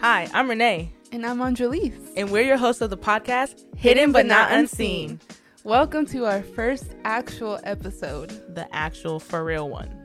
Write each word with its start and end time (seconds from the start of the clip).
Hi, 0.00 0.28
I'm 0.32 0.48
Renee, 0.48 0.92
And 1.12 1.26
I'm 1.26 1.38
Angelise. 1.40 1.94
and 2.16 2.30
we're 2.30 2.42
your 2.44 2.56
hosts 2.56 2.80
of 2.82 2.90
the 2.90 2.96
podcast 2.96 3.62
Hidden 3.76 4.12
But 4.12 4.26
Not 4.26 4.52
Unseen, 4.52 5.20
Welcome 5.64 6.06
to 6.06 6.24
our 6.26 6.42
first 6.42 6.94
actual 7.04 7.60
episode. 7.64 8.30
the 8.54 8.66
actual 8.74 9.20
for 9.20 9.44
real 9.44 9.68
one. 9.68 9.96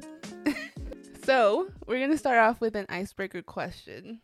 So, 1.23 1.69
we're 1.87 1.97
going 1.97 2.11
to 2.11 2.19
start 2.19 2.37
off 2.37 2.61
with 2.61 2.75
an 2.75 2.85
icebreaker 2.87 3.41
question. 3.41 4.21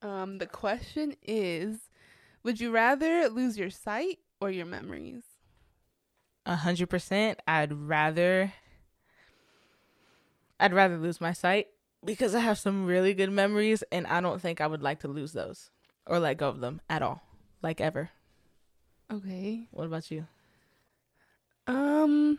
Um, 0.00 0.38
the 0.38 0.46
question 0.46 1.14
is 1.22 1.76
Would 2.42 2.58
you 2.58 2.70
rather 2.70 3.28
lose 3.28 3.58
your 3.58 3.68
sight 3.68 4.20
or 4.40 4.50
your 4.50 4.64
memories? 4.64 5.24
A 6.46 6.56
hundred 6.56 6.88
percent. 6.88 7.38
I'd 7.46 7.74
rather, 7.74 8.54
I'd 10.58 10.72
rather 10.72 10.96
lose 10.96 11.20
my 11.20 11.34
sight 11.34 11.66
because 12.04 12.34
I 12.34 12.40
have 12.40 12.58
some 12.58 12.86
really 12.86 13.14
good 13.14 13.30
memories, 13.30 13.82
and 13.90 14.06
I 14.06 14.20
don't 14.20 14.40
think 14.40 14.60
I 14.60 14.66
would 14.66 14.82
like 14.82 15.00
to 15.00 15.08
lose 15.08 15.32
those 15.32 15.70
or 16.06 16.18
let 16.18 16.38
go 16.38 16.48
of 16.48 16.60
them 16.60 16.80
at 16.88 17.02
all, 17.02 17.22
like 17.62 17.80
ever. 17.80 18.10
Okay. 19.12 19.68
What 19.70 19.86
about 19.86 20.10
you? 20.10 20.26
Um, 21.66 22.38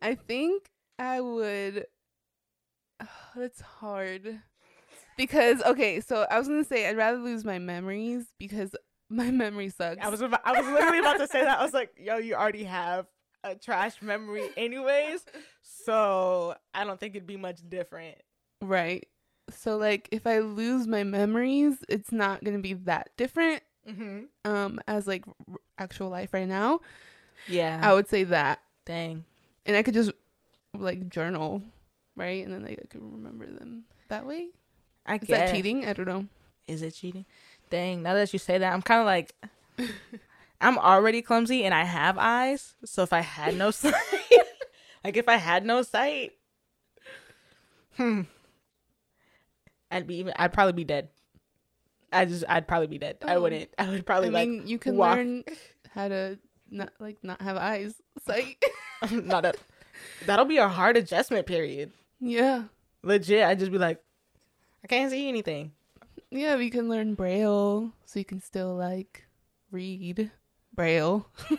I 0.00 0.14
think 0.14 0.70
I 0.98 1.20
would. 1.20 1.86
that's 3.36 3.60
hard. 3.60 4.40
Because, 5.16 5.62
okay, 5.62 6.00
so 6.00 6.26
I 6.30 6.38
was 6.38 6.48
going 6.48 6.62
to 6.62 6.68
say 6.68 6.88
I'd 6.88 6.96
rather 6.96 7.18
lose 7.18 7.44
my 7.44 7.58
memories 7.58 8.26
because 8.38 8.74
my 9.10 9.30
memory 9.30 9.68
sucks. 9.68 9.98
I 10.00 10.08
was 10.08 10.20
about, 10.20 10.40
I 10.44 10.60
was 10.60 10.70
literally 10.70 11.00
about 11.00 11.18
to 11.18 11.28
say 11.28 11.44
that. 11.44 11.58
I 11.58 11.62
was 11.62 11.74
like, 11.74 11.90
yo, 11.98 12.16
you 12.16 12.34
already 12.34 12.64
have 12.64 13.06
a 13.42 13.54
trash 13.54 14.00
memory 14.02 14.48
anyways, 14.56 15.24
so 15.62 16.54
I 16.74 16.84
don't 16.84 16.98
think 16.98 17.14
it'd 17.14 17.26
be 17.26 17.36
much 17.36 17.60
different. 17.68 18.16
Right. 18.60 19.06
So 19.50 19.76
like 19.76 20.08
if 20.12 20.26
I 20.26 20.38
lose 20.40 20.86
my 20.86 21.02
memories, 21.04 21.76
it's 21.88 22.12
not 22.12 22.44
going 22.44 22.56
to 22.56 22.62
be 22.62 22.74
that 22.74 23.10
different 23.16 23.62
Mm-hmm. 23.88 24.24
um 24.44 24.78
as 24.86 25.06
like 25.06 25.24
r- 25.50 25.56
actual 25.78 26.10
life 26.10 26.34
right 26.34 26.46
now. 26.46 26.80
Yeah. 27.48 27.80
I 27.82 27.94
would 27.94 28.08
say 28.08 28.24
that. 28.24 28.60
Dang. 28.84 29.24
And 29.64 29.74
I 29.74 29.82
could 29.82 29.94
just 29.94 30.12
like 30.78 31.08
journal, 31.08 31.62
right? 32.14 32.44
And 32.44 32.52
then 32.52 32.62
like, 32.62 32.78
I 32.82 32.86
could 32.86 33.00
remember 33.02 33.46
them 33.46 33.84
that 34.08 34.26
way. 34.26 34.48
I 35.06 35.14
Is 35.16 35.20
guess. 35.22 35.28
that 35.50 35.54
cheating? 35.54 35.86
I 35.86 35.94
don't 35.94 36.06
know. 36.06 36.26
Is 36.68 36.82
it 36.82 36.92
cheating? 36.92 37.24
Dang. 37.70 38.02
Now 38.02 38.14
that 38.14 38.32
you 38.34 38.38
say 38.38 38.58
that, 38.58 38.72
I'm 38.72 38.82
kind 38.82 39.00
of 39.00 39.06
like, 39.06 39.34
I'm 40.60 40.76
already 40.78 41.22
clumsy 41.22 41.64
and 41.64 41.72
I 41.74 41.84
have 41.84 42.18
eyes. 42.18 42.74
So 42.84 43.02
if 43.02 43.12
I 43.14 43.20
had 43.20 43.56
no 43.56 43.70
sight, 43.70 43.94
like 45.02 45.16
if 45.16 45.28
I 45.28 45.36
had 45.36 45.64
no 45.64 45.80
sight, 45.82 46.32
hmm, 47.96 48.22
I'd 49.90 50.06
be 50.06 50.16
even. 50.16 50.32
I'd 50.36 50.52
probably 50.52 50.72
be 50.74 50.84
dead. 50.84 51.08
I 52.12 52.24
just. 52.24 52.44
I'd 52.48 52.66
probably 52.68 52.86
be 52.88 52.98
dead. 52.98 53.18
I 53.22 53.34
Oh. 53.36 53.42
wouldn't. 53.42 53.70
I 53.78 53.88
would 53.88 54.06
probably 54.06 54.28
I 54.28 54.32
like. 54.32 54.48
mean, 54.48 54.66
you 54.66 54.78
can 54.78 54.96
walk- 54.96 55.16
learn 55.16 55.44
how 55.94 56.08
to 56.08 56.38
not 56.70 56.90
like 57.00 57.18
not 57.22 57.40
have 57.42 57.56
eyes. 57.56 57.94
Sight. 58.26 58.62
not 59.10 59.44
a. 59.44 59.54
That'll 60.26 60.44
be 60.46 60.58
a 60.58 60.68
hard 60.68 60.96
adjustment 60.96 61.46
period. 61.46 61.92
yeah. 62.20 62.64
Legit. 63.02 63.42
I'd 63.44 63.58
just 63.58 63.72
be 63.72 63.78
like, 63.78 64.00
I 64.84 64.86
can't 64.86 65.10
see 65.10 65.28
anything. 65.28 65.72
Yeah, 66.30 66.56
we 66.56 66.70
can 66.70 66.88
learn 66.88 67.14
braille 67.14 67.92
so 68.04 68.18
you 68.18 68.24
can 68.24 68.40
still 68.40 68.74
like 68.76 69.24
read 69.70 70.30
braille. 70.74 71.26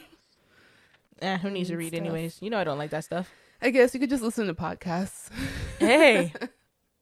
Eh, 1.22 1.38
who 1.38 1.52
needs 1.52 1.70
to 1.70 1.78
read 1.78 1.90
stuff. 1.90 2.00
anyways? 2.00 2.38
You 2.42 2.50
know 2.50 2.58
I 2.58 2.64
don't 2.64 2.80
like 2.80 2.90
that 2.90 3.04
stuff. 3.04 3.30
I 3.62 3.70
guess 3.70 3.94
you 3.94 4.00
could 4.00 4.10
just 4.10 4.24
listen 4.24 4.48
to 4.48 4.56
podcasts. 4.56 5.30
Hey, 5.78 6.34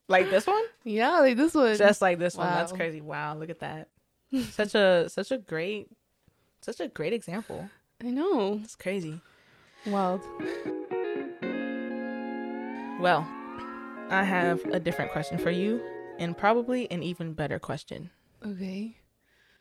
like 0.10 0.30
this 0.30 0.46
one? 0.46 0.64
Yeah, 0.84 1.20
like 1.20 1.38
this 1.38 1.54
one. 1.54 1.78
Just 1.78 2.02
like 2.02 2.20
this 2.20 2.36
one. 2.36 2.48
That's 2.48 2.72
crazy. 2.72 3.00
Wow, 3.00 3.38
look 3.38 3.50
at 3.50 3.60
that. 3.60 3.88
Such 4.52 4.76
a 4.76 5.10
such 5.10 5.32
a 5.32 5.40
great 5.40 5.88
such 6.62 6.80
a 6.80 6.88
great 6.88 7.14
example. 7.14 7.70
I 8.04 8.12
know. 8.12 8.60
It's 8.64 8.76
crazy. 8.76 9.22
Wild. 9.88 10.22
Well, 13.00 13.28
I 14.10 14.24
have 14.24 14.64
a 14.66 14.80
different 14.80 15.12
question 15.12 15.38
for 15.38 15.50
you 15.52 15.82
and 16.20 16.38
probably 16.38 16.92
an 16.92 17.02
even 17.02 17.34
better 17.34 17.58
question. 17.60 18.10
Okay. 18.46 18.98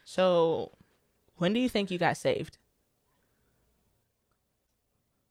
So, 0.05 0.73
when 1.37 1.53
do 1.53 1.61
you 1.61 1.69
think 1.69 1.91
you 1.91 1.99
got 1.99 2.17
saved? 2.17 2.59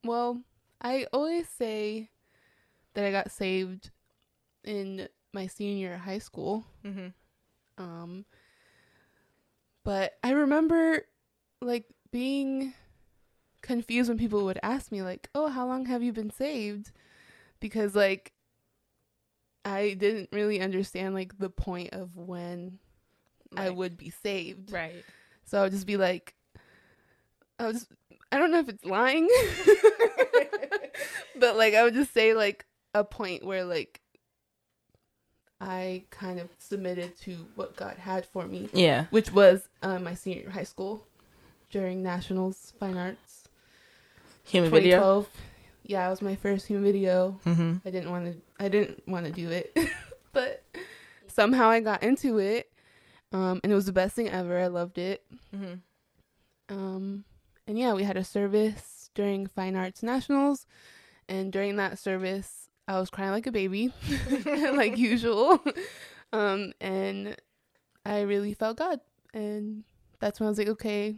Well, 0.04 0.42
I 0.82 1.06
always 1.12 1.50
say 1.50 2.10
that 2.94 3.04
I 3.04 3.12
got 3.12 3.30
saved 3.30 3.92
in 4.68 5.08
my 5.34 5.48
senior 5.48 5.78
year 5.78 5.94
of 5.96 6.02
high 6.02 6.20
school. 6.20 6.66
Mhm. 6.84 7.14
Um 7.78 8.26
but 9.84 10.18
I 10.24 10.32
remember 10.32 11.04
like 11.62 11.86
being 12.12 12.74
confused 13.62 14.10
when 14.10 14.18
people 14.18 14.46
would 14.46 14.60
ask 14.62 14.92
me 14.92 15.02
like, 15.02 15.30
"Oh, 15.34 15.48
how 15.48 15.66
long 15.66 15.86
have 15.86 16.04
you 16.04 16.12
been 16.14 16.32
saved?" 16.32 16.92
Because 17.60 17.96
like 17.96 18.34
I 19.66 19.94
didn't 19.94 20.30
really 20.32 20.62
understand 20.62 21.14
like 21.14 21.38
the 21.38 21.50
point 21.50 21.94
of 21.94 22.16
when 22.16 22.80
I 23.56 23.70
would 23.70 23.98
be 23.98 24.10
saved. 24.10 24.72
Right. 24.72 25.04
So 25.46 25.60
I 25.60 25.64
would 25.64 25.72
just 25.72 25.88
be 25.88 25.98
like, 25.98 26.36
I 27.60 27.72
just, 27.72 27.92
I 28.32 28.38
don't 28.38 28.52
know 28.52 28.60
if 28.60 28.70
it's 28.70 28.86
lying, 28.86 29.28
but 31.40 31.58
like 31.58 31.74
I 31.74 31.84
would 31.84 31.94
just 31.94 32.14
say 32.14 32.34
like 32.34 32.66
a 32.94 33.04
point 33.04 33.46
where 33.46 33.66
like 33.66 34.02
I 35.60 36.04
kind 36.12 36.40
of 36.40 36.50
submitted 36.60 37.18
to 37.22 37.48
what 37.56 37.76
God 37.76 37.98
had 37.98 38.26
for 38.26 38.46
me, 38.46 38.70
Yeah. 38.74 39.06
which 39.10 39.32
was 39.32 39.68
um, 39.82 40.04
my 40.04 40.14
senior 40.14 40.42
year 40.42 40.50
high 40.52 40.64
school 40.64 41.06
during 41.72 42.04
Nationals 42.04 42.74
Fine 42.80 42.98
Arts 42.98 43.48
Human 44.46 44.70
video. 44.70 44.98
2012. 44.98 45.30
Yeah, 45.84 46.06
it 46.08 46.10
was 46.10 46.22
my 46.22 46.36
first 46.36 46.68
human 46.68 46.84
video. 46.84 47.40
Mhm. 47.46 47.82
I 47.86 47.90
didn't 47.90 48.12
want 48.12 48.26
to. 48.26 48.42
I 48.64 48.68
didn't 48.68 49.08
want 49.08 49.26
to 49.26 49.32
do 49.32 49.50
it, 49.50 49.76
but 50.34 50.64
somehow 51.28 51.70
I 51.70 51.80
got 51.80 52.04
into 52.04 52.38
it, 52.40 52.72
um, 53.32 53.60
and 53.64 53.72
it 53.72 53.76
was 53.76 53.86
the 53.86 53.94
best 53.94 54.16
thing 54.16 54.30
ever. 54.30 54.60
I 54.60 54.68
loved 54.68 54.98
it. 54.98 55.24
Mhm. 55.56 55.80
Um, 56.70 57.24
and 57.66 57.80
yeah, 57.80 57.94
we 57.94 58.04
had 58.04 58.18
a 58.18 58.24
service 58.24 59.10
during 59.16 59.48
Fine 59.48 59.76
Arts 59.76 60.04
Nationals, 60.04 60.66
and 61.30 61.52
during 61.52 61.78
that 61.78 61.98
service, 61.98 62.67
I 62.88 63.00
was 63.00 63.10
crying 63.10 63.32
like 63.32 63.48
a 63.48 63.52
baby, 63.52 63.94
like 64.46 64.98
usual. 64.98 65.62
Um, 66.32 66.74
and 66.80 67.36
I 68.06 68.22
really 68.22 68.54
felt 68.54 68.78
God, 68.78 69.02
and 69.34 69.84
that's 70.20 70.40
when 70.40 70.48
I 70.48 70.50
was 70.50 70.58
like, 70.58 70.70
okay, 70.70 71.16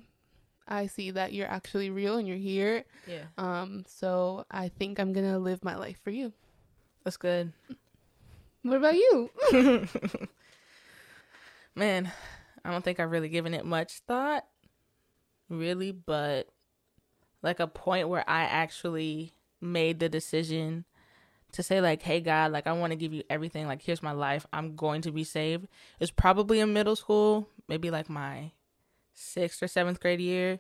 I 0.68 0.88
see 0.88 1.12
that 1.12 1.34
you're 1.34 1.48
actually 1.48 1.90
real 1.90 2.18
and 2.18 2.28
you're 2.28 2.38
here. 2.38 2.86
Yeah. 3.08 3.24
Um, 3.38 3.84
so 3.88 4.46
I 4.52 4.70
think 4.70 5.00
I'm 5.00 5.14
gonna 5.14 5.40
live 5.40 5.64
my 5.64 5.76
life 5.76 6.00
for 6.04 6.12
you. 6.12 6.34
That's 7.04 7.18
good. 7.18 7.54
What 8.62 8.78
about 8.78 8.96
you? 8.96 9.30
Man, 11.76 12.12
I 12.64 12.72
don't 12.72 12.84
think 12.84 13.00
I've 13.00 13.12
really 13.12 13.30
given 13.30 13.54
it 13.54 13.66
much 13.66 14.02
thought, 14.08 14.46
really, 15.50 15.92
but 15.92 16.50
like 17.42 17.60
a 17.60 17.68
point 17.68 18.10
where 18.10 18.30
I 18.30 18.42
actually 18.44 19.34
made 19.62 20.00
the 20.00 20.10
decision 20.10 20.86
to 21.54 21.64
say, 21.64 21.82
like, 21.82 22.02
hey, 22.02 22.22
God, 22.22 22.52
like, 22.52 22.68
I 22.68 22.74
want 22.74 22.92
to 22.92 22.98
give 22.98 23.14
you 23.14 23.24
everything. 23.30 23.68
Like, 23.68 23.82
here's 23.82 24.04
my 24.04 24.12
life. 24.12 24.46
I'm 24.54 24.76
going 24.76 25.02
to 25.02 25.12
be 25.12 25.24
saved. 25.24 25.68
It's 26.00 26.12
probably 26.12 26.60
in 26.60 26.74
middle 26.74 26.96
school, 26.96 27.48
maybe 27.68 27.90
like 27.92 28.10
my 28.10 28.52
sixth 29.14 29.62
or 29.64 29.68
seventh 29.68 30.00
grade 30.00 30.22
year. 30.22 30.60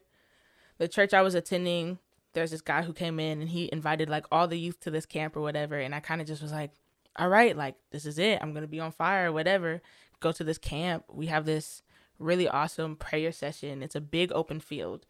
The 0.78 0.88
church 0.88 1.14
I 1.14 1.22
was 1.22 1.36
attending, 1.36 2.00
there's 2.34 2.52
this 2.52 2.62
guy 2.62 2.82
who 2.84 2.94
came 2.94 3.20
in 3.20 3.42
and 3.42 3.50
he 3.50 3.70
invited 3.72 4.10
like 4.10 4.26
all 4.32 4.48
the 4.48 4.60
youth 4.60 4.80
to 4.82 4.92
this 4.92 5.06
camp 5.06 5.36
or 5.36 5.42
whatever. 5.42 5.78
And 5.78 5.94
I 5.94 6.00
kind 6.00 6.22
of 6.22 6.28
just 6.28 6.42
was 6.42 6.52
like, 6.52 6.72
all 7.16 7.30
right, 7.30 7.56
like, 7.56 7.76
this 7.92 8.06
is 8.06 8.18
it. 8.18 8.40
I'm 8.42 8.54
to 8.54 8.68
be 8.68 8.80
on 8.80 8.92
fire 8.92 9.30
or 9.30 9.32
whatever 9.34 9.82
go 10.20 10.32
to 10.32 10.44
this 10.44 10.58
camp. 10.58 11.06
We 11.12 11.28
have 11.28 11.46
this 11.46 11.82
really 12.18 12.48
awesome 12.48 12.96
prayer 12.96 13.32
session. 13.32 13.82
It's 13.82 13.96
a 13.96 14.02
big 14.02 14.32
open 14.34 14.60
field. 14.60 15.06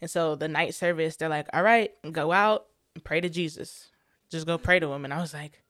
And 0.00 0.10
so 0.10 0.34
the 0.34 0.48
night 0.48 0.74
service, 0.74 1.16
they're 1.16 1.28
like, 1.28 1.48
all 1.52 1.62
right, 1.62 1.92
go 2.12 2.32
out 2.32 2.66
and 2.94 3.04
pray 3.04 3.20
to 3.20 3.28
Jesus. 3.28 3.90
Just 4.30 4.46
go 4.46 4.58
pray 4.58 4.78
to 4.80 4.92
him. 4.92 5.04
And 5.04 5.12
I 5.12 5.20
was 5.20 5.34
like, 5.34 5.62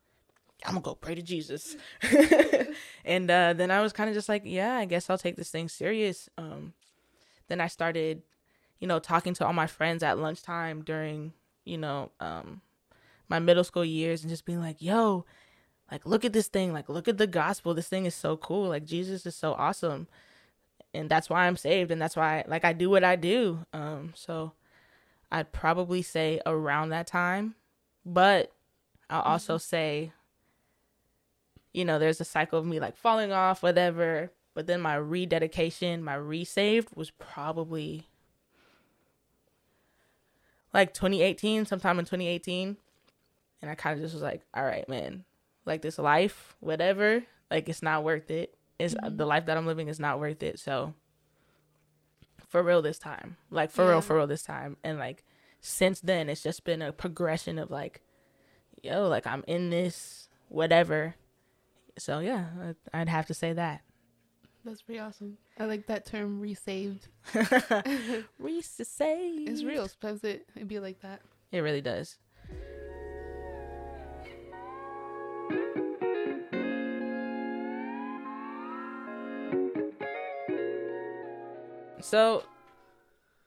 I'm 0.64 0.74
to 0.74 0.80
go 0.80 0.94
pray 0.94 1.14
to 1.14 1.22
Jesus. 1.22 1.76
and 3.04 3.30
uh, 3.30 3.54
then 3.54 3.70
I 3.70 3.80
was 3.80 3.92
kind 3.92 4.10
of 4.10 4.14
just 4.14 4.28
like, 4.28 4.42
yeah, 4.44 4.76
I 4.76 4.84
guess 4.84 5.08
I'll 5.08 5.18
take 5.18 5.36
this 5.36 5.50
thing 5.50 5.68
serious. 5.68 6.28
Um, 6.36 6.74
then 7.48 7.60
I 7.60 7.66
started, 7.68 8.22
you 8.78 8.86
know, 8.86 8.98
talking 8.98 9.34
to 9.34 9.46
all 9.46 9.52
my 9.52 9.66
friends 9.66 10.02
at 10.02 10.18
lunchtime 10.18 10.82
during, 10.82 11.32
you 11.64 11.78
know, 11.78 12.10
um, 12.20 12.60
my 13.28 13.38
middle 13.38 13.64
school 13.64 13.84
years 13.84 14.22
and 14.22 14.30
just 14.30 14.44
being 14.44 14.60
like, 14.60 14.82
yo, 14.82 15.24
like 15.90 16.06
look 16.06 16.24
at 16.24 16.32
this 16.32 16.48
thing 16.48 16.72
like 16.72 16.88
look 16.88 17.08
at 17.08 17.18
the 17.18 17.26
gospel 17.26 17.74
this 17.74 17.88
thing 17.88 18.06
is 18.06 18.14
so 18.14 18.36
cool 18.36 18.68
like 18.68 18.84
jesus 18.84 19.26
is 19.26 19.34
so 19.34 19.54
awesome 19.54 20.06
and 20.94 21.08
that's 21.08 21.28
why 21.28 21.46
i'm 21.46 21.56
saved 21.56 21.90
and 21.90 22.00
that's 22.00 22.16
why 22.16 22.44
like 22.46 22.64
i 22.64 22.72
do 22.72 22.88
what 22.88 23.04
i 23.04 23.16
do 23.16 23.64
um 23.72 24.12
so 24.14 24.52
i'd 25.32 25.52
probably 25.52 26.02
say 26.02 26.40
around 26.46 26.90
that 26.90 27.06
time 27.06 27.54
but 28.12 28.52
i'll 29.08 29.22
also 29.22 29.56
say 29.56 30.12
you 31.72 31.84
know 31.84 31.98
there's 31.98 32.20
a 32.20 32.24
cycle 32.24 32.58
of 32.58 32.66
me 32.66 32.80
like 32.80 32.96
falling 32.96 33.30
off 33.32 33.62
whatever 33.62 34.30
but 34.52 34.66
then 34.66 34.80
my 34.80 34.96
rededication, 34.96 36.02
my 36.02 36.14
resaved 36.14 36.88
was 36.96 37.12
probably 37.12 38.08
like 40.74 40.92
2018, 40.92 41.66
sometime 41.66 41.98
in 41.98 42.04
2018. 42.04 42.76
And 43.62 43.70
I 43.70 43.74
kind 43.74 43.94
of 43.96 44.02
just 44.04 44.14
was 44.14 44.22
like, 44.22 44.42
all 44.54 44.64
right, 44.64 44.88
man, 44.88 45.24
like 45.66 45.82
this 45.82 45.98
life, 45.98 46.56
whatever, 46.60 47.22
like 47.50 47.68
it's 47.68 47.82
not 47.82 48.04
worth 48.04 48.30
it. 48.30 48.56
It's 48.78 48.94
Mhm. 48.94 49.18
the 49.18 49.26
life 49.26 49.46
that 49.46 49.56
I'm 49.56 49.66
living 49.66 49.88
is 49.88 50.00
not 50.00 50.18
worth 50.18 50.42
it. 50.42 50.58
So 50.58 50.94
for 52.48 52.62
real 52.62 52.82
this 52.82 52.98
time, 52.98 53.36
like 53.50 53.70
for 53.70 53.84
Yeah. 53.84 53.90
real, 53.92 54.00
for 54.00 54.16
real 54.16 54.26
this 54.26 54.42
time. 54.42 54.78
And 54.82 54.98
like 54.98 55.24
since 55.60 56.00
then, 56.00 56.28
it's 56.28 56.42
just 56.42 56.64
been 56.64 56.82
a 56.82 56.92
progression 56.92 57.58
of 57.58 57.70
like, 57.70 58.00
yo, 58.82 59.08
like 59.08 59.26
I'm 59.26 59.44
in 59.46 59.70
this, 59.70 60.28
whatever. 60.48 61.14
So 61.98 62.20
yeah, 62.20 62.46
I'd 62.92 63.08
have 63.08 63.26
to 63.26 63.34
say 63.34 63.52
that. 63.52 63.82
That's 64.64 64.82
pretty 64.82 65.00
awesome. 65.00 65.38
I 65.58 65.64
like 65.64 65.86
that 65.86 66.06
term 66.06 66.40
resaved. 66.40 67.08
Say 68.62 69.28
It's 69.46 69.64
real. 69.64 69.88
Sometimes 69.88 70.24
it 70.24 70.46
it'd 70.54 70.68
be 70.68 70.80
like 70.80 71.00
that. 71.00 71.20
It 71.52 71.60
really 71.60 71.80
does. 71.80 72.18
So, 82.02 82.44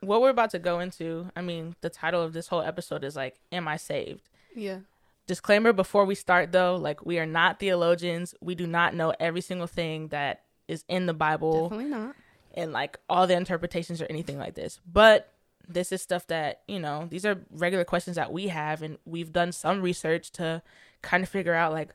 what 0.06 0.20
we're 0.20 0.30
about 0.30 0.50
to 0.50 0.58
go 0.58 0.80
into, 0.80 1.30
I 1.36 1.40
mean, 1.42 1.76
the 1.80 1.90
title 1.90 2.22
of 2.22 2.32
this 2.32 2.48
whole 2.48 2.62
episode 2.62 3.04
is 3.04 3.16
like, 3.16 3.38
Am 3.52 3.66
I 3.68 3.76
saved? 3.76 4.28
Yeah. 4.54 4.78
Disclaimer 5.26 5.72
before 5.72 6.04
we 6.04 6.14
start 6.14 6.52
though, 6.52 6.76
like, 6.76 7.04
we 7.04 7.18
are 7.18 7.26
not 7.26 7.58
theologians. 7.58 8.34
We 8.40 8.54
do 8.54 8.66
not 8.66 8.94
know 8.94 9.14
every 9.18 9.40
single 9.40 9.66
thing 9.66 10.08
that 10.08 10.42
is 10.68 10.84
in 10.88 11.06
the 11.06 11.14
Bible 11.14 11.68
Definitely 11.70 11.90
not. 11.90 12.14
and 12.54 12.72
like 12.72 12.98
all 13.08 13.26
the 13.26 13.36
interpretations 13.36 14.00
or 14.02 14.06
anything 14.10 14.38
like 14.38 14.54
this. 14.54 14.80
But 14.90 15.30
this 15.66 15.92
is 15.92 16.02
stuff 16.02 16.26
that, 16.26 16.60
you 16.68 16.78
know, 16.78 17.06
these 17.10 17.24
are 17.24 17.40
regular 17.50 17.84
questions 17.84 18.16
that 18.16 18.32
we 18.32 18.48
have 18.48 18.82
and 18.82 18.98
we've 19.06 19.32
done 19.32 19.50
some 19.52 19.80
research 19.80 20.30
to 20.32 20.62
kind 21.00 21.22
of 21.22 21.28
figure 21.28 21.54
out 21.54 21.72
like 21.72 21.94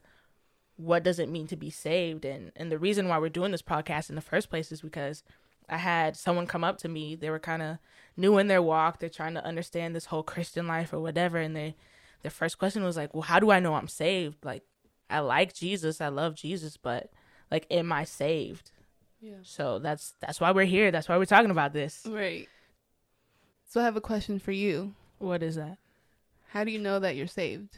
what 0.78 1.04
does 1.04 1.20
it 1.20 1.28
mean 1.30 1.46
to 1.48 1.56
be 1.56 1.70
saved 1.70 2.24
and 2.26 2.52
and 2.56 2.72
the 2.72 2.78
reason 2.78 3.08
why 3.08 3.18
we're 3.18 3.28
doing 3.28 3.52
this 3.52 3.62
podcast 3.62 4.08
in 4.10 4.16
the 4.16 4.22
first 4.22 4.50
place 4.50 4.72
is 4.72 4.82
because 4.82 5.24
I 5.70 5.78
had 5.78 6.16
someone 6.16 6.48
come 6.48 6.64
up 6.64 6.78
to 6.80 6.90
me. 6.90 7.16
They 7.16 7.30
were 7.30 7.40
kind 7.40 7.62
of 7.62 7.78
new 8.18 8.38
in 8.38 8.48
their 8.48 8.62
walk. 8.62 9.00
They're 9.00 9.10
trying 9.10 9.34
to 9.36 9.46
understand 9.46 9.96
this 9.96 10.06
whole 10.06 10.24
Christian 10.24 10.68
life 10.68 10.94
or 10.94 11.00
whatever 11.00 11.38
and 11.38 11.56
they 11.56 11.76
their 12.22 12.32
first 12.32 12.58
question 12.58 12.84
was 12.84 12.98
like, 12.98 13.14
"Well, 13.14 13.22
how 13.24 13.40
do 13.40 13.50
I 13.50 13.60
know 13.60 13.76
I'm 13.76 13.88
saved? 13.88 14.44
Like 14.44 14.64
I 15.10 15.20
like 15.20 15.54
Jesus, 15.54 16.02
I 16.02 16.10
love 16.10 16.36
Jesus, 16.36 16.78
but 16.78 17.10
like 17.50 17.66
am 17.72 17.92
I 17.92 18.04
saved?" 18.04 18.72
Yeah. 19.22 19.38
So 19.44 19.80
that's 19.80 20.14
that's 20.20 20.40
why 20.40 20.52
we're 20.52 20.66
here. 20.66 20.92
That's 20.92 21.08
why 21.08 21.18
we're 21.18 21.26
talking 21.26 21.52
about 21.52 21.74
this. 21.74 22.06
Right. 22.10 22.48
So 23.68 23.80
I 23.80 23.84
have 23.84 23.96
a 23.96 24.02
question 24.02 24.40
for 24.40 24.52
you. 24.52 24.96
What 25.20 25.44
is 25.44 25.56
that? 25.56 25.78
How 26.50 26.64
do 26.64 26.72
you 26.72 26.80
know 26.80 27.00
that 27.00 27.16
you're 27.16 27.28
saved? 27.28 27.78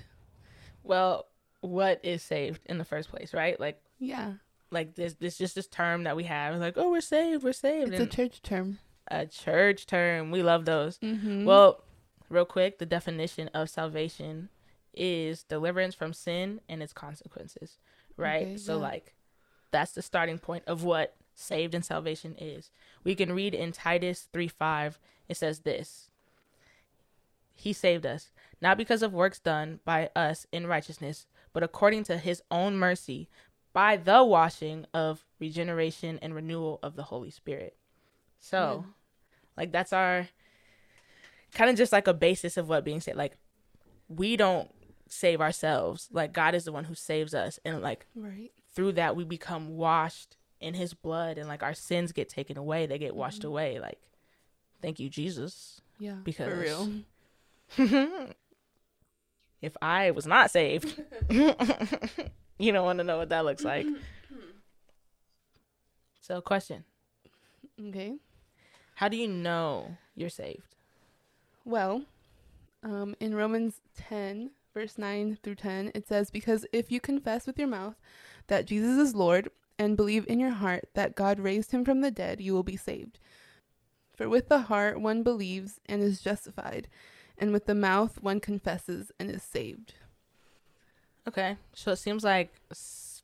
Well, 0.83 1.27
what 1.61 1.99
is 2.03 2.23
saved 2.23 2.61
in 2.65 2.77
the 2.77 2.85
first 2.85 3.09
place, 3.09 3.33
right? 3.33 3.59
Like 3.59 3.81
Yeah. 3.99 4.33
Like 4.71 4.95
this 4.95 5.13
this 5.15 5.37
just 5.37 5.55
this 5.55 5.67
term 5.67 6.03
that 6.05 6.15
we 6.15 6.23
have. 6.23 6.55
Like, 6.59 6.77
oh, 6.77 6.89
we're 6.89 7.01
saved, 7.01 7.43
we're 7.43 7.53
saved. 7.53 7.93
It's 7.93 8.01
a 8.01 8.05
church 8.05 8.41
term. 8.41 8.79
a 9.09 9.25
church 9.25 9.85
term. 9.85 10.31
We 10.31 10.41
love 10.41 10.65
those. 10.65 10.97
Mm-hmm. 10.99 11.45
Well, 11.45 11.83
real 12.29 12.45
quick, 12.45 12.79
the 12.79 12.85
definition 12.85 13.49
of 13.53 13.69
salvation 13.69 14.49
is 14.93 15.43
deliverance 15.43 15.95
from 15.95 16.13
sin 16.13 16.61
and 16.67 16.81
its 16.81 16.93
consequences, 16.93 17.77
right? 18.17 18.47
Okay, 18.47 18.57
so 18.57 18.77
yeah. 18.77 18.83
like 18.83 19.15
that's 19.71 19.91
the 19.91 20.01
starting 20.01 20.37
point 20.37 20.63
of 20.67 20.83
what 20.83 21.15
saved 21.33 21.73
and 21.73 21.83
salvation 21.83 22.35
is. 22.37 22.71
We 23.03 23.15
can 23.15 23.33
read 23.33 23.53
in 23.53 23.71
Titus 23.71 24.27
3 24.31 24.47
5, 24.47 24.99
it 25.29 25.37
says 25.37 25.59
this 25.59 26.09
He 27.53 27.73
saved 27.73 28.05
us, 28.05 28.31
not 28.61 28.77
because 28.77 29.01
of 29.01 29.13
works 29.13 29.39
done 29.39 29.79
by 29.85 30.09
us 30.15 30.45
in 30.51 30.67
righteousness, 30.67 31.25
but 31.53 31.63
according 31.63 32.03
to 32.05 32.17
his 32.17 32.41
own 32.51 32.77
mercy, 32.77 33.29
by 33.73 33.97
the 33.97 34.23
washing 34.23 34.85
of 34.93 35.25
regeneration 35.39 36.19
and 36.21 36.35
renewal 36.35 36.79
of 36.83 36.95
the 36.95 37.03
Holy 37.03 37.29
Spirit. 37.31 37.75
So, 38.39 38.85
like, 39.57 39.71
that's 39.71 39.93
our 39.93 40.27
kind 41.53 41.69
of 41.69 41.75
just 41.75 41.91
like 41.91 42.07
a 42.07 42.13
basis 42.13 42.57
of 42.57 42.67
what 42.69 42.83
being 42.83 43.01
saved. 43.01 43.17
Like, 43.17 43.37
we 44.07 44.35
don't 44.35 44.69
save 45.07 45.41
ourselves. 45.41 46.09
Like, 46.11 46.33
God 46.33 46.55
is 46.55 46.65
the 46.65 46.71
one 46.71 46.85
who 46.85 46.95
saves 46.95 47.33
us. 47.33 47.59
And, 47.63 47.81
like, 47.81 48.05
right. 48.15 48.51
through 48.73 48.93
that 48.93 49.15
we 49.15 49.23
become 49.23 49.77
washed 49.77 50.37
in 50.59 50.73
his 50.75 50.93
blood 50.93 51.37
and 51.39 51.47
like 51.47 51.63
our 51.63 51.73
sins 51.73 52.11
get 52.11 52.29
taken 52.29 52.55
away 52.55 52.85
they 52.85 52.99
get 52.99 53.15
washed 53.15 53.41
Mhm. 53.41 53.45
away 53.47 53.79
like 53.79 53.99
thank 54.79 54.99
you 54.99 55.09
jesus 55.09 55.81
Yeah. 55.97 56.17
Because- 56.23 56.47
for 56.53 56.55
real. 56.55 56.91
if 59.61 59.75
i 59.81 60.11
was 60.11 60.27
not 60.27 60.51
saved 60.51 61.01
you 62.61 62.71
don't 62.71 62.85
want 62.85 62.99
to 62.99 63.03
know 63.03 63.17
what 63.17 63.29
that 63.29 63.43
looks 63.45 63.65
like 63.65 63.87
so 66.21 66.41
question 66.41 66.83
Okay. 67.87 68.17
how 68.95 69.07
do 69.07 69.17
you 69.17 69.27
know 69.27 69.97
you're 70.15 70.29
saved 70.29 70.75
Well, 71.65 72.03
um, 72.83 73.15
in 73.19 73.35
Romans 73.35 73.81
10, 73.95 74.51
verse 74.73 74.97
9 74.97 75.37
through 75.43 75.55
10, 75.55 75.91
it 75.93 76.07
says, 76.07 76.31
Because 76.31 76.65
if 76.73 76.91
you 76.91 76.99
confess 76.99 77.45
with 77.45 77.59
your 77.59 77.67
mouth 77.67 77.95
that 78.47 78.65
Jesus 78.65 78.97
is 78.97 79.15
Lord 79.15 79.49
and 79.77 79.97
believe 79.97 80.25
in 80.27 80.39
your 80.39 80.51
heart 80.51 80.89
that 80.95 81.15
God 81.15 81.39
raised 81.39 81.71
him 81.71 81.85
from 81.85 82.01
the 82.01 82.11
dead, 82.11 82.41
you 82.41 82.53
will 82.53 82.63
be 82.63 82.77
saved. 82.77 83.19
For 84.15 84.27
with 84.29 84.49
the 84.49 84.61
heart 84.61 84.99
one 84.99 85.23
believes 85.23 85.79
and 85.87 86.01
is 86.01 86.21
justified, 86.21 86.87
and 87.37 87.51
with 87.51 87.65
the 87.65 87.75
mouth 87.75 88.21
one 88.21 88.39
confesses 88.39 89.11
and 89.19 89.29
is 89.29 89.43
saved. 89.43 89.93
Okay. 91.27 91.57
So 91.73 91.91
it 91.91 91.97
seems 91.97 92.23
like 92.23 92.53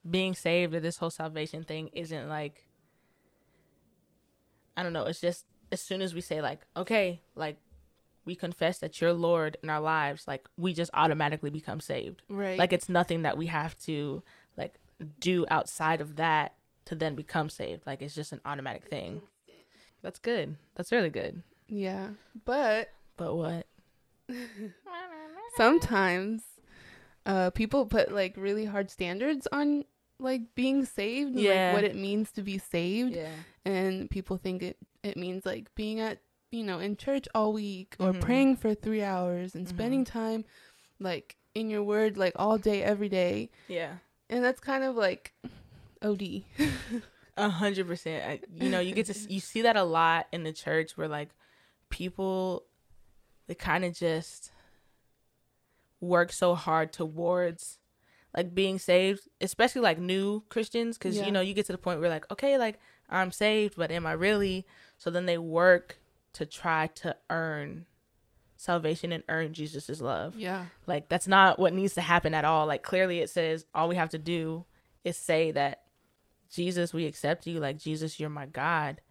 being 0.09 0.33
saved 0.35 0.73
or 0.73 0.79
this 0.79 0.97
whole 0.97 1.09
salvation 1.09 1.63
thing 1.63 1.89
isn't 1.93 2.29
like 2.29 2.65
i 4.77 4.83
don't 4.83 4.93
know. 4.93 5.03
It's 5.03 5.19
just 5.19 5.45
as 5.71 5.81
soon 5.81 6.01
as 6.01 6.13
we 6.13 6.21
say 6.21 6.41
like 6.41 6.61
okay 6.77 7.19
like 7.35 7.57
we 8.23 8.35
confess 8.35 8.77
that 8.79 9.01
you're 9.01 9.11
lord 9.11 9.57
in 9.63 9.69
our 9.69 9.81
lives 9.81 10.27
like 10.27 10.47
we 10.55 10.73
just 10.73 10.91
automatically 10.93 11.49
become 11.49 11.79
saved. 11.81 12.21
Right. 12.29 12.57
like 12.57 12.71
it's 12.71 12.87
nothing 12.87 13.23
that 13.23 13.37
we 13.37 13.47
have 13.47 13.77
to 13.79 14.23
like 14.55 14.75
do 15.19 15.45
outside 15.49 15.99
of 15.99 16.15
that 16.17 16.53
to 16.85 16.95
then 16.95 17.15
become 17.15 17.49
saved. 17.49 17.85
Like 17.85 18.01
it's 18.01 18.15
just 18.15 18.31
an 18.31 18.41
automatic 18.45 18.89
thing. 18.89 19.21
That's 20.01 20.19
good. 20.19 20.55
That's 20.75 20.91
really 20.91 21.09
good. 21.09 21.43
Yeah. 21.67 22.09
But 22.45 22.89
but 23.17 23.35
what? 23.35 23.67
Sometimes 25.57 26.43
uh 27.27 27.49
people 27.51 27.85
put 27.85 28.11
like 28.11 28.33
really 28.37 28.65
hard 28.65 28.89
standards 28.89 29.47
on 29.51 29.85
like 30.19 30.41
being 30.55 30.83
saved 30.85 31.35
and 31.35 31.43
Yeah. 31.43 31.67
like 31.67 31.73
what 31.75 31.83
it 31.83 31.95
means 31.95 32.31
to 32.31 32.41
be 32.41 32.57
saved 32.57 33.13
yeah 33.13 33.35
and 33.65 34.09
people 34.09 34.37
think 34.37 34.63
it 34.63 34.77
it 35.03 35.15
means 35.17 35.45
like 35.45 35.73
being 35.75 35.99
at 35.99 36.19
you 36.51 36.63
know 36.63 36.79
in 36.79 36.95
church 36.97 37.27
all 37.35 37.53
week 37.53 37.95
or 37.99 38.13
Mhm. 38.13 38.21
praying 38.21 38.55
for 38.55 38.73
3 38.73 39.03
hours 39.03 39.53
and 39.53 39.65
Mhm. 39.67 39.69
spending 39.69 40.05
time 40.05 40.45
like 40.99 41.35
in 41.53 41.69
your 41.69 41.83
word 41.83 42.17
like 42.17 42.33
all 42.37 42.57
day 42.57 42.81
every 42.81 43.09
day 43.09 43.51
yeah 43.67 43.97
and 44.29 44.43
that's 44.43 44.59
kind 44.59 44.83
of 44.83 44.95
like 44.95 45.33
OD 46.01 46.45
A 47.37 47.49
hundred 47.49 47.85
percent. 47.85 48.45
You 48.55 48.69
know, 48.69 48.79
you 48.79 48.93
get 48.93 49.05
to 49.07 49.15
you 49.29 49.39
see 49.39 49.61
that 49.61 49.75
a 49.75 49.83
lot 49.83 50.25
in 50.31 50.43
the 50.43 50.51
church 50.51 50.97
where 50.97 51.07
like 51.07 51.29
people 51.89 52.63
they 53.47 53.53
kind 53.55 53.85
of 53.85 53.93
just 53.93 54.51
work 55.99 56.31
so 56.31 56.55
hard 56.55 56.93
towards 56.93 57.79
like 58.35 58.53
being 58.53 58.77
saved, 58.77 59.21
especially 59.41 59.81
like 59.81 59.99
new 59.99 60.43
Christians, 60.49 60.97
because 60.97 61.17
Yeah. 61.17 61.25
you 61.25 61.31
know 61.31 61.41
you 61.41 61.53
get 61.53 61.65
to 61.67 61.71
the 61.71 61.77
point 61.77 61.99
where 61.99 62.09
like 62.09 62.29
okay, 62.31 62.57
like 62.57 62.79
I'm 63.09 63.31
saved, 63.31 63.75
but 63.77 63.89
am 63.91 64.05
I 64.05 64.11
really? 64.13 64.65
So 64.97 65.09
then 65.09 65.25
they 65.25 65.37
work 65.37 65.97
to 66.33 66.45
try 66.45 66.87
to 66.87 67.15
earn 67.29 67.85
salvation 68.57 69.11
and 69.11 69.23
earn 69.29 69.53
Jesus's 69.53 70.01
love. 70.01 70.35
yeah 70.35 70.65
Like 70.87 71.09
that's 71.09 71.27
not 71.27 71.59
what 71.59 71.73
needs 71.73 71.93
to 71.95 72.01
happen 72.01 72.33
at 72.33 72.45
all. 72.45 72.65
Like 72.65 72.83
clearly 72.83 73.19
it 73.19 73.29
says 73.29 73.65
all 73.73 73.87
we 73.87 73.95
have 73.95 74.09
to 74.09 74.17
do 74.17 74.65
is 75.03 75.15
say 75.17 75.51
that 75.51 75.83
Jesus, 76.49 76.93
we 76.93 77.05
accept 77.05 77.45
you. 77.47 77.59
Like 77.59 77.77
Jesus, 77.77 78.19
you're 78.19 78.29
my 78.29 78.45
God. 78.45 79.01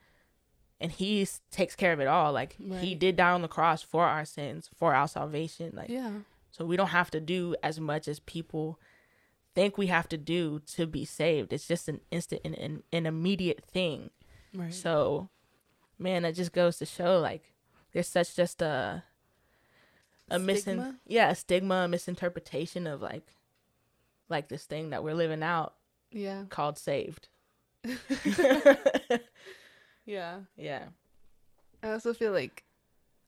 And 0.80 0.90
he 0.92 1.26
takes 1.50 1.74
care 1.74 1.92
of 1.92 2.00
it 2.00 2.06
all. 2.08 2.32
Like 2.32 2.56
he 2.80 2.94
did 2.94 3.16
die 3.16 3.30
on 3.32 3.42
the 3.42 3.48
cross 3.48 3.82
for 3.82 4.04
our 4.04 4.24
sins, 4.24 4.68
for 4.76 4.94
our 4.94 5.08
salvation. 5.08 5.72
Like 5.74 5.88
yeah 5.90 6.10
so 6.56 6.64
we 6.64 6.76
don't 6.76 6.88
have 6.88 7.10
to 7.10 7.20
do 7.20 7.54
as 7.62 7.78
much 7.78 8.08
as 8.08 8.18
people 8.20 8.80
think 9.54 9.76
we 9.76 9.88
have 9.88 10.08
to 10.08 10.16
do 10.16 10.58
to 10.60 10.86
be 10.86 11.04
saved. 11.04 11.52
It's 11.52 11.68
just 11.68 11.86
an 11.86 12.00
instant 12.10 12.40
and 12.46 12.54
an, 12.54 12.82
an 12.92 13.04
immediate 13.04 13.62
thing. 13.62 14.08
right 14.54 14.72
So, 14.72 15.28
man, 15.98 16.22
that 16.22 16.34
just 16.34 16.54
goes 16.54 16.78
to 16.78 16.86
show 16.86 17.18
like 17.18 17.52
there's 17.92 18.08
such 18.08 18.34
just 18.34 18.62
a 18.62 19.04
a 20.30 20.38
missing 20.38 20.80
Stigma? 20.80 20.98
yeah, 21.06 21.30
a 21.30 21.34
stigma, 21.34 21.74
a 21.74 21.88
misinterpretation 21.88 22.86
of 22.86 23.02
like 23.02 23.34
like 24.30 24.48
this 24.48 24.64
thing 24.64 24.90
that 24.90 25.04
we're 25.04 25.14
living 25.14 25.42
out 25.42 25.74
yeah 26.10 26.44
called 26.48 26.78
saved. 26.78 27.28
yeah. 30.06 30.38
yeah. 30.56 30.84
I 31.82 31.90
also 31.90 32.14
feel 32.14 32.32
like 32.32 32.64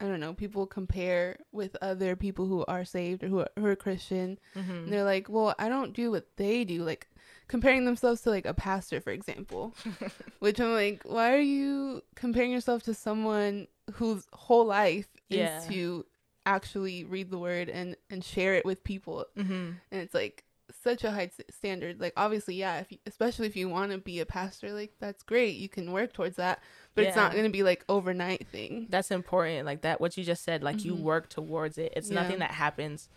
I 0.01 0.07
don't 0.07 0.21
know, 0.21 0.33
people 0.33 0.67
compare 0.67 1.39
with 1.51 1.77
other 1.83 2.15
people 2.15 2.47
who 2.47 2.65
are 2.67 2.85
saved 2.85 3.25
or 3.25 3.29
who 3.29 3.41
are, 3.41 3.49
who 3.59 3.67
are 3.67 3.75
Christian. 3.77 4.39
Mm-hmm. 4.55 4.71
And 4.71 4.93
they're 4.93 5.05
like, 5.05 5.29
"Well, 5.29 5.55
I 5.59 5.69
don't 5.69 5.93
do 5.93 6.11
what 6.11 6.27
they 6.37 6.65
do." 6.65 6.85
Like 6.85 7.09
comparing 7.49 7.85
themselves 7.85 8.21
to 8.23 8.31
like 8.31 8.47
a 8.47 8.55
pastor, 8.55 9.01
for 9.01 9.11
example. 9.11 9.75
Which 10.39 10.61
I'm 10.61 10.73
like, 10.73 11.03
"Why 11.05 11.35
are 11.35 11.41
you 11.41 12.03
comparing 12.15 12.53
yourself 12.53 12.83
to 12.85 12.95
someone 12.95 13.67
whose 13.95 14.27
whole 14.33 14.67
life 14.67 15.09
Yeah. 15.29 15.59
is 15.61 15.67
to 15.69 16.07
actually 16.47 17.05
read 17.05 17.31
the 17.31 17.39
word 17.39 17.69
and 17.69 17.97
and 18.09 18.23
share 18.23 18.55
it 18.55 18.65
with 18.65 18.85
people?" 18.85 19.27
mm-hmm. 19.37 19.53
And 19.91 20.01
it's 20.01 20.15
like 20.15 20.45
such 20.83 21.05
a 21.05 21.11
high 21.11 21.31
standard. 21.51 22.01
Like 22.01 22.13
obviously, 22.17 22.55
yeah, 22.55 22.79
if 22.81 22.91
you, 22.93 22.99
especially 23.07 23.47
if 23.47 23.57
you 23.57 23.69
want 23.69 23.93
to 23.93 23.99
be 23.99 24.21
a 24.21 24.27
pastor, 24.27 24.73
like 24.73 24.93
that's 24.99 25.23
great. 25.23 25.57
You 25.57 25.69
can 25.69 25.93
work 25.93 26.13
towards 26.13 26.37
that, 26.37 26.61
but 26.95 27.05
it's 27.05 27.17
not 27.17 27.33
going 27.33 27.45
to 27.45 27.51
be 27.51 27.63
like 27.63 27.85
overnight 27.89 28.47
thing. 28.49 28.87
That's 28.89 29.11
important. 29.11 29.67
Like 29.67 29.83
that, 29.83 30.01
what 30.01 30.17
you 30.17 30.25
just 30.25 30.45
said, 30.45 30.63
like 30.63 30.85
you 30.85 30.95
Mhm. 30.95 31.01
work 31.01 31.29
towards 31.29 31.79
it. 31.79 31.93
It's 31.97 32.09
Yeah. 32.11 32.23
nothing 32.23 32.39
that 32.41 32.53
happens 32.53 33.09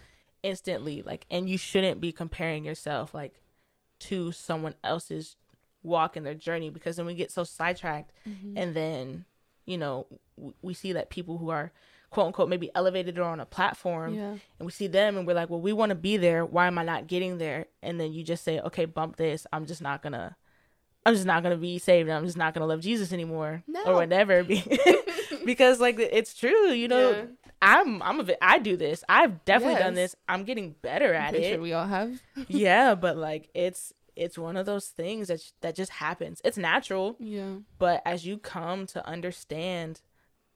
instantly. 0.44 1.02
Like, 1.02 1.26
and 1.30 1.50
you 1.50 1.58
shouldn't 1.58 2.02
be 2.02 2.12
comparing 2.12 2.64
yourself 2.66 3.14
like 3.14 3.42
to 4.00 4.32
someone 4.32 4.76
else's 4.84 5.36
walk 5.84 6.16
in 6.18 6.24
their 6.24 6.34
journey 6.36 6.70
because 6.70 6.96
then 6.96 7.06
we 7.06 7.14
get 7.16 7.32
so 7.32 7.44
sidetracked 7.44 8.12
Mm-hmm. 8.28 8.58
and 8.58 8.76
then 8.76 9.26
you 9.66 9.78
know 9.78 10.06
w- 10.38 10.54
we 10.62 10.74
see 10.74 10.94
that 10.94 11.10
people 11.10 11.38
who 11.40 11.50
are 11.50 11.72
quote 12.12 12.28
unquote 12.28 12.50
maybe 12.50 12.70
elevated 12.76 13.18
or 13.18 13.24
on 13.24 13.40
a 13.40 13.46
platform. 13.46 14.14
Yeah. 14.14 14.32
and 14.60 14.66
we 14.66 14.72
see 14.72 14.88
them 14.88 15.18
and 15.18 15.26
we're 15.26 15.34
like 15.34 15.50
well 15.50 15.62
we 15.62 15.74
want 15.74 15.90
to 15.90 15.96
be 15.96 16.18
there. 16.18 16.46
Why 16.46 16.68
am 16.68 16.78
i 16.78 16.84
not 16.84 17.08
getting 17.08 17.40
there? 17.40 17.66
And 17.82 18.00
then 18.00 18.14
you 18.14 18.24
just 18.24 18.44
say 18.44 18.60
okay 18.60 18.86
bump 18.86 19.16
this. 19.16 19.48
I'm 19.52 19.66
just 19.66 19.82
not 19.82 20.04
gonna 20.04 20.36
i'm 21.06 21.16
just 21.16 21.26
not 21.26 21.42
gonna 21.42 21.58
be 21.58 21.80
saved. 21.80 22.10
I'm 22.10 22.26
just 22.26 22.38
not 22.38 22.54
gonna 22.54 22.68
love 22.68 22.82
jesus 22.82 23.12
anymore 23.12 23.64
No. 23.68 23.84
or 23.86 23.96
whatever 23.96 24.44
because 25.46 25.80
like 25.80 25.98
it's 26.00 26.34
true 26.36 26.70
you 26.72 26.88
know 26.88 27.12
Yeah. 27.12 27.26
i'm 27.62 28.02
i'm 28.04 28.20
a 28.20 28.26
i 28.42 28.60
do 28.60 28.76
this. 28.78 29.04
I've 29.10 29.44
definitely 29.46 29.80
done 29.82 29.94
this. 29.96 30.16
I'm 30.28 30.44
getting 30.44 30.76
better 30.82 31.14
at 31.14 31.34
it. 31.34 31.50
sure 31.54 31.62
we 31.62 31.74
all 31.74 31.88
have. 31.88 32.22
yeah 32.48 32.94
but 32.96 33.18
like 33.18 33.50
it's 33.54 33.94
it's 34.16 34.38
one 34.38 34.58
of 34.58 34.66
those 34.66 34.88
things 34.88 35.30
that 35.30 35.42
that 35.62 35.76
just 35.76 35.92
happens. 35.94 36.42
It's 36.44 36.58
natural. 36.58 37.16
Yeah. 37.20 37.54
but 37.80 38.02
as 38.06 38.26
you 38.26 38.38
come 38.38 38.86
to 38.88 39.08
understand 39.08 40.02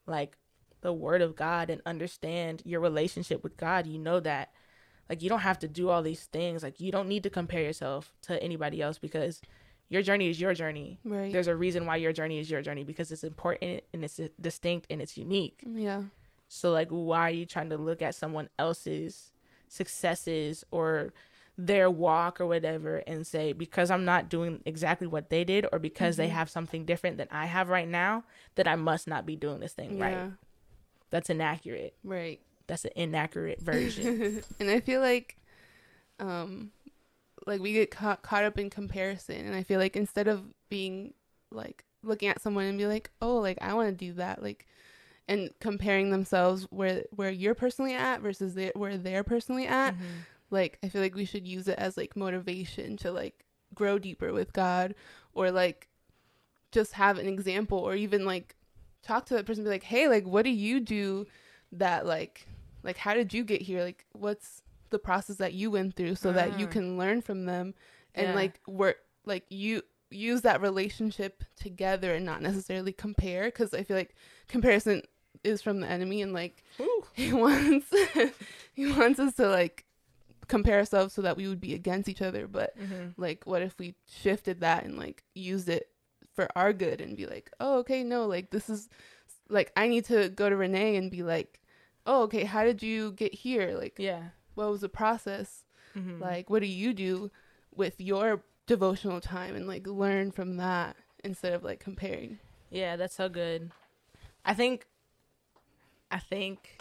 like 0.05 0.37
the 0.85 0.93
word 0.93 1.21
of 1.21 1.35
God 1.35 1.69
and 1.69 1.81
understand 1.85 2.61
your 2.63 2.79
relationship 2.79 3.43
with 3.43 3.57
God, 3.57 3.85
you 3.87 3.97
know 3.99 4.19
that 4.21 4.51
like 5.09 5.21
you 5.21 5.29
don't 5.29 5.39
have 5.41 5.59
to 5.59 5.67
do 5.67 5.89
all 5.89 6.01
these 6.03 6.25
things. 6.25 6.63
Like 6.63 6.79
you 6.79 6.91
don't 6.91 7.07
need 7.09 7.23
to 7.23 7.29
compare 7.29 7.61
yourself 7.63 8.13
to 8.23 8.41
anybody 8.41 8.81
else 8.81 8.97
because 8.97 9.41
your 9.89 10.01
journey 10.01 10.29
is 10.29 10.39
your 10.39 10.53
journey. 10.53 10.99
Right. 11.03 11.31
There's 11.33 11.47
a 11.47 11.55
reason 11.55 11.85
why 11.85 11.97
your 11.97 12.13
journey 12.13 12.39
is 12.39 12.49
your 12.49 12.61
journey 12.61 12.83
because 12.83 13.11
it's 13.11 13.23
important 13.23 13.83
and 13.93 14.03
it's 14.03 14.19
distinct 14.39 14.87
and 14.89 15.01
it's 15.01 15.17
unique. 15.17 15.61
yeah. 15.65 16.03
So 16.47 16.71
like 16.71 16.89
why 16.89 17.21
are 17.27 17.31
you 17.41 17.45
trying 17.45 17.69
to 17.71 17.77
look 17.77 18.01
at 18.01 18.15
someone 18.15 18.49
else's 18.59 19.31
successes 19.67 20.63
or 20.71 21.13
their 21.57 21.89
walk 21.89 22.41
or 22.41 22.45
whatever 22.47 22.97
and 23.07 23.25
say 23.25 23.53
because 23.53 23.89
I'm 23.89 24.03
not 24.05 24.27
doing 24.29 24.61
exactly 24.65 25.07
what 25.07 25.29
they 25.29 25.43
did 25.45 25.65
or 25.71 25.79
because 25.79 26.17
they 26.17 26.27
Mhm. 26.27 26.31
have 26.31 26.49
something 26.49 26.83
different 26.85 27.17
than 27.17 27.27
I 27.31 27.45
have 27.45 27.69
right 27.69 27.87
now 27.87 28.25
that 28.55 28.67
I 28.67 28.75
must 28.75 29.07
not 29.07 29.25
be 29.25 29.35
doing 29.37 29.59
this 29.61 29.73
thing 29.73 29.97
right. 29.97 30.31
That's 31.09 31.29
inaccurate. 31.29 31.95
Right. 32.03 32.39
That's 32.67 32.85
an 32.85 32.91
inaccurate 32.95 33.61
version. 33.61 34.43
and 34.59 34.69
I 34.69 34.79
feel 34.79 35.01
like, 35.01 35.37
um, 36.19 36.71
like 37.45 37.61
we 37.61 37.73
get 37.73 37.91
caught 37.91 38.21
caught 38.23 38.43
up 38.43 38.57
in 38.57 38.69
comparison, 38.69 39.45
and 39.45 39.55
I 39.55 39.63
feel 39.63 39.79
like 39.79 39.95
instead 39.95 40.27
of 40.27 40.43
being 40.69 41.13
like 41.51 41.83
looking 42.03 42.29
at 42.29 42.41
someone 42.41 42.65
and 42.65 42.77
be 42.77 42.87
like, 42.87 43.11
oh, 43.21 43.37
like 43.37 43.57
I 43.61 43.73
want 43.73 43.89
to 43.89 44.05
do 44.05 44.13
that, 44.13 44.41
like, 44.41 44.65
and 45.27 45.51
comparing 45.59 46.09
themselves 46.09 46.63
where 46.71 47.03
where 47.11 47.29
you're 47.29 47.55
personally 47.55 47.93
at 47.93 48.21
versus 48.21 48.55
they, 48.55 48.71
where 48.75 48.97
they're 48.97 49.23
personally 49.23 49.67
at, 49.67 49.93
Mhm. 49.95 49.99
like 50.49 50.79
I 50.83 50.89
feel 50.89 51.01
like 51.01 51.15
we 51.15 51.25
should 51.25 51.47
use 51.47 51.67
it 51.67 51.77
as 51.77 51.97
like 51.97 52.15
motivation 52.15 52.97
to 52.97 53.11
like 53.11 53.45
grow 53.75 53.99
deeper 53.99 54.33
with 54.33 54.53
God, 54.53 54.95
or 55.33 55.51
like 55.51 55.87
just 56.71 56.93
have 56.93 57.17
an 57.19 57.27
example, 57.27 57.77
or 57.77 57.95
even 57.95 58.25
like 58.25 58.55
talk 59.05 59.25
to 59.27 59.33
that 59.35 59.45
person, 59.45 59.63
be 59.63 59.69
like, 59.69 59.83
hey, 59.83 60.07
like 60.07 60.25
what 60.25 60.43
do 60.43 60.49
you 60.51 60.79
do 60.79 61.25
that 61.71 62.05
like 62.05 62.47
like 62.83 62.97
how 62.97 63.13
did 63.13 63.33
you 63.33 63.43
get 63.43 63.61
here 63.61 63.81
like 63.83 64.05
what's 64.13 64.61
the 64.91 64.99
process 64.99 65.37
that 65.37 65.53
you 65.53 65.71
went 65.71 65.95
through 65.95 66.15
so 66.15 66.31
that 66.31 66.53
you 66.59 66.67
Mm. 66.67 66.71
can 66.71 66.97
learn 66.97 67.21
from 67.21 67.45
them 67.45 67.73
and 68.13 68.29
Yeah. 68.29 68.35
like 68.35 68.59
work 68.67 68.97
like 69.25 69.43
you 69.49 69.81
use 70.11 70.41
that 70.43 70.61
relationship 70.61 71.43
together 71.55 72.13
and 72.13 72.23
not 72.25 72.41
necessarily 72.41 72.93
compare 72.93 73.45
because 73.45 73.73
i 73.73 73.83
feel 73.83 73.97
like 73.97 74.13
comparison 74.47 75.01
is 75.43 75.61
from 75.61 75.79
the 75.81 75.87
enemy 75.87 76.21
and 76.21 76.31
like 76.31 76.63
Whew. 76.77 77.03
he 77.13 77.33
wants 77.33 77.87
he 78.73 78.85
wants 78.91 79.19
us 79.19 79.33
to 79.35 79.47
like 79.49 79.85
compare 80.47 80.77
ourselves 80.77 81.13
so 81.13 81.23
that 81.23 81.35
we 81.35 81.47
would 81.47 81.59
be 81.59 81.73
against 81.73 82.07
each 82.07 82.21
other 82.21 82.47
but 82.47 82.75
Mhm. 82.77 83.13
like 83.17 83.43
what 83.45 83.63
if 83.63 83.77
we 83.79 83.95
shifted 84.07 84.61
that 84.61 84.85
and 84.85 84.97
like 84.97 85.23
used 85.33 85.67
it 85.67 85.89
for 86.35 86.47
our 86.55 86.73
good 86.73 87.01
and 87.01 87.15
be 87.17 87.25
like 87.25 87.49
oh 87.59 87.79
okay 87.79 88.03
no 88.03 88.25
like 88.25 88.49
this 88.51 88.69
is 88.69 88.89
like 89.49 89.71
i 89.75 89.87
need 89.87 90.05
to 90.05 90.29
go 90.29 90.49
to 90.49 90.55
renee 90.55 90.95
and 90.97 91.09
be 91.11 91.23
like 91.23 91.59
oh 92.05 92.23
okay 92.23 92.43
how 92.43 92.63
did 92.63 92.83
you 92.83 93.11
get 93.13 93.33
here 93.33 93.75
like 93.77 93.95
Yeah. 93.97 94.23
what 94.55 94.69
was 94.69 94.81
the 94.81 94.89
process 94.89 95.63
Mhm. 95.95 96.19
like 96.19 96.49
what 96.49 96.59
do 96.61 96.67
you 96.67 96.93
do 96.93 97.31
with 97.73 97.99
your 98.01 98.43
devotional 98.67 99.21
time 99.21 99.55
and 99.55 99.67
like 99.67 99.87
learn 99.87 100.31
from 100.31 100.57
that 100.57 100.95
instead 101.23 101.53
of 101.53 101.63
like 101.63 101.79
comparing 101.79 102.39
Yeah, 102.69 102.95
that's 102.97 103.15
so 103.15 103.29
good. 103.29 103.71
I 104.43 104.53
think 104.53 104.85
I 106.11 106.19
think 106.19 106.77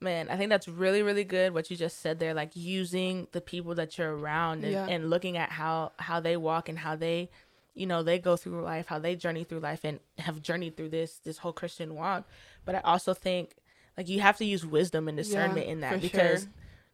man, 0.00 0.28
I 0.28 0.36
think 0.36 0.50
that's 0.50 0.68
really, 0.68 1.02
really 1.02 1.24
good 1.24 1.54
what 1.54 1.70
you 1.70 1.76
just 1.76 2.00
said 2.00 2.18
there, 2.18 2.34
like 2.34 2.54
using 2.54 3.26
the 3.32 3.40
people 3.40 3.74
that 3.76 3.96
you're 3.98 4.16
around 4.16 4.64
and, 4.64 4.72
Yeah. 4.72 4.86
and 4.86 5.10
looking 5.10 5.36
at 5.36 5.50
how 5.50 5.92
how 5.98 6.20
they 6.20 6.36
walk 6.36 6.68
and 6.68 6.78
how 6.78 6.96
they 6.96 7.30
you 7.74 7.86
know, 7.86 8.02
they 8.02 8.18
go 8.18 8.36
through 8.38 8.62
life, 8.62 8.86
how 8.86 8.98
they 8.98 9.14
journey 9.14 9.44
through 9.44 9.58
life 9.60 9.80
and 9.84 10.00
have 10.16 10.40
journeyed 10.40 10.76
through 10.78 10.88
this 10.88 11.18
this 11.18 11.38
whole 11.38 11.52
Christian 11.52 11.94
walk. 11.94 12.24
But 12.64 12.74
I 12.74 12.80
also 12.80 13.12
think 13.12 13.54
like 13.98 14.08
you 14.08 14.20
have 14.20 14.38
to 14.38 14.44
use 14.46 14.64
wisdom 14.64 15.08
and 15.08 15.16
discernment 15.16 15.66
Yeah, 15.66 15.72
in 15.72 15.80
that 15.80 16.00
because 16.00 16.42
sure. 16.42 16.50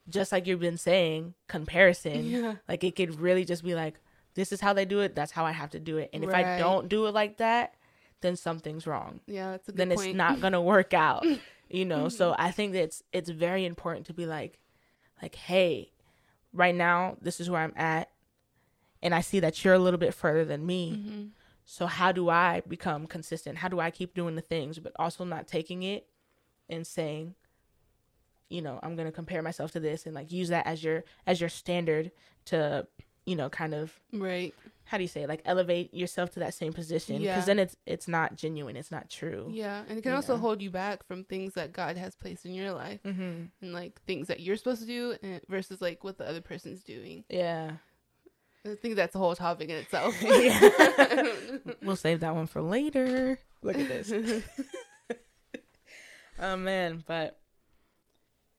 just 0.08 0.32
like 0.32 0.46
you've 0.46 0.58
been 0.60 0.78
saying, 0.78 1.34
comparison 1.48 2.24
yeah 2.24 2.54
like 2.68 2.82
it 2.84 2.96
could 2.96 3.20
really 3.20 3.44
just 3.44 3.62
be 3.64 3.74
like, 3.74 3.94
this 4.34 4.50
is 4.52 4.60
how 4.60 4.72
they 4.72 4.84
do 4.84 5.00
it. 5.00 5.14
That's 5.14 5.30
how 5.32 5.44
I 5.44 5.52
have 5.52 5.70
to 5.70 5.78
do 5.78 5.98
it. 5.98 6.10
And 6.12 6.24
if 6.24 6.30
I 6.34 6.58
don't 6.58 6.88
do 6.88 7.06
it 7.06 7.12
like 7.14 7.36
that, 7.36 7.74
then 8.20 8.34
something's 8.36 8.86
wrong. 8.86 9.20
yeah 9.26 9.52
that's 9.52 9.68
a 9.68 9.72
good 9.72 9.78
Then 9.78 9.88
point 9.96 10.08
it's 10.10 10.16
not 10.16 10.40
gonna 10.40 10.62
work 10.62 10.94
out. 10.94 11.24
You 11.72 11.84
know. 11.84 12.08
So 12.08 12.34
I 12.38 12.50
think 12.50 12.72
that 12.72 12.82
it's 12.82 13.02
it's 13.12 13.30
very 13.30 13.64
important 13.64 14.06
to 14.06 14.14
be 14.14 14.26
like, 14.26 14.58
like, 15.20 15.34
hey, 15.34 15.92
right 16.52 16.74
now 16.74 17.16
this 17.20 17.40
is 17.40 17.48
where 17.48 17.62
I'm 17.62 17.72
at, 17.76 18.10
and 19.02 19.14
I 19.14 19.20
see 19.20 19.40
that 19.40 19.64
you're 19.64 19.74
a 19.74 19.78
little 19.78 19.98
bit 19.98 20.14
further 20.14 20.44
than 20.44 20.66
me. 20.66 20.92
Mhm. 20.92 21.30
So 21.64 21.86
how 21.86 22.12
do 22.12 22.28
I 22.28 22.62
become 22.68 23.06
consistent? 23.06 23.58
How 23.58 23.68
do 23.68 23.80
I 23.80 23.90
keep 23.90 24.14
doing 24.14 24.34
the 24.34 24.42
things, 24.42 24.78
but 24.78 24.92
also 24.98 25.24
not 25.24 25.46
taking 25.46 25.82
it 25.82 26.06
and 26.68 26.86
saying, 26.86 27.34
you 28.50 28.60
know, 28.60 28.78
I'm 28.82 28.96
gonna 28.96 29.12
compare 29.12 29.42
myself 29.42 29.72
to 29.72 29.80
this 29.80 30.04
and 30.04 30.14
like 30.14 30.30
use 30.30 30.48
that 30.50 30.66
as 30.66 30.84
your 30.84 31.04
as 31.26 31.40
your 31.40 31.48
standard 31.48 32.12
to, 32.46 32.86
you 33.24 33.36
know, 33.36 33.48
kind 33.48 33.74
of 33.74 33.98
right 34.12 34.54
how 34.84 34.96
do 34.98 35.02
you 35.04 35.08
say 35.08 35.22
it? 35.22 35.28
like 35.28 35.42
elevate 35.44 35.92
yourself 35.94 36.30
to 36.32 36.40
that 36.40 36.54
same 36.54 36.72
position 36.72 37.18
because 37.18 37.42
Yeah. 37.42 37.44
then 37.44 37.58
it's 37.58 37.76
it's 37.86 38.08
not 38.08 38.36
genuine, 38.36 38.76
it's 38.76 38.90
not 38.90 39.08
true. 39.10 39.48
yeah 39.52 39.82
and 39.88 39.98
it 39.98 40.02
can 40.02 40.12
also 40.12 40.36
hold 40.36 40.60
you 40.62 40.70
back 40.70 41.06
from 41.06 41.24
things 41.24 41.54
that 41.54 41.72
god 41.72 41.96
has 41.96 42.14
placed 42.14 42.44
in 42.44 42.52
your 42.54 42.72
life 42.72 43.00
Mm-hmm. 43.04 43.44
and 43.62 43.72
like 43.72 44.00
things 44.06 44.28
that 44.28 44.40
you're 44.40 44.56
supposed 44.56 44.80
to 44.82 44.86
do 44.86 45.14
and 45.22 45.40
versus 45.48 45.80
like 45.80 46.02
what 46.04 46.18
the 46.18 46.28
other 46.28 46.40
person's 46.40 46.82
doing 46.82 47.24
Yeah, 47.28 47.72
i 48.66 48.74
think 48.74 48.96
that's 48.96 49.14
a 49.14 49.18
whole 49.18 49.34
topic 49.36 49.68
in 49.68 49.76
itself 49.76 50.14
we'll 51.82 51.96
save 51.96 52.20
that 52.20 52.34
one 52.34 52.46
for 52.46 52.60
later. 52.62 53.38
Look 53.62 53.78
at 53.78 53.88
this. 53.88 54.10
oh 56.40 56.56
man, 56.56 57.04
but 57.06 57.38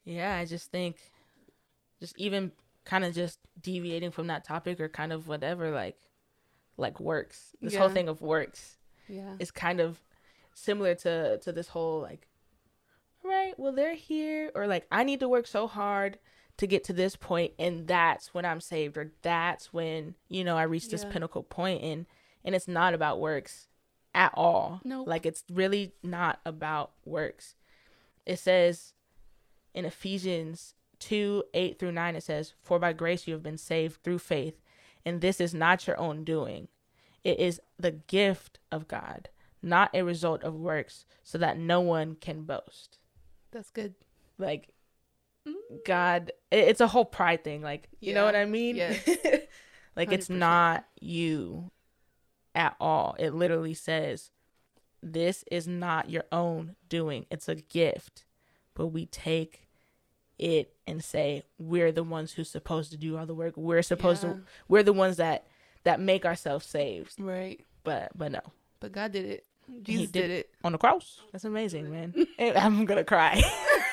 yeah, 0.06 0.36
I 0.38 0.46
just 0.46 0.72
think 0.72 0.98
just 2.00 2.18
even 2.18 2.52
kind 2.86 3.04
of 3.06 3.14
just 3.14 3.40
deviating 3.62 4.12
from 4.12 4.28
that 4.28 4.44
topic 4.46 4.80
or 4.80 4.90
kind 4.90 5.12
of 5.14 5.28
whatever 5.28 5.72
like 5.72 5.98
like 6.78 7.00
works. 7.00 7.56
This 7.62 7.74
whole 7.76 7.90
thing 7.90 8.10
of 8.10 8.22
works 8.22 8.78
yeah 9.10 9.36
is 9.40 9.52
kind 9.52 9.80
of 9.82 10.00
similar 10.54 10.96
to 10.96 11.38
to 11.40 11.52
this 11.52 11.68
whole 11.70 12.00
like 12.02 12.28
all 13.24 13.30
right, 13.32 13.54
well 13.58 13.72
they're 13.72 13.96
here 13.96 14.52
or 14.56 14.68
like 14.68 14.86
I 14.92 15.04
need 15.04 15.20
to 15.22 15.30
work 15.30 15.48
so 15.48 15.68
hard 15.68 16.20
to 16.58 16.68
get 16.68 16.84
to 16.86 16.94
this 16.94 17.16
point 17.16 17.54
and 17.58 17.88
that's 17.88 18.34
when 18.34 18.46
I'm 18.46 18.62
saved 18.62 18.98
or 18.98 19.12
that's 19.22 19.74
when, 19.74 20.16
you 20.30 20.44
know, 20.44 20.58
I 20.58 20.64
reach 20.64 20.90
this 20.90 21.04
Yeah. 21.04 21.12
pinnacle 21.12 21.44
point 21.44 21.82
and 21.84 22.06
and 22.46 22.54
it's 22.54 22.68
not 22.68 22.94
about 22.94 23.20
works 23.22 23.68
at 24.14 24.32
all. 24.36 24.82
Nope. 24.84 25.08
Like 25.08 25.26
it's 25.26 25.44
really 25.52 25.94
not 26.04 26.40
about 26.46 26.92
works. 27.06 27.56
It 28.26 28.38
says 28.40 28.94
in 29.74 29.86
Ephesians 29.86 30.76
2 31.00 31.44
8 31.54 31.80
through 31.80 31.92
9, 31.94 32.16
it 32.16 32.24
says, 32.24 32.54
For 32.62 32.78
by 32.80 32.94
grace 32.94 33.26
you 33.28 33.34
have 33.34 33.44
been 33.44 33.58
saved 33.58 34.04
through 34.04 34.20
faith, 34.20 34.62
and 35.06 35.22
this 35.22 35.40
is 35.42 35.54
not 35.54 35.88
your 35.88 36.00
own 36.00 36.24
doing. 36.24 36.68
It 37.24 37.40
is 37.40 37.62
the 37.80 37.92
gift 37.92 38.60
of 38.72 38.88
God, 38.88 39.30
not 39.62 39.90
a 39.94 40.04
result 40.04 40.44
of 40.44 40.56
works, 40.56 41.06
so 41.24 41.38
that 41.38 41.58
no 41.58 41.80
one 41.82 42.16
can 42.16 42.44
boast. 42.44 42.98
That's 43.52 43.70
good. 43.72 43.96
Like 44.38 44.70
mm-hmm. 45.48 45.78
God, 45.86 46.32
it- 46.52 46.68
it's 46.68 46.82
a 46.82 46.88
whole 46.88 47.06
pride 47.06 47.44
thing. 47.44 47.62
Like, 47.62 47.90
you 48.00 48.14
know 48.14 48.26
what 48.26 48.36
I 48.36 48.46
mean? 48.46 48.76
Yes. 48.76 49.08
like 49.96 50.12
it's 50.12 50.28
100%. 50.28 50.38
not 50.38 50.86
you 51.00 51.72
at 52.56 52.76
all. 52.80 53.16
It 53.20 53.34
literally 53.34 53.74
says 53.74 54.32
this 55.02 55.44
is 55.52 55.68
not 55.68 56.10
your 56.10 56.24
own 56.32 56.76
doing. 56.88 57.26
It's 57.30 57.48
a 57.50 57.56
gift. 57.56 58.26
But 58.76 58.88
we 58.88 59.06
take 59.06 59.68
it 60.40 60.74
and 60.88 61.04
say 61.04 61.44
we're 61.58 61.92
the 61.92 62.04
ones 62.04 62.34
who's 62.34 62.50
supposed 62.50 62.92
to 62.92 62.98
do 62.98 63.18
all 63.18 63.26
the 63.26 63.36
work. 63.36 63.56
We're 63.58 63.82
supposed 63.84 64.24
Yeah. 64.24 64.34
to 64.34 64.42
we're 64.68 64.84
the 64.84 64.94
ones 64.94 65.18
that 65.18 65.46
that 65.84 66.00
make 66.00 66.26
ourselves 66.26 66.66
saved. 66.66 67.14
Right. 67.20 67.64
But 67.84 68.12
but 68.18 68.32
no. 68.32 68.42
But 68.80 68.92
God 68.92 69.12
did 69.12 69.26
it. 69.26 69.46
Jesus 69.82 70.12
did- 70.12 70.22
did 70.28 70.32
it. 70.32 70.50
On 70.64 70.72
the 70.74 70.78
cross. 70.78 71.22
That's 71.32 71.46
amazing, 71.46 71.90
man. 71.92 72.14
I'm 72.40 72.86
gonna 72.86 73.04
cry. 73.04 73.42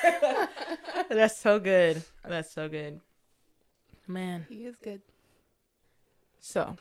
That's 1.09 1.37
so 1.37 1.59
good. 1.59 2.03
That's 2.27 2.51
so 2.51 2.67
good. 2.69 2.99
Man. 4.07 4.45
He 4.49 4.65
is 4.65 4.75
good. 4.75 5.01
So, 6.39 6.75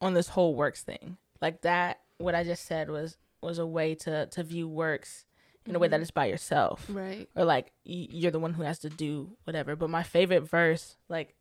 on 0.00 0.14
this 0.14 0.28
whole 0.28 0.54
works 0.54 0.82
thing, 0.82 1.16
like 1.42 1.62
that, 1.62 2.00
what 2.18 2.34
I 2.34 2.44
just 2.44 2.64
said 2.66 2.88
was 2.90 3.16
was 3.42 3.58
a 3.58 3.66
way 3.66 3.94
to 3.96 4.26
to 4.26 4.42
view 4.42 4.68
works 4.68 5.24
in 5.66 5.74
a 5.76 5.78
way 5.78 5.88
that 5.88 6.00
Mhm. 6.00 6.02
is 6.04 6.10
by 6.10 6.26
yourself, 6.26 6.86
Right. 6.88 7.28
or 7.36 7.44
like 7.44 7.72
you're 7.84 8.30
the 8.30 8.40
one 8.40 8.54
who 8.54 8.62
has 8.62 8.78
to 8.80 8.88
do 8.90 9.36
whatever. 9.44 9.76
But 9.76 9.90
my 9.90 10.02
favorite 10.02 10.40
verse, 10.42 10.96
like 11.08 11.36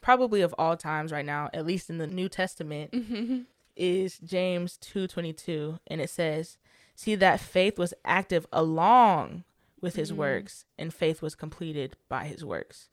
probably 0.00 0.40
of 0.40 0.54
all 0.58 0.76
times 0.76 1.12
right 1.12 1.24
now, 1.24 1.50
at 1.52 1.66
least 1.66 1.90
in 1.90 1.98
the 1.98 2.06
New 2.06 2.28
Testament, 2.28 2.92
Mm-hmm. 2.92 3.40
is 3.76 4.18
James 4.18 4.76
two 4.78 5.06
twenty 5.06 5.32
two, 5.32 5.78
and 5.86 6.00
it 6.00 6.10
says, 6.10 6.58
"See 6.94 7.14
that 7.16 7.40
faith 7.40 7.78
was 7.78 7.92
active 8.04 8.46
along 8.52 9.44
with 9.80 9.96
his 9.96 10.12
Mhm. 10.12 10.16
works, 10.16 10.64
and 10.78 10.92
faith 10.94 11.20
was 11.22 11.34
completed 11.34 11.96
by 12.08 12.24
his 12.24 12.44
works." 12.44 12.88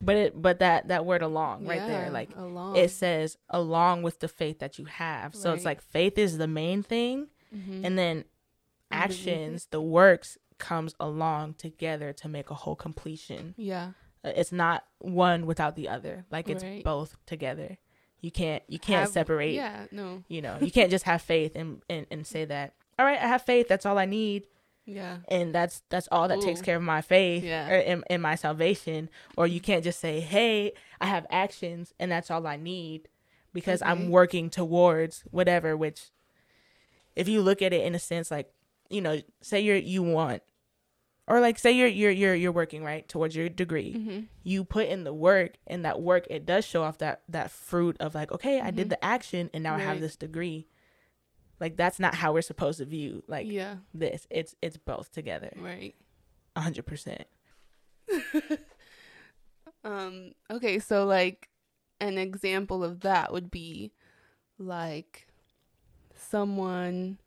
But 0.00 0.16
it, 0.16 0.42
but 0.42 0.58
that 0.58 0.88
that 0.88 1.06
word 1.06 1.22
"along" 1.22 1.66
right 1.66 1.80
there, 1.80 2.10
like 2.10 2.28
along. 2.36 2.76
it 2.76 2.90
says 2.90 3.38
along 3.48 4.02
with 4.02 4.20
the 4.20 4.28
faith 4.28 4.58
that 4.58 4.78
you 4.78 4.84
have. 4.84 5.34
So 5.34 5.52
it's 5.54 5.64
like 5.64 5.80
faith 5.80 6.18
is 6.18 6.36
the 6.38 6.46
main 6.46 6.82
thing 6.82 7.28
Mhm. 7.54 7.84
and 7.84 7.98
then. 7.98 8.24
Actions, 8.90 9.66
the 9.70 9.80
works 9.80 10.38
comes 10.58 10.94
along 10.98 11.54
together 11.54 12.12
to 12.14 12.28
make 12.28 12.50
a 12.50 12.54
whole 12.54 12.76
completion. 12.76 13.54
yeah. 13.56 13.92
Uh, 14.24 14.32
It's 14.34 14.50
not 14.52 14.84
one 14.98 15.46
without 15.46 15.76
the 15.76 15.88
other. 15.88 16.24
Like 16.30 16.48
it's 16.48 16.64
Right. 16.64 16.82
both 16.82 17.16
together. 17.26 17.78
You 18.20 18.30
can't 18.30 18.62
you 18.66 18.78
can't 18.78 19.00
Have- 19.02 19.10
separate. 19.10 19.52
Yeah. 19.54 19.86
No. 19.92 20.24
You 20.28 20.40
know, 20.42 20.56
you 20.60 20.70
can't 20.72 20.90
just 20.90 21.04
have 21.04 21.22
faith 21.22 21.54
and, 21.54 21.82
and 21.88 22.06
and 22.10 22.26
say 22.26 22.44
that, 22.46 22.72
"All 22.98 23.04
right, 23.06 23.18
I 23.20 23.26
have 23.28 23.42
faith, 23.42 23.68
that's 23.68 23.84
all 23.86 23.98
I 23.98 24.06
need." 24.06 24.46
Yeah. 24.88 25.18
and 25.28 25.52
that's 25.52 25.82
that's 25.90 26.08
all 26.12 26.28
that 26.28 26.40
takes 26.40 26.62
care 26.62 26.76
of 26.76 26.82
my 26.82 27.02
faith 27.02 27.42
Yeah. 27.44 27.68
or 27.68 27.74
in, 27.76 28.04
in 28.08 28.20
my 28.20 28.36
salvation 28.36 29.10
or 29.36 29.44
you 29.48 29.60
can't 29.60 29.82
just 29.82 29.98
say 29.98 30.20
hey 30.20 30.74
i 31.00 31.06
have 31.06 31.26
actions 31.28 31.92
and 31.98 32.08
that's 32.12 32.30
all 32.30 32.46
i 32.46 32.54
need 32.54 33.08
because 33.52 33.82
Okay. 33.82 33.90
i'm 33.90 34.10
working 34.10 34.48
towards 34.48 35.22
whatever 35.32 35.76
which 35.76 36.10
if 37.16 37.26
you 37.28 37.42
look 37.42 37.62
at 37.62 37.72
it 37.72 37.84
in 37.84 37.96
a 37.96 37.98
sense 37.98 38.30
like 38.30 38.52
you 38.90 39.00
know 39.00 39.20
say 39.42 39.60
you're 39.60 39.76
you 39.76 40.02
want 40.02 40.42
or 41.28 41.40
like 41.40 41.58
say 41.58 41.72
you're 41.72 41.88
you're 41.88 42.10
you're 42.10 42.34
you're 42.34 42.52
working 42.52 42.82
right 42.84 43.08
towards 43.08 43.34
your 43.36 43.48
degree 43.48 43.94
Mm-hmm. 43.94 44.20
you 44.44 44.64
put 44.64 44.86
in 44.88 45.04
the 45.04 45.12
work 45.14 45.54
and 45.66 45.84
that 45.84 46.00
work 46.00 46.26
it 46.30 46.46
does 46.46 46.64
show 46.64 46.82
off 46.82 46.98
that 46.98 47.22
that 47.28 47.50
fruit 47.50 47.96
of 48.00 48.14
like 48.14 48.30
okay 48.32 48.60
i 48.60 48.70
did 48.70 48.86
Mhm. 48.86 48.90
the 48.90 49.04
action 49.04 49.50
and 49.52 49.62
now 49.64 49.74
i 49.74 49.78
have 49.80 50.00
this 50.00 50.16
degree 50.16 50.66
like 51.60 51.76
that's 51.76 51.98
not 51.98 52.14
how 52.14 52.32
we're 52.32 52.42
supposed 52.42 52.78
to 52.78 52.84
view 52.84 53.22
like 53.26 53.46
yeah. 53.50 53.76
this 53.94 54.26
it's 54.30 54.54
it's 54.62 54.76
both 54.76 55.10
together 55.12 55.52
Right. 55.56 55.94
a 56.54 56.60
hundred 56.60 56.86
percent. 56.86 57.24
Um. 59.84 60.32
Okay. 60.50 60.78
So 60.78 61.04
like, 61.04 61.48
an 62.00 62.18
example 62.18 62.82
of 62.82 63.00
that 63.00 63.32
would 63.32 63.50
be, 63.50 63.92
like, 64.58 65.28
someone 66.14 67.18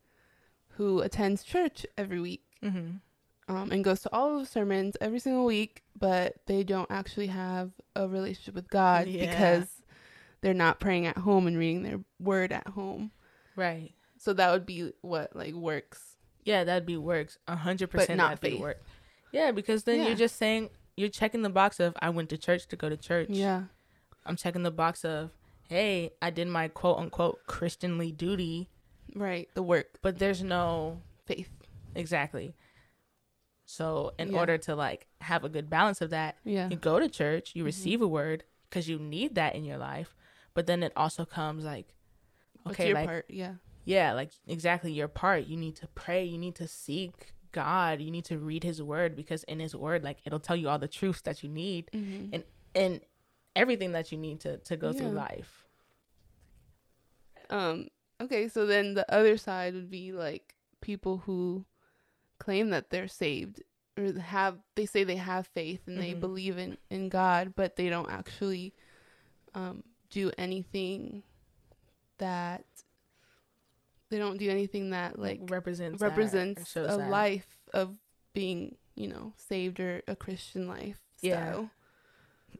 who 0.79 1.01
attends 1.01 1.43
church 1.43 1.85
every 1.97 2.21
week. 2.21 2.41
Mm-hmm. 2.63 3.53
um, 3.55 3.71
and 3.71 3.83
goes 3.83 4.01
to 4.01 4.09
all 4.13 4.33
of 4.35 4.39
the 4.41 4.45
sermons 4.45 4.95
every 5.01 5.19
single 5.19 5.45
week, 5.45 5.83
but 5.97 6.35
they 6.45 6.63
don't 6.63 6.89
actually 6.89 7.27
have 7.27 7.71
a 7.95 8.07
relationship 8.07 8.53
with 8.55 8.69
God 8.69 9.07
Yeah. 9.07 9.29
because 9.29 9.67
they're 10.41 10.53
not 10.53 10.79
praying 10.79 11.05
at 11.05 11.17
home 11.17 11.47
and 11.47 11.57
reading 11.57 11.83
their 11.83 11.99
word 12.19 12.51
at 12.51 12.67
home. 12.67 13.11
Right. 13.55 13.91
So 14.17 14.31
that 14.33 14.51
would 14.51 14.65
be 14.65 14.93
what 15.01 15.35
like 15.35 15.53
works. 15.53 16.15
Yeah, 16.45 16.63
that'd 16.63 16.85
be 16.85 16.95
works. 16.97 17.37
A 17.47 17.55
hundred 17.55 17.89
percent. 17.91 18.17
not 18.17 18.39
faith. 18.39 18.59
work. 18.59 18.81
Yeah, 19.33 19.51
because 19.51 19.83
then 19.83 19.99
Yeah. 19.99 20.07
you're 20.07 20.15
just 20.15 20.35
saying 20.37 20.69
you're 20.97 21.09
checking 21.09 21.41
the 21.41 21.49
box 21.49 21.79
of 21.79 21.93
I 22.01 22.09
went 22.09 22.29
to 22.29 22.37
church 22.37 22.67
to 22.67 22.75
go 22.75 22.87
to 22.89 22.97
church. 22.97 23.29
Yeah. 23.29 23.63
I'm 24.25 24.35
checking 24.35 24.63
the 24.63 24.71
box 24.71 25.03
of 25.05 25.31
hey, 25.69 26.11
I 26.21 26.29
did 26.29 26.47
my 26.47 26.67
quote 26.67 26.97
unquote 26.97 27.39
Christianly 27.47 28.11
duty, 28.11 28.69
Right. 29.15 29.49
The 29.53 29.63
work, 29.63 29.99
but 30.01 30.19
there's 30.19 30.43
no 30.43 31.01
faith. 31.25 31.49
exactly. 31.95 32.53
So 33.65 34.13
in 34.17 34.31
Yeah. 34.31 34.39
order 34.39 34.57
to 34.59 34.75
like 34.75 35.07
have 35.21 35.43
a 35.43 35.49
good 35.49 35.69
balance 35.69 36.01
of 36.01 36.09
that, 36.11 36.37
Yeah. 36.43 36.69
you 36.69 36.75
go 36.77 36.99
to 36.99 37.07
church, 37.09 37.55
you 37.55 37.63
Mhm. 37.63 37.67
receive 37.67 38.01
a 38.01 38.07
word 38.07 38.43
because 38.69 38.87
you 38.89 38.97
need 38.99 39.35
that 39.35 39.55
in 39.55 39.63
your 39.63 39.77
life, 39.77 40.15
but 40.53 40.65
then 40.67 40.81
it 40.83 40.91
also 40.95 41.25
comes 41.25 41.63
like 41.65 41.93
What's 42.63 42.75
okay, 42.79 42.87
your 42.89 42.95
like 42.95 43.07
part? 43.07 43.25
Yeah. 43.29 43.55
yeah 43.85 44.13
like 44.13 44.31
exactly 44.47 44.91
your 44.91 45.07
part 45.07 45.45
you 45.47 45.55
need 45.57 45.75
to 45.77 45.87
pray 45.87 46.23
you 46.23 46.37
need 46.37 46.55
to 46.55 46.67
seek 46.67 47.33
god 47.51 48.01
you 48.01 48.11
need 48.11 48.25
to 48.25 48.37
read 48.37 48.63
his 48.63 48.83
word 48.83 49.15
because 49.15 49.43
in 49.45 49.59
his 49.59 49.75
word 49.75 50.03
like 50.03 50.17
it'll 50.25 50.39
tell 50.39 50.55
you 50.55 50.67
all 50.69 50.77
the 50.77 50.87
truths 50.87 51.21
that 51.21 51.41
you 51.41 51.49
need 51.49 51.89
Mm-hmm. 51.93 52.33
and 52.33 52.43
and 52.75 53.01
everything 53.55 53.93
that 53.93 54.11
you 54.11 54.17
need 54.17 54.39
to 54.41 54.57
to 54.57 54.75
go 54.77 54.91
through 54.93 55.09
life 55.09 55.65
Um. 57.49 57.87
Okay. 58.21 58.47
So 58.47 58.65
then 58.65 58.93
the 58.93 59.11
other 59.13 59.37
side 59.37 59.73
would 59.73 59.89
be 59.89 60.11
like 60.11 60.55
people 60.81 61.19
who 61.25 61.65
claim 62.39 62.69
that 62.69 62.89
they're 62.89 63.07
saved 63.07 63.61
or 63.97 64.13
have 64.19 64.57
they 64.75 64.85
say 64.85 65.03
they 65.03 65.17
have 65.17 65.47
faith 65.47 65.81
and 65.87 65.97
they 65.99 66.13
Mhm. 66.13 66.19
believe 66.19 66.57
in 66.57 66.77
in 66.89 67.09
God, 67.09 67.53
but 67.55 67.75
they 67.75 67.89
don't 67.89 68.09
actually 68.09 68.73
um, 69.55 69.83
do 70.09 70.31
anything 70.37 71.23
that 72.19 72.65
they 74.09 74.17
don't 74.17 74.37
do 74.37 74.49
anything 74.49 74.91
that 74.91 75.19
like 75.19 75.41
represents 75.49 76.01
represents 76.01 76.75
a 76.75 76.97
that. 76.97 77.09
life 77.09 77.47
of 77.73 77.97
being 78.33 78.77
you 78.95 79.07
know 79.07 79.33
saved 79.37 79.79
or 79.79 80.01
a 80.07 80.15
Christian 80.15 80.67
life. 80.67 80.99
Yeah. 81.21 81.65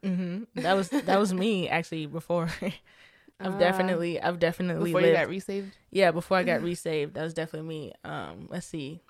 hmm 0.03 0.43
that 0.55 0.73
was 0.73 0.89
that 0.89 1.17
was 1.17 1.33
me 1.33 1.67
actually 1.69 2.05
before 2.05 2.49
i've 3.39 3.57
definitely 3.57 4.19
i've 4.21 4.39
definitely 4.39 4.91
before 4.91 5.01
you 5.01 5.13
got 5.13 5.27
resaved. 5.27 5.71
yeah 5.91 6.11
before 6.11 6.37
i 6.37 6.43
got 6.43 6.61
resaved 6.69 7.13
that 7.13 7.23
was 7.23 7.33
definitely 7.33 7.67
me 7.69 7.93
um 8.03 8.47
let's 8.49 8.67
see 8.67 9.01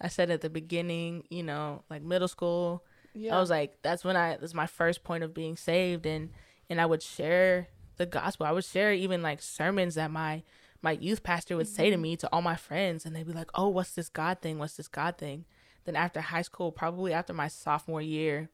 i 0.00 0.08
said 0.08 0.30
at 0.30 0.40
the 0.40 0.50
beginning 0.50 1.24
you 1.30 1.42
know 1.42 1.82
like 1.90 2.02
middle 2.02 2.28
school 2.28 2.84
Yeah. 3.14 3.36
I 3.36 3.40
was 3.40 3.50
like, 3.50 3.76
that's 3.82 4.04
when 4.04 4.16
I 4.16 4.36
that's 4.36 4.54
my 4.54 4.66
first 4.66 5.04
point 5.04 5.22
of 5.24 5.32
being 5.34 5.56
saved 5.56 6.06
and 6.06 6.30
and 6.68 6.80
I 6.80 6.86
would 6.86 7.02
share 7.02 7.68
the 7.96 8.06
gospel. 8.06 8.46
I 8.46 8.52
would 8.52 8.64
share 8.64 8.92
even 8.92 9.22
like 9.22 9.40
sermons 9.42 9.94
that 9.94 10.10
my 10.10 10.42
my 10.82 10.92
youth 10.92 11.22
pastor 11.22 11.56
would 11.56 11.68
say 11.68 11.88
to 11.90 11.96
Mhm. 11.96 12.00
me 12.00 12.16
to 12.16 12.28
all 12.32 12.42
my 12.42 12.56
friends 12.56 13.06
and 13.06 13.14
they'd 13.14 13.26
be 13.26 13.32
like, 13.32 13.50
"Oh, 13.54 13.68
what's 13.68 13.92
this 13.94 14.08
God 14.08 14.40
thing? 14.42 14.58
What's 14.58 14.76
this 14.76 14.88
God 14.88 15.16
thing?" 15.18 15.44
Then 15.84 15.94
after 15.96 16.20
high 16.20 16.42
school, 16.42 16.72
probably 16.72 17.12
after 17.12 17.32
my 17.32 17.48
sophomore 17.48 18.02
year, 18.02 18.50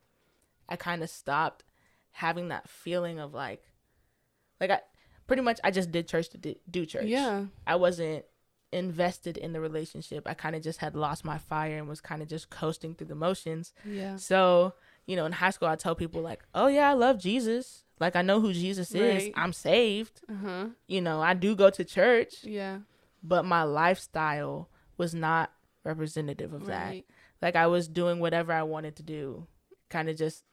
I 0.69 0.77
kind 0.77 1.03
of 1.03 1.09
stopped 1.11 1.65
having 2.11 2.49
that 2.49 2.69
feeling 2.69 3.19
of 3.19 3.33
like 3.35 3.63
like 4.61 4.71
I 4.71 4.81
pretty 5.29 5.43
much 5.43 5.61
I 5.63 5.71
just 5.71 5.93
did 5.93 6.09
church 6.09 6.29
to 6.31 6.57
do 6.71 6.85
church. 6.87 7.05
yeah. 7.07 7.45
I 7.67 7.77
wasn't 7.77 8.25
invested 8.73 9.37
in 9.39 9.53
the 9.53 9.61
relationship. 9.61 10.27
I 10.27 10.35
kind 10.35 10.55
of 10.57 10.63
just 10.63 10.79
had 10.81 10.95
lost 10.97 11.25
my 11.25 11.39
fire 11.39 11.79
and 11.79 11.89
was 11.89 12.01
kind 12.01 12.21
of 12.23 12.29
just 12.29 12.51
coasting 12.51 12.95
through 12.95 13.07
the 13.07 13.15
motions. 13.15 13.73
Yeah. 13.85 14.17
So, 14.17 14.75
you 15.07 15.17
know, 15.17 15.25
in 15.25 15.33
high 15.33 15.51
school, 15.51 15.69
I 15.69 15.77
tell 15.77 15.95
people, 15.95 16.21
like, 16.21 16.43
oh, 16.55 16.67
yeah, 16.67 16.91
I 16.91 16.93
love 16.93 17.19
Jesus. 17.19 17.85
Like, 18.01 18.15
I 18.15 18.23
know 18.23 18.41
who 18.41 18.53
Jesus 18.53 18.95
is. 18.95 19.23
Right. 19.25 19.33
I'm 19.37 19.53
saved. 19.55 20.21
Uh 20.29 20.35
huh. 20.45 20.67
You 20.87 21.01
know, 21.01 21.21
I 21.23 21.33
do 21.35 21.55
go 21.57 21.71
to 21.71 21.85
church, 21.85 22.45
Yeah. 22.45 22.79
but 23.23 23.45
my 23.47 23.63
lifestyle 23.63 24.69
was 24.99 25.15
not 25.15 25.51
representative 25.85 26.53
of 26.53 26.67
that. 26.67 26.95
Like, 27.41 27.57
I 27.57 27.69
was 27.69 27.89
doing 27.89 28.21
whatever 28.21 28.53
I 28.53 28.65
wanted 28.65 28.97
to 28.97 29.03
do, 29.03 29.47
kind 29.89 30.09
of 30.11 30.17
just, 30.17 30.45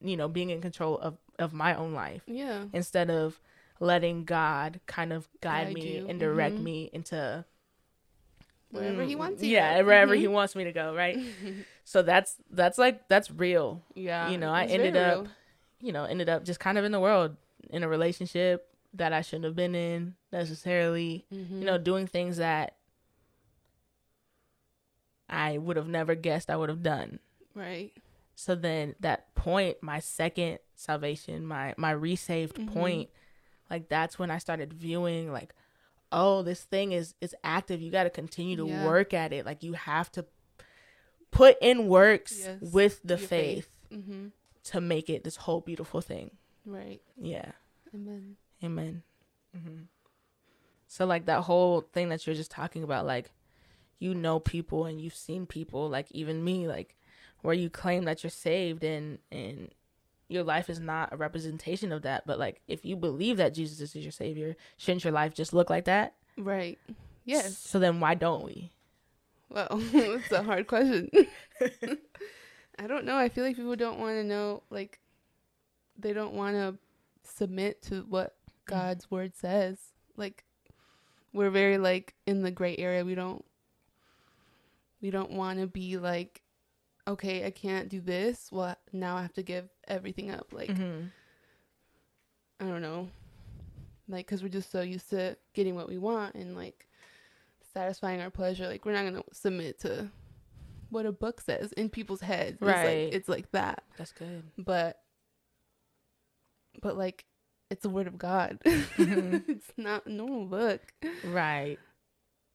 you 0.00 0.16
know, 0.16 0.28
being 0.28 0.50
in 0.50 0.60
control 0.60 0.98
of, 0.98 1.16
of 1.38 1.52
my 1.54 1.74
own 1.74 1.94
life 1.94 2.22
Yeah. 2.26 2.64
instead 2.72 3.10
of 3.10 3.40
letting 3.80 4.24
God 4.24 4.80
kind 4.86 5.12
of 5.12 5.28
guide, 5.40 5.66
Guide 5.68 5.74
me 5.74 5.96
you. 5.98 6.06
and 6.08 6.18
direct 6.20 6.56
Mhm. 6.56 6.62
me 6.62 6.90
into 6.92 7.44
Wherever 8.70 9.04
he 9.04 9.14
Mm, 9.14 9.18
wants 9.18 9.42
you. 9.42 9.50
Yeah, 9.50 9.76
to. 9.78 9.84
wherever 9.84 10.14
Mhm. 10.16 10.18
he 10.18 10.26
wants 10.26 10.56
me 10.56 10.64
to 10.64 10.72
go, 10.72 10.94
right? 10.96 11.16
so 11.84 12.02
that's 12.02 12.36
that's 12.50 12.76
like 12.76 13.06
that's 13.08 13.30
real. 13.30 13.82
yeah. 13.94 14.30
you 14.30 14.36
know, 14.38 14.50
I 14.52 14.64
ended 14.64 14.96
up, 14.96 15.28
you 15.80 15.92
know, 15.92 16.04
ended 16.04 16.28
up 16.28 16.42
just 16.44 16.58
kind 16.58 16.76
of 16.76 16.84
in 16.84 16.90
the 16.90 16.98
world 16.98 17.36
in 17.70 17.84
a 17.84 17.88
relationship 17.88 18.68
that 18.94 19.12
I 19.12 19.20
shouldn't 19.20 19.44
have 19.44 19.54
been 19.54 19.74
in 19.76 20.16
necessarily. 20.32 21.24
Mm-hmm. 21.32 21.60
You 21.60 21.64
know, 21.66 21.78
doing 21.78 22.06
things 22.08 22.38
that 22.38 22.74
I 25.28 25.58
would 25.58 25.76
have 25.76 25.88
never 25.88 26.14
guessed 26.14 26.50
I 26.50 26.56
would 26.56 26.68
have 26.68 26.82
done. 26.82 27.18
right. 27.54 27.92
So 28.36 28.56
then 28.56 28.96
that 28.98 29.32
point, 29.36 29.80
my 29.80 30.00
second 30.00 30.58
salvation, 30.74 31.46
my 31.46 31.74
my 31.76 31.92
resaved 31.92 32.56
Mhm. 32.56 32.72
point, 32.72 33.10
like 33.70 33.88
that's 33.88 34.18
when 34.18 34.30
I 34.30 34.38
started 34.38 34.72
viewing 34.72 35.32
like, 35.32 35.54
oh, 36.12 36.42
this 36.42 36.62
thing 36.62 36.92
is 36.92 37.14
is 37.20 37.34
active. 37.42 37.80
You 37.80 37.90
got 37.90 38.04
to 38.04 38.10
continue 38.10 38.56
to 38.56 38.66
Yeah. 38.66 38.84
work 38.84 39.12
at 39.14 39.32
it. 39.32 39.44
Like 39.46 39.62
you 39.62 39.72
have 39.74 40.10
to 40.12 40.24
put 41.30 41.56
in 41.60 41.88
works 41.88 42.38
Yes. 42.44 42.72
with 42.72 43.00
the 43.02 43.16
Your 43.18 43.28
faith, 43.28 43.68
Mm-hmm. 43.92 44.28
to 44.64 44.80
make 44.80 45.08
it 45.10 45.24
this 45.24 45.36
whole 45.36 45.60
beautiful 45.60 46.00
thing. 46.00 46.30
Right. 46.64 47.00
Yeah. 47.20 47.52
Amen. 47.94 48.36
Amen. 48.62 49.02
hmm 49.52 49.82
So 50.86 51.04
like 51.06 51.26
that 51.26 51.42
whole 51.42 51.80
thing 51.80 52.08
that 52.10 52.26
you're 52.26 52.36
just 52.36 52.50
talking 52.50 52.82
about, 52.84 53.06
like 53.06 53.30
you 53.98 54.14
know 54.14 54.38
people 54.40 54.84
and 54.86 55.00
you've 55.00 55.14
seen 55.14 55.46
people, 55.46 55.88
like 55.88 56.10
even 56.12 56.44
me, 56.44 56.66
like 56.68 56.96
where 57.42 57.54
you 57.54 57.70
claim 57.70 58.04
that 58.04 58.22
you're 58.22 58.30
saved 58.30 58.84
and 58.84 59.18
and 59.30 59.70
your 60.28 60.42
life 60.42 60.70
is 60.70 60.80
not 60.80 61.12
a 61.12 61.16
representation 61.16 61.92
of 61.92 62.02
that. 62.02 62.26
But 62.26 62.38
like 62.38 62.60
if 62.68 62.84
you 62.84 62.96
believe 62.96 63.36
that 63.36 63.54
Jesus 63.54 63.80
is 63.80 63.96
your 63.96 64.12
savior, 64.12 64.56
shouldn't 64.76 65.04
your 65.04 65.12
life 65.12 65.34
just 65.34 65.52
look 65.52 65.70
like 65.70 65.84
that? 65.84 66.14
Right. 66.36 66.78
Yes. 67.24 67.58
So 67.58 67.78
then 67.78 68.00
why 68.00 68.14
don't 68.14 68.44
we? 68.44 68.70
Well, 69.48 69.68
it's 69.92 70.32
a 70.32 70.42
hard 70.42 70.66
question. 70.66 71.10
I 72.78 72.86
don't 72.86 73.04
know. 73.04 73.16
I 73.16 73.28
feel 73.28 73.44
like 73.44 73.56
people 73.56 73.76
don't 73.76 74.00
want 74.00 74.16
to 74.16 74.24
know, 74.24 74.62
like, 74.68 74.98
they 75.96 76.12
don't 76.12 76.34
want 76.34 76.56
to 76.56 76.76
submit 77.22 77.82
to 77.82 78.04
what 78.08 78.34
mm. 78.50 78.66
God's 78.66 79.10
word 79.10 79.36
says. 79.36 79.78
Like, 80.16 80.44
we're 81.32 81.50
very 81.50 81.78
like 81.78 82.14
in 82.26 82.42
the 82.42 82.50
gray 82.50 82.76
area. 82.76 83.04
We 83.04 83.14
don't. 83.14 83.44
We 85.00 85.10
don't 85.10 85.32
want 85.32 85.60
to 85.60 85.66
be 85.66 85.98
like, 85.98 86.40
okay, 87.06 87.44
I 87.46 87.50
can't 87.50 87.88
do 87.88 88.00
this. 88.00 88.50
Well, 88.52 88.76
now 88.92 89.16
I 89.16 89.22
have 89.22 89.32
to 89.34 89.42
give 89.42 89.68
everything 89.88 90.30
up. 90.30 90.52
Like, 90.52 90.70
Mhm. 90.70 91.10
I 92.60 92.64
don't 92.66 92.82
know. 92.82 93.08
Like, 94.08 94.26
because 94.26 94.42
we're 94.42 94.48
just 94.48 94.70
so 94.70 94.80
used 94.82 95.10
to 95.10 95.36
getting 95.54 95.74
what 95.74 95.88
we 95.88 95.98
want 95.98 96.34
and, 96.34 96.54
like, 96.54 96.88
satisfying 97.72 98.20
our 98.20 98.30
pleasure. 98.30 98.66
Like, 98.66 98.84
we're 98.84 98.92
not 98.92 99.02
going 99.02 99.14
to 99.22 99.24
submit 99.34 99.78
to 99.80 100.10
what 100.90 101.06
a 101.06 101.12
book 101.12 101.40
says 101.40 101.72
in 101.72 101.88
people's 101.88 102.20
heads. 102.20 102.52
It's 102.54 102.62
Right. 102.62 103.04
like, 103.06 103.14
it's 103.14 103.28
like 103.28 103.50
that. 103.52 103.82
That's 103.96 104.12
good. 104.12 104.44
But, 104.58 105.00
but, 106.80 106.96
like, 106.96 107.24
it's 107.70 107.82
the 107.82 107.88
word 107.90 108.06
of 108.06 108.18
God. 108.18 108.58
Mhm. 108.64 109.44
it's 109.48 109.72
not 109.76 110.06
a 110.06 110.10
normal 110.12 110.46
book. 110.46 110.80
Right. 111.24 111.78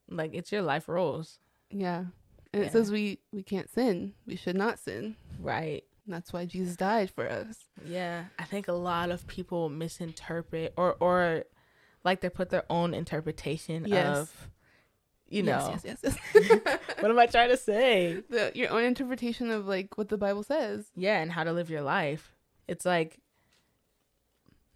Like 0.08 0.34
it's 0.34 0.52
your 0.52 0.62
life 0.62 0.88
rules. 0.88 1.40
Yeah. 1.70 2.06
And 2.54 2.62
Yeah. 2.64 2.68
it 2.70 2.72
says 2.72 2.92
we, 2.92 3.20
we 3.32 3.44
can't 3.44 3.70
sin. 3.70 4.14
We 4.26 4.36
should 4.36 4.56
not 4.56 4.80
sin. 4.80 5.16
Right. 5.40 5.84
And 6.06 6.14
that's 6.16 6.34
why 6.34 6.46
Jesus 6.46 6.76
died 6.76 7.12
for 7.12 7.30
us. 7.30 7.58
Yeah, 7.86 8.26
I 8.40 8.44
think 8.46 8.68
a 8.68 8.74
lot 8.74 9.12
of 9.12 9.28
people 9.28 9.70
misinterpret 9.70 10.74
or 10.76 10.96
or 11.00 11.44
like 12.04 12.22
they 12.22 12.30
put 12.30 12.50
their 12.50 12.64
own 12.70 12.94
interpretation 12.96 13.86
Yes. 13.86 14.18
of 14.18 14.50
you 15.28 15.44
know 15.44 15.80
Yes, 15.84 15.84
yes, 15.86 16.00
yes. 16.04 16.18
yes. 16.34 16.80
what 17.00 17.12
am 17.12 17.20
I 17.20 17.28
trying 17.28 17.50
to 17.50 17.58
say? 17.58 18.24
the, 18.30 18.52
your 18.56 18.72
own 18.72 18.84
interpretation 18.84 19.52
of, 19.52 19.68
like, 19.68 19.96
what 20.00 20.10
the 20.10 20.18
Bible 20.18 20.42
says. 20.42 20.88
Yeah, 20.96 21.22
and 21.22 21.32
how 21.32 21.44
to 21.44 21.54
live 21.54 21.70
your 21.70 21.84
life. 21.84 22.34
It's 22.68 22.86
like 22.86 23.20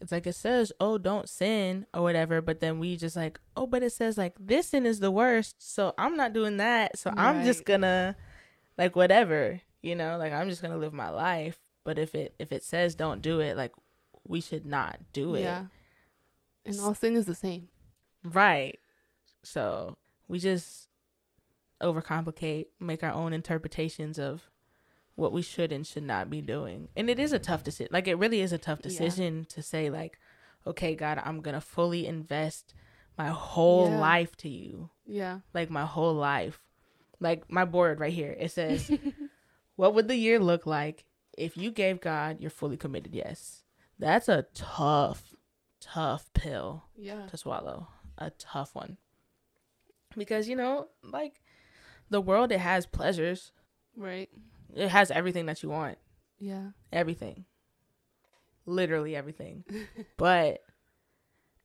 it's 0.04 0.12
like 0.12 0.28
it 0.28 0.36
says, 0.36 0.74
"Oh, 0.82 0.98
don't 0.98 1.30
sin" 1.30 1.88
or 1.94 2.02
whatever, 2.02 2.42
but 2.42 2.60
then 2.60 2.78
we 2.78 2.98
just 2.98 3.16
like, 3.16 3.40
"Oh, 3.56 3.66
but 3.66 3.84
it 3.84 3.94
says 3.94 4.18
like 4.18 4.36
this 4.38 4.68
sin 4.68 4.86
is 4.86 5.00
the 5.00 5.10
worst, 5.10 5.56
so 5.60 5.94
I'm 5.98 6.18
not 6.18 6.34
doing 6.34 6.58
that. 6.58 7.00
So 7.00 7.14
I'm 7.16 7.46
just 7.46 7.64
gonna 7.64 8.18
like 8.78 8.98
whatever, 8.98 9.62
you 9.82 9.96
know, 9.96 10.18
like 10.18 10.34
I'm 10.34 10.50
just 10.50 10.62
to 10.62 10.76
live 10.76 10.94
my 10.94 11.10
life." 11.10 11.58
But 11.86 11.98
if 11.98 12.16
it 12.16 12.36
if 12.38 12.52
it 12.52 12.64
says 12.64 12.96
don't 12.96 13.22
do 13.22 13.40
it, 13.40 13.56
like 13.56 13.72
we 14.28 14.42
should 14.42 14.66
not 14.66 15.00
do 15.14 15.36
it. 15.36 15.44
Yeah. 15.44 15.66
And 16.66 16.80
all 16.82 16.94
sin 16.94 17.16
is 17.16 17.26
the 17.26 17.36
same. 17.36 17.70
Right. 18.26 18.80
So 19.42 19.98
we 20.28 20.38
just 20.38 20.90
overcomplicate, 21.82 22.68
make 22.80 23.04
our 23.04 23.14
own 23.14 23.32
interpretations 23.32 24.20
of 24.20 24.50
what 25.16 25.32
we 25.32 25.42
should 25.42 25.72
and 25.72 25.86
should 25.86 26.04
not 26.04 26.30
be 26.30 26.42
doing. 26.42 26.88
And 26.96 27.10
it 27.10 27.20
is 27.20 27.34
a 27.34 27.40
tough 27.40 27.64
decision. 27.64 27.90
Like 27.92 28.08
it 28.08 28.16
really 28.16 28.42
is 28.42 28.52
a 28.54 28.58
tough 28.58 28.80
Yeah. 28.82 28.90
decision 28.90 29.46
to 29.50 29.62
say 29.62 29.90
like, 29.90 30.18
okay, 30.66 30.96
God, 30.96 31.22
I'm 31.24 31.42
going 31.42 31.54
to 31.56 31.62
fully 31.62 32.08
invest 32.08 32.74
my 33.18 33.28
whole 33.30 33.90
Yeah. 33.90 34.00
life 34.00 34.36
to 34.38 34.50
you. 34.50 34.90
Yeah. 35.06 35.40
Like 35.54 35.70
my 35.70 35.86
whole 35.86 36.14
life. 36.16 36.62
Like 37.20 37.50
my 37.52 37.64
board 37.66 38.00
right 38.00 38.14
here. 38.14 38.36
It 38.40 38.52
says, 38.52 38.90
what 39.76 39.94
would 39.94 40.08
the 40.08 40.16
year 40.16 40.40
look 40.40 40.66
like 40.66 41.06
if 41.38 41.58
you 41.58 41.70
gave 41.72 42.02
God 42.02 42.40
your 42.42 42.50
fully 42.50 42.78
committed 42.78 43.14
yes? 43.14 43.64
That's 44.00 44.28
a 44.28 44.46
tough, 44.56 45.36
tough 45.80 46.34
pill 46.34 46.86
Yeah. 46.98 47.28
to 47.28 47.38
swallow. 47.38 47.90
A 48.18 48.32
tough 48.32 48.74
one. 48.74 48.98
Because, 50.18 50.48
you 50.48 50.56
know, 50.56 50.88
like 51.04 51.42
the 52.10 52.22
world, 52.22 52.52
it 52.52 52.60
has 52.60 52.86
pleasures. 52.86 53.52
Right. 53.96 54.30
It 54.76 54.90
has 54.90 55.12
everything 55.12 55.46
that 55.48 55.64
you 55.64 55.70
want. 55.70 55.98
Yeah. 56.40 56.70
Everything. 56.92 57.46
Literally 58.66 59.16
everything. 59.16 59.64
but 60.18 60.62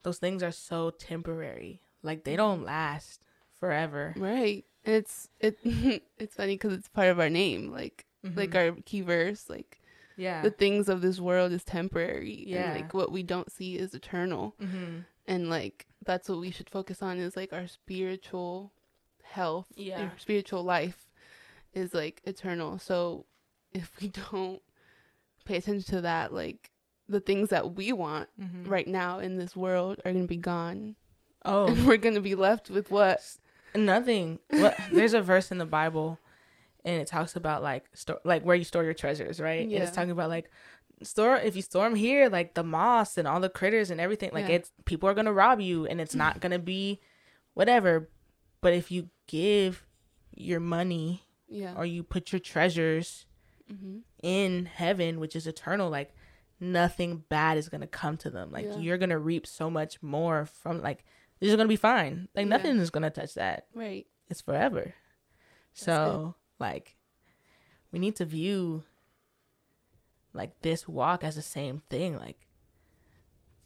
those 0.03 0.19
things 0.19 0.43
are 0.43 0.53
so 0.53 0.91
temporary. 0.91 1.83
Like 2.03 2.25
they 2.25 2.37
don't 2.37 2.65
last 2.65 3.23
forever. 3.59 4.15
Right. 4.17 4.65
And 4.85 4.95
it's 4.95 5.29
it 5.41 5.59
it's 6.19 6.35
funny 6.35 6.55
because 6.55 6.73
it's 6.73 6.89
part 6.89 7.09
of 7.09 7.19
our 7.21 7.31
name, 7.31 7.71
like 7.71 8.07
like 8.35 8.55
our 8.55 8.73
key 8.85 9.01
verse, 9.01 9.49
like 9.49 9.81
yeah. 10.17 10.43
the 10.43 10.51
things 10.51 10.89
of 10.89 11.01
this 11.01 11.21
world 11.21 11.53
is 11.53 11.65
temporary, 11.65 12.45
Yeah. 12.47 12.73
and 12.73 12.81
like 12.81 12.95
what 12.95 13.13
we 13.13 13.23
don't 13.23 13.51
see 13.51 13.77
is 13.77 13.95
eternal, 13.95 14.55
mm-hmm. 14.61 15.01
and 15.27 15.51
like 15.51 15.87
that's 16.05 16.29
what 16.29 16.41
we 16.41 16.51
should 16.51 16.71
focus 16.71 17.03
on 17.03 17.19
is 17.19 17.37
like 17.37 17.53
our 17.53 17.67
spiritual 17.67 18.73
health, 19.23 19.67
Yeah. 19.77 20.11
spiritual 20.19 20.63
life 20.63 21.08
is 21.75 21.95
like 21.95 22.21
eternal. 22.25 22.79
So 22.79 23.27
if 23.73 23.91
we 24.01 24.09
don't 24.31 24.61
pay 25.45 25.57
attention 25.57 25.95
to 25.97 26.01
that, 26.03 26.33
like 26.33 26.71
the 27.09 27.21
things 27.21 27.49
that 27.51 27.75
we 27.75 27.93
want 27.93 28.29
Mm-hmm. 28.41 28.69
right 28.69 28.87
now 28.87 29.19
in 29.19 29.37
this 29.37 29.57
world 29.57 30.01
are 30.05 30.13
gonna 30.13 30.27
be 30.27 30.37
gone, 30.37 30.97
Oh, 31.45 31.69
and 31.69 31.87
we're 31.87 31.97
gonna 31.97 32.21
be 32.21 32.35
left 32.35 32.69
with 32.71 32.91
what? 32.91 33.21
nothing. 33.75 34.39
What, 34.51 34.77
there's 34.91 35.15
a 35.15 35.21
verse 35.23 35.51
in 35.53 35.59
the 35.59 35.67
Bible, 35.67 36.19
and 36.85 37.01
it 37.01 37.07
talks 37.07 37.37
about 37.37 37.63
like 37.63 37.85
store, 37.95 38.21
like 38.25 38.43
where 38.45 38.57
you 38.57 38.65
store 38.65 38.85
your 38.85 38.95
treasures, 38.95 39.41
right? 39.41 39.63
And 39.63 39.71
Yeah. 39.73 39.83
it's 39.83 39.93
talking 39.95 40.11
about 40.11 40.29
like 40.31 40.51
store 41.03 41.37
if 41.37 41.55
you 41.55 41.63
store 41.63 41.85
them 41.85 41.95
here, 41.95 42.29
like 42.29 42.55
the 42.55 42.65
moss 42.65 43.17
and 43.17 43.29
all 43.29 43.41
the 43.41 43.49
critters 43.49 43.91
and 43.91 44.01
everything. 44.01 44.31
Like 44.33 44.49
Yeah. 44.49 44.57
it's 44.57 44.73
people 44.85 45.09
are 45.09 45.15
gonna 45.15 45.33
rob 45.33 45.61
you, 45.61 45.87
and 45.87 46.01
it's 46.01 46.15
not 46.15 46.41
gonna 46.41 46.59
be 46.59 47.01
whatever. 47.55 48.09
But 48.61 48.73
if 48.75 48.91
you 48.91 49.09
give 49.29 49.87
your 50.35 50.61
money 50.61 51.23
Yeah. 51.49 51.75
or 51.77 51.87
you 51.87 52.03
put 52.03 52.33
your 52.33 52.41
treasures 52.41 53.27
mm-hmm. 53.73 53.99
in 54.23 54.67
heaven, 54.67 55.19
which 55.21 55.35
is 55.35 55.47
eternal, 55.47 55.89
like 55.91 56.15
nothing 56.61 57.25
bad 57.29 57.57
is 57.57 57.69
gonna 57.69 57.87
come 57.87 58.17
to 58.19 58.31
them. 58.31 58.51
Like 58.53 58.67
Yeah. 58.67 58.77
you're 58.79 58.99
gonna 58.99 59.19
reap 59.19 59.47
so 59.47 59.71
much 59.71 60.03
more 60.03 60.45
from 60.47 60.83
like 60.83 61.05
they're 61.39 61.47
just 61.49 61.57
gonna 61.57 61.69
be 61.69 61.77
fine. 61.77 62.29
Like 62.35 62.47
Yeah. 62.47 62.57
nothing 62.57 62.79
is 62.79 62.91
gonna 62.91 63.11
touch 63.11 63.35
that 63.35 63.67
Right. 63.75 64.07
it's 64.29 64.41
forever. 64.41 64.95
That's 65.73 65.85
so 65.85 66.35
like 66.59 66.97
we 67.93 67.99
need 67.99 68.17
to 68.17 68.25
view 68.25 68.85
like 70.33 70.61
this 70.63 70.87
walk 70.87 71.25
as 71.25 71.37
the 71.37 71.43
same 71.43 71.83
thing. 71.89 72.17
Like 72.17 72.47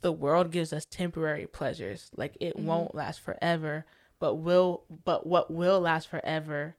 the 0.03 0.13
world 0.13 0.51
gives 0.51 0.73
us 0.73 0.85
temporary 0.85 1.47
pleasures. 1.47 2.11
Like 2.17 2.37
it 2.41 2.57
Mhm. 2.57 2.65
won't 2.65 2.95
last 2.95 3.21
forever, 3.21 3.87
but 4.19 4.35
will 4.37 4.85
but 5.05 5.27
what 5.27 5.51
will 5.51 5.81
last 5.81 6.09
forever 6.09 6.77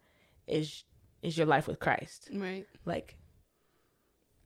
is 0.48 0.84
is 1.24 1.38
your 1.38 1.48
life 1.48 1.68
with 1.68 1.80
Christ. 1.80 2.30
Right. 2.32 2.68
Like 2.86 3.16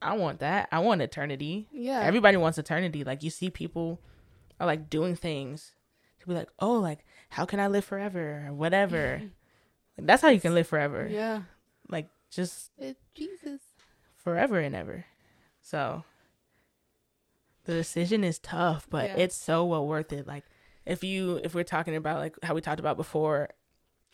I 0.00 0.16
want 0.16 0.38
that. 0.40 0.68
I 0.72 0.78
want 0.78 1.02
eternity. 1.02 1.68
Yeah. 1.72 2.00
Everybody 2.00 2.36
wants 2.36 2.56
eternity. 2.58 3.04
Like 3.04 3.22
you 3.22 3.30
see 3.30 3.50
people 3.50 4.00
are 4.60 4.66
like 4.66 4.88
doing 4.88 5.14
things 5.16 5.72
to 6.20 6.26
be 6.28 6.34
like, 6.34 6.48
"Oh, 6.60 6.74
like 6.78 7.04
how 7.30 7.44
can 7.44 7.60
I 7.60 7.66
live 7.68 7.84
forever?" 7.84 8.44
or 8.48 8.52
whatever. 8.54 9.22
Like, 9.98 10.06
that's 10.06 10.22
how 10.22 10.28
you 10.28 10.38
can 10.40 10.54
live 10.54 10.68
forever. 10.68 11.08
yeah. 11.10 11.42
Like 11.88 12.08
just 12.30 12.70
It's 12.78 13.00
Jesus. 13.16 13.60
forever 14.14 14.60
and 14.60 14.72
ever. 14.76 15.04
So 15.60 16.04
the 17.64 17.72
decision 17.72 18.22
is 18.22 18.38
tough, 18.38 18.86
but 18.88 19.06
Yeah. 19.10 19.16
it's 19.16 19.34
so 19.34 19.64
well 19.64 19.84
worth 19.86 20.12
it. 20.12 20.26
Like 20.28 20.44
if 20.86 21.02
you 21.02 21.40
if 21.42 21.52
we're 21.54 21.64
talking 21.64 21.96
about 21.96 22.18
like 22.18 22.36
how 22.44 22.54
we 22.54 22.60
talked 22.60 22.78
about 22.80 22.96
before, 22.96 23.48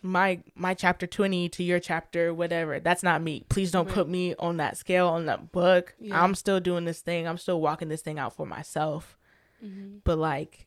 my 0.06 0.40
my 0.54 0.74
chapter 0.74 1.06
20 1.06 1.48
to 1.48 1.62
your 1.64 1.80
chapter 1.80 2.32
whatever, 2.34 2.78
that's 2.78 3.02
not 3.02 3.22
me. 3.22 3.44
Please 3.48 3.70
don't 3.72 3.86
Right. 3.86 3.94
put 3.94 4.08
me 4.08 4.34
on 4.38 4.58
that 4.58 4.76
scale 4.76 5.08
on 5.08 5.24
that 5.26 5.50
book. 5.50 5.94
Yeah. 5.98 6.22
I'm 6.22 6.34
still 6.34 6.60
doing 6.60 6.84
this 6.84 7.00
thing. 7.00 7.26
I'm 7.26 7.38
still 7.38 7.58
walking 7.60 7.88
this 7.88 8.02
thing 8.02 8.18
out 8.18 8.36
for 8.36 8.44
myself. 8.46 9.16
Mm-hmm. 9.64 9.98
But 10.04 10.18
like, 10.18 10.66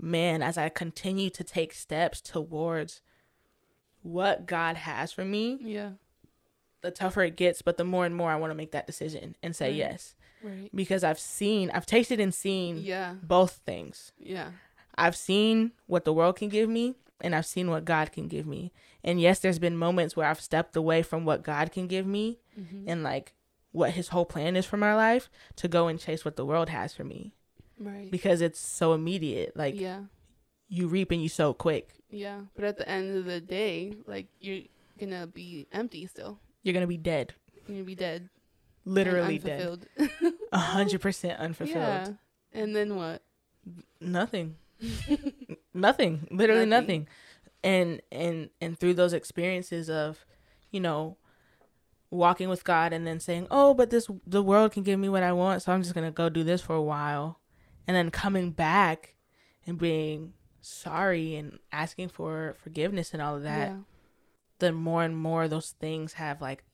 man, 0.00 0.42
as 0.42 0.56
I 0.56 0.70
continue 0.70 1.28
to 1.30 1.44
take 1.44 1.74
steps 1.74 2.22
towards 2.22 3.02
what 4.02 4.46
God 4.46 4.76
has 4.76 5.12
for 5.12 5.24
me, 5.24 5.58
Yeah. 5.60 5.90
the 6.80 6.90
tougher 6.90 7.22
it 7.24 7.36
gets, 7.36 7.60
but 7.60 7.76
the 7.76 7.84
more 7.84 8.06
and 8.06 8.16
more 8.16 8.30
I 8.30 8.36
want 8.36 8.50
to 8.52 8.54
make 8.56 8.72
that 8.72 8.86
decision 8.86 9.36
and 9.42 9.54
say 9.54 9.66
Right. 9.68 9.76
yes. 9.76 10.14
Right. 10.42 10.70
Because 10.74 11.04
I've 11.04 11.18
seen, 11.18 11.70
I've 11.72 11.86
tasted 11.86 12.20
and 12.20 12.34
seen 12.34 12.78
Yeah. 12.78 13.16
both 13.22 13.60
things. 13.66 14.12
Yeah. 14.18 14.52
I've 14.96 15.16
seen 15.16 15.72
what 15.86 16.04
the 16.06 16.12
world 16.12 16.36
can 16.36 16.48
give 16.48 16.70
me 16.70 16.96
and 17.20 17.34
I've 17.34 17.46
seen 17.46 17.70
what 17.70 17.84
God 17.84 18.12
can 18.12 18.28
give 18.28 18.46
me. 18.46 18.72
And 19.02 19.20
yes, 19.20 19.38
there's 19.38 19.58
been 19.58 19.76
moments 19.76 20.16
where 20.16 20.26
I've 20.26 20.40
stepped 20.40 20.76
away 20.76 21.02
from 21.02 21.24
what 21.24 21.42
God 21.42 21.72
can 21.72 21.86
give 21.86 22.06
me 22.06 22.38
Mm-hmm. 22.58 22.88
and 22.88 23.02
like 23.02 23.34
what 23.72 23.90
his 23.90 24.08
whole 24.08 24.24
plan 24.24 24.54
is 24.54 24.64
for 24.64 24.76
my 24.76 24.94
life 24.94 25.28
to 25.56 25.66
go 25.66 25.88
and 25.88 25.98
chase 25.98 26.24
what 26.24 26.36
the 26.36 26.46
world 26.46 26.68
has 26.68 26.94
for 26.94 27.02
me 27.02 27.34
Right. 27.80 28.08
because 28.12 28.40
it's 28.40 28.60
so 28.60 28.92
immediate. 28.92 29.56
Like 29.56 29.74
yeah. 29.80 30.02
you 30.68 30.86
reap 30.86 31.10
and 31.10 31.20
you 31.20 31.28
sow 31.28 31.52
quick. 31.52 31.94
Yeah. 32.10 32.42
But 32.54 32.64
at 32.64 32.78
the 32.78 32.88
end 32.88 33.16
of 33.16 33.24
the 33.24 33.40
day, 33.40 33.94
like 34.06 34.28
you're 34.40 34.62
gonna 35.00 35.26
be 35.26 35.66
empty 35.72 36.06
still. 36.06 36.38
You're 36.62 36.72
going 36.74 36.82
to 36.84 36.86
be 36.86 36.96
dead. 36.96 37.34
You're 37.66 37.74
gonna 37.78 37.84
be 37.84 37.94
dead. 37.96 38.28
Literally 38.84 39.38
dead. 39.38 39.86
A 40.52 40.58
hundred 40.58 41.00
percent 41.00 41.38
unfulfilled. 41.40 41.76
Yeah. 41.76 42.08
And 42.52 42.76
then 42.76 42.94
what? 42.96 43.22
Nothing. 44.00 44.56
Nothing. 45.74 46.26
Literally 46.30 46.66
Nothing. 46.66 47.06
nothing. 47.06 47.08
And 47.62 48.02
and 48.12 48.50
and 48.60 48.78
through 48.78 48.94
those 48.94 49.12
experiences 49.12 49.88
of, 49.88 50.24
you 50.70 50.80
know, 50.80 51.16
walking 52.10 52.48
with 52.48 52.62
God 52.64 52.92
and 52.92 53.06
then 53.06 53.20
saying, 53.20 53.46
"Oh, 53.50 53.72
but 53.74 53.90
this 53.90 54.08
the 54.26 54.42
world 54.42 54.72
can 54.72 54.82
give 54.82 55.00
me 55.00 55.08
what 55.08 55.22
I 55.22 55.32
want, 55.32 55.62
so 55.62 55.72
I'm 55.72 55.82
just 55.82 55.94
going 55.94 56.06
to 56.06 56.12
go 56.12 56.28
do 56.28 56.44
this 56.44 56.60
for 56.60 56.74
a 56.74 56.82
while." 56.82 57.40
And 57.86 57.96
then 57.96 58.10
coming 58.10 58.50
back 58.50 59.14
and 59.66 59.78
being 59.78 60.34
sorry 60.60 61.36
and 61.36 61.58
asking 61.72 62.08
for 62.08 62.56
forgiveness 62.62 63.12
and 63.12 63.22
all 63.22 63.36
of 63.36 63.42
that. 63.42 63.70
yeah. 63.70 63.76
The 64.60 64.72
more 64.72 65.02
and 65.02 65.16
more 65.16 65.48
those 65.48 65.70
things 65.70 66.14
have 66.14 66.40
like 66.40 66.64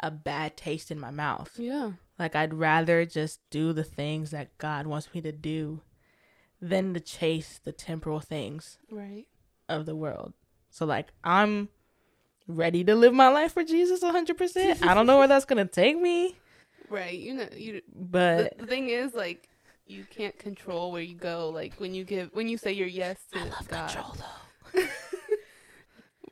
a 0.00 0.10
bad 0.10 0.56
taste 0.56 0.90
in 0.90 1.00
my 1.00 1.10
mouth. 1.10 1.52
Yeah. 1.58 1.92
Like 2.18 2.36
I'd 2.36 2.54
rather 2.54 3.04
just 3.06 3.40
do 3.50 3.72
the 3.72 3.82
things 3.84 4.30
that 4.30 4.56
God 4.58 4.86
wants 4.86 5.08
me 5.14 5.20
to 5.22 5.32
do 5.32 5.80
than 6.68 6.94
to 6.94 7.00
chase 7.00 7.60
the 7.62 7.72
temporal 7.72 8.20
things 8.20 8.78
Right. 8.90 9.26
of 9.68 9.84
the 9.86 9.94
world. 9.94 10.32
So 10.70 10.86
like 10.86 11.12
I'm 11.22 11.68
ready 12.48 12.84
to 12.84 12.94
live 12.94 13.12
my 13.14 13.28
life 13.28 13.52
for 13.52 13.64
Jesus 13.64 14.02
100%. 14.02 14.82
I 14.82 14.94
don't 14.94 15.06
know 15.06 15.18
where 15.18 15.28
that's 15.28 15.44
going 15.44 15.64
to 15.66 15.70
take 15.70 16.00
me, 16.00 16.36
Right. 16.90 17.18
You 17.18 17.34
know. 17.34 17.48
You. 17.56 17.80
But 17.94 18.58
the 18.58 18.66
thing 18.66 18.88
is, 18.90 19.14
like, 19.14 19.48
you 19.86 20.04
can't 20.10 20.38
control 20.38 20.92
where 20.92 21.02
you 21.02 21.14
go. 21.14 21.48
Like 21.48 21.74
when 21.78 21.94
you 21.94 22.04
give, 22.04 22.30
when 22.34 22.46
you 22.48 22.56
say 22.58 22.72
your 22.72 22.86
yes 22.88 23.18
to 23.32 23.38
God. 23.68 24.06
though. 24.74 24.82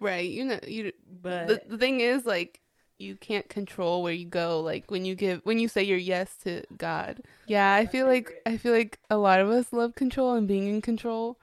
Right. 0.01 0.29
You 0.29 0.45
know. 0.47 0.59
You. 0.67 0.93
But 1.23 1.49
the, 1.49 1.63
the 1.69 1.79
thing 1.79 2.01
is 2.01 2.25
like 2.27 2.61
you 3.03 3.17
can't 3.17 3.49
control 3.49 4.03
where 4.03 4.13
you 4.13 4.27
go 4.27 4.61
like 4.61 4.91
when 4.91 5.05
you 5.05 5.15
give 5.15 5.41
when 5.45 5.59
you 5.59 5.69
say 5.69 5.83
your 5.83 5.99
yes 5.99 6.29
to 6.45 6.63
god. 6.77 7.21
Yeah 7.47 7.75
i 7.75 7.85
feel 7.87 8.07
like 8.07 8.29
i 8.47 8.57
feel 8.57 8.73
like 8.73 8.99
a 9.11 9.17
lot 9.17 9.41
of 9.41 9.51
us 9.51 9.73
love 9.73 9.95
control 9.95 10.35
and 10.35 10.47
being 10.49 10.69
in 10.69 10.81
control 10.81 11.39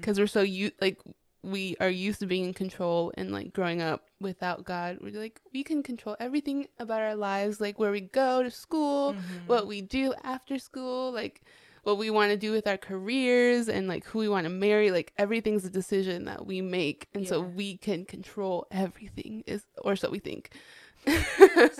because 0.00 0.18
we're 0.18 0.26
so 0.38 0.42
you 0.42 0.70
like 0.80 0.98
we 1.42 1.76
are 1.80 1.90
used 1.90 2.20
to 2.20 2.26
being 2.26 2.44
in 2.44 2.54
control 2.54 3.12
and 3.16 3.32
like 3.32 3.52
growing 3.52 3.82
up 3.82 4.00
without 4.20 4.64
god. 4.64 4.98
We're 5.02 5.18
like 5.20 5.40
we 5.52 5.64
can 5.64 5.82
control 5.82 6.14
everything 6.20 6.68
about 6.78 7.00
our 7.02 7.16
lives 7.16 7.60
like 7.60 7.78
where 7.80 7.90
we 7.90 8.00
go 8.02 8.42
to 8.44 8.50
school 8.50 9.14
Mhm. 9.14 9.46
what 9.46 9.66
we 9.66 9.80
do 9.82 10.14
after 10.22 10.58
school 10.58 11.10
like 11.12 11.42
what 11.82 11.98
we 11.98 12.10
want 12.10 12.30
to 12.30 12.36
do 12.36 12.52
with 12.52 12.68
our 12.68 12.76
careers 12.78 13.68
and 13.68 13.88
like 13.88 14.04
who 14.04 14.20
we 14.20 14.28
want 14.28 14.44
to 14.44 14.50
marry 14.50 14.92
like 14.92 15.12
everything's 15.18 15.64
a 15.64 15.70
decision 15.70 16.26
that 16.26 16.46
we 16.46 16.60
make. 16.60 17.08
And 17.12 17.26
so 17.26 17.40
we 17.40 17.76
can 17.76 18.04
control 18.04 18.68
everything 18.70 19.42
is 19.48 19.64
or 19.78 19.96
so 19.96 20.08
we 20.08 20.20
think 20.20 20.50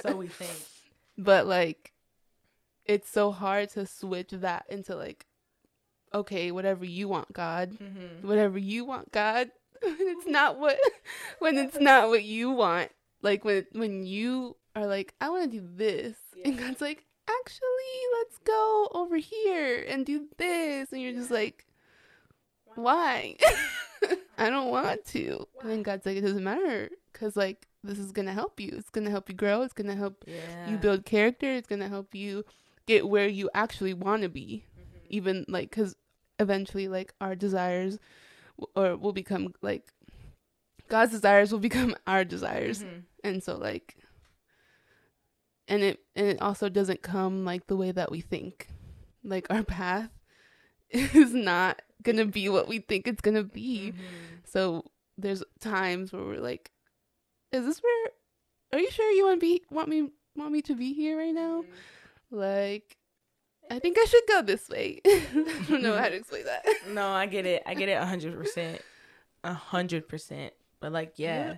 so 0.03 0.17
we 0.17 0.29
think. 0.29 0.51
but 1.19 1.47
like 1.47 1.93
it's 2.85 3.09
so 3.11 3.31
hard 3.31 3.69
to 3.71 3.87
switch 3.87 4.31
that 4.31 4.65
into 4.69 4.97
like 4.97 5.27
okay 6.15 6.51
whatever 6.51 6.85
you 6.85 7.09
want 7.09 7.33
god. 7.33 7.71
Mhm. 7.73 8.23
whatever 8.25 8.59
you 8.59 8.85
want 8.85 9.13
god. 9.13 9.51
When 9.83 9.97
it's 9.99 10.27
not 10.27 10.59
what 10.61 10.79
when 11.41 11.57
it's 11.59 11.79
not 11.79 12.09
what 12.09 12.23
you 12.25 12.51
want. 12.51 12.91
Like 13.21 13.45
when 13.45 13.67
when 13.73 14.05
you 14.07 14.57
are 14.75 14.87
like 14.87 15.13
i 15.21 15.29
want 15.29 15.51
to 15.53 15.59
do 15.61 15.69
this 15.77 16.17
and 16.47 16.57
god's 16.59 16.81
like 16.81 17.05
actually 17.29 17.95
let's 18.19 18.39
go 18.39 18.89
over 18.93 19.17
here 19.17 19.85
and 19.87 20.07
do 20.07 20.27
this 20.39 20.91
and 20.93 21.03
you're 21.03 21.13
just 21.13 21.31
like 21.31 21.67
why? 22.75 23.37
I 24.39 24.49
don't 24.51 24.71
want 24.71 25.05
to. 25.09 25.47
And 25.61 25.71
then 25.71 25.83
god's 25.83 26.07
like 26.07 26.17
it 26.17 26.23
doesn't 26.23 26.43
matter. 26.43 26.89
Because 27.13 27.37
like 27.37 27.67
this 27.85 27.99
is 27.99 28.13
gonna 28.13 28.33
help 28.33 28.61
you 28.61 28.71
it's 28.73 28.91
gonna 28.91 29.11
help 29.11 29.29
you 29.29 29.35
grow 29.35 29.63
it's 29.63 29.73
gonna 29.73 29.95
help 29.97 30.25
Yeah. 30.27 30.69
you 30.71 30.77
build 30.79 31.05
character 31.05 31.51
it's 31.53 31.67
gonna 31.69 31.89
help 31.89 32.15
you 32.15 32.45
get 32.87 33.09
where 33.09 33.29
you 33.29 33.49
actually 33.55 33.95
want 33.95 34.23
to 34.23 34.29
be 34.29 34.65
Mm-hmm. 34.79 35.07
even 35.11 35.45
like 35.49 35.71
because 35.71 35.95
eventually 36.39 36.89
like 36.89 37.13
our 37.21 37.35
desires 37.35 37.99
w- 38.59 38.73
or 38.77 38.97
will 38.97 39.13
become 39.13 39.53
like 39.63 39.93
god's 40.89 41.13
desires 41.13 41.53
will 41.53 41.59
become 41.71 41.95
our 42.07 42.25
desires 42.25 42.85
Mhm. 42.85 43.03
and 43.25 43.43
so 43.43 43.57
like 43.57 43.97
and 45.69 45.83
it 45.83 46.01
and 46.17 46.27
it 46.27 46.43
also 46.43 46.69
doesn't 46.69 47.03
come 47.03 47.45
like 47.45 47.67
the 47.67 47.77
way 47.77 47.93
that 47.93 48.11
we 48.11 48.21
think 48.21 48.69
like 49.25 49.47
our 49.51 49.63
path 49.63 50.11
is 50.91 51.33
not 51.35 51.81
gonna 52.03 52.27
be 52.27 52.49
what 52.49 52.69
we 52.69 52.79
think 52.81 53.07
it's 53.07 53.21
gonna 53.21 53.45
be 53.45 53.93
Mhm. 53.93 54.39
so 54.45 54.85
there's 55.17 55.43
times 55.61 56.13
where 56.13 56.25
we're 56.25 56.41
like 56.41 56.71
is 57.53 57.65
this 57.65 57.81
where 57.83 58.11
are 58.73 58.79
you 58.79 58.91
sure 58.91 59.11
you 59.11 59.25
want 59.27 59.41
to 59.41 59.47
be 59.47 59.63
want 59.71 59.89
me 59.89 60.11
want 60.37 60.53
me 60.53 60.63
to 60.63 60.75
be 60.75 60.93
here 60.95 61.19
right 61.19 61.35
now 61.35 61.63
mm-hmm. 61.63 62.37
like 62.37 62.97
i 63.71 63.79
think 63.79 63.97
i 64.01 64.05
should 64.07 64.23
go 64.29 64.43
this 64.43 64.69
way 64.69 65.01
i 65.07 65.65
don't 65.69 65.83
know 65.83 65.97
how 65.97 66.09
to 66.09 66.17
explain 66.17 66.45
that 66.45 66.65
No, 66.89 67.09
I 67.09 67.27
get 67.27 67.47
it. 67.47 67.63
I 67.65 67.75
get 67.75 67.89
it 67.89 67.93
a 67.93 68.05
hundred 68.05 68.37
percent. 68.37 68.81
A 69.45 69.55
hundred 69.55 70.09
percent. 70.09 70.53
But 70.81 70.93
like, 70.93 71.15
yeah, 71.17 71.47
Yeah. 71.47 71.57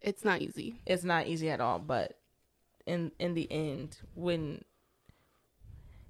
it's 0.00 0.24
not 0.24 0.42
easy 0.42 0.76
it's 0.86 1.04
not 1.04 1.26
easy 1.26 1.50
at 1.50 1.60
all. 1.60 1.78
But 1.78 2.18
in 2.86 3.12
in 3.18 3.34
the 3.34 3.50
end, 3.50 3.98
when 4.14 4.64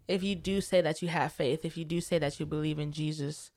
if 0.09 0.23
you 0.23 0.35
do 0.35 0.61
say 0.61 0.81
that 0.81 1.01
you 1.03 1.09
have 1.09 1.33
faith, 1.33 1.65
if 1.65 1.77
you 1.77 1.85
do 1.85 2.01
say 2.01 2.19
that 2.19 2.39
you 2.41 2.47
believe 2.47 2.79
in 2.79 2.93
Jesus, 2.93 3.51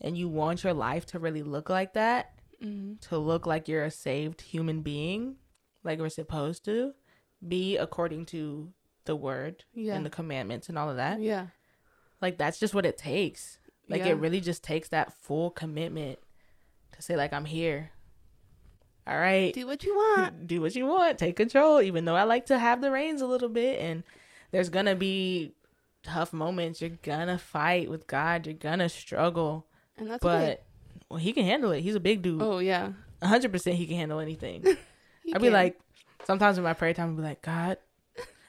and 0.00 0.16
you 0.16 0.28
want 0.28 0.62
your 0.62 0.74
life 0.74 1.06
to 1.06 1.18
really 1.18 1.42
look 1.42 1.70
like 1.70 1.94
that, 1.94 2.35
mm-hmm. 2.62 2.94
to 3.08 3.18
look 3.18 3.46
like 3.46 3.68
you're 3.68 3.84
a 3.84 3.90
saved 3.90 4.40
human 4.42 4.82
being, 4.82 5.36
like 5.84 5.98
we're 5.98 6.08
supposed 6.08 6.64
to, 6.66 6.92
be 7.46 7.76
according 7.76 8.26
to 8.26 8.72
the 9.04 9.14
word 9.14 9.62
yeah 9.72 9.94
and 9.94 10.04
the 10.04 10.10
commandments 10.10 10.68
and 10.68 10.76
all 10.78 10.90
of 10.90 10.96
that. 10.96 11.20
yeah 11.20 11.46
Like 12.20 12.38
that's 12.38 12.58
just 12.58 12.74
what 12.74 12.86
it 12.86 12.98
takes. 12.98 13.58
Like 13.88 14.00
Yeah. 14.00 14.08
it 14.08 14.14
really 14.18 14.40
just 14.40 14.64
takes 14.64 14.88
that 14.88 15.12
full 15.12 15.50
commitment 15.50 16.18
to 16.92 17.02
say 17.02 17.16
like 17.16 17.32
I'm 17.32 17.44
here. 17.44 17.90
All 19.06 19.16
right. 19.16 19.54
do 19.54 19.66
what 19.66 19.84
you 19.84 19.94
want 19.94 20.46
Do 20.48 20.60
what 20.60 20.74
you 20.74 20.86
want. 20.86 21.18
Take 21.18 21.36
control 21.36 21.80
even 21.80 22.04
though 22.04 22.16
I 22.16 22.24
like 22.24 22.46
to 22.46 22.58
have 22.58 22.80
the 22.80 22.90
reins 22.90 23.20
a 23.22 23.26
little 23.26 23.48
bit 23.48 23.80
and 23.80 24.02
there's 24.50 24.70
going 24.70 24.86
to 24.86 24.96
be 24.96 25.52
tough 26.02 26.32
moments. 26.32 26.80
You're 26.80 26.90
going 27.02 27.28
to 27.28 27.38
fight 27.38 27.88
with 27.90 28.06
God. 28.06 28.46
You're 28.46 28.54
going 28.54 28.80
to 28.80 28.88
struggle. 28.88 29.66
and 29.96 30.10
that's 30.10 30.22
but. 30.22 30.65
Well, 31.10 31.18
he 31.18 31.32
can 31.32 31.44
handle 31.44 31.70
it. 31.72 31.80
He's 31.82 31.94
a 31.94 32.00
big 32.00 32.22
dude. 32.22 32.42
oh 32.42 32.58
yeah 32.58 32.92
100% 33.22 33.72
he 33.74 33.86
can 33.86 33.96
handle 33.96 34.18
anything. 34.20 34.62
I'd 34.66 35.40
be 35.40 35.46
can. 35.46 35.52
like 35.52 35.78
sometimes 36.26 36.58
in 36.58 36.64
my 36.64 36.74
prayer 36.74 36.92
time 36.94 37.10
I'd 37.10 37.16
be 37.16 37.22
like, 37.22 37.42
"God, 37.42 37.78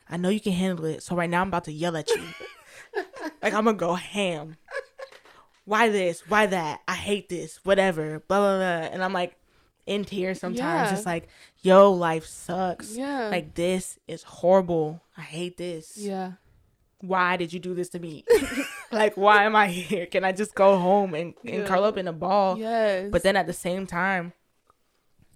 I 0.10 0.18
know 0.18 0.30
you 0.30 0.40
can 0.42 0.54
handle 0.54 0.86
it. 0.86 1.02
So 1.04 1.16
right 1.16 1.30
now 1.30 1.42
I'm 1.42 1.48
about 1.48 1.64
to 1.66 1.72
yell 1.72 1.96
at 1.98 2.10
you. 2.10 2.22
like 3.42 3.54
I'm 3.54 3.66
gonna 3.66 3.74
go 3.74 3.94
ham. 3.96 4.58
Why 5.66 5.90
this? 5.90 6.22
Why 6.30 6.46
that? 6.48 6.82
I 6.88 6.94
hate 6.96 7.30
this. 7.30 7.60
Whatever. 7.64 8.20
Blah 8.28 8.40
blah 8.40 8.58
blah. 8.58 8.90
And 8.92 9.04
I'm 9.04 9.14
like 9.14 9.36
in 9.86 10.04
tears 10.06 10.40
sometimes, 10.40 10.58
Yeah. 10.90 10.92
just 10.92 11.06
like, 11.06 11.30
yo, 11.62 11.92
life 11.94 12.26
sucks. 12.26 12.96
yeah 12.98 13.30
Like 13.30 13.54
this 13.56 13.98
is 14.08 14.24
horrible. 14.24 15.02
I 15.18 15.22
hate 15.22 15.58
this. 15.58 15.98
yeah 15.98 16.34
Why 17.00 17.38
did 17.38 17.54
you 17.54 17.60
do 17.60 17.74
this 17.74 17.90
to 17.90 18.00
me? 18.00 18.26
like 18.92 19.16
why 19.16 19.44
am 19.44 19.56
I 19.56 19.68
here? 19.68 20.06
Can 20.06 20.24
I 20.24 20.32
just 20.32 20.56
go 20.56 20.78
home 20.78 21.14
and, 21.14 21.34
and 21.46 21.66
curl 21.66 21.84
up 21.84 21.98
in 21.98 22.08
a 22.08 22.14
ball? 22.14 22.58
yes 22.58 23.10
But 23.12 23.24
then 23.24 23.36
at 23.36 23.48
the 23.48 23.54
same 23.54 23.88
time, 23.88 24.34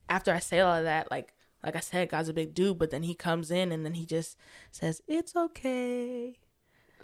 after 0.09 0.33
I 0.33 0.39
say 0.39 0.59
all 0.59 0.75
of 0.75 0.83
that, 0.83 1.11
like 1.11 1.33
like 1.63 1.75
I 1.75 1.79
said, 1.79 2.09
God's 2.09 2.29
a 2.29 2.33
big 2.33 2.53
dude, 2.53 2.79
but 2.79 2.89
then 2.89 3.03
he 3.03 3.13
comes 3.13 3.51
in 3.51 3.71
and 3.71 3.85
then 3.85 3.93
he 3.93 4.05
just 4.05 4.35
says, 4.71 5.01
It's 5.07 5.35
okay. 5.35 6.39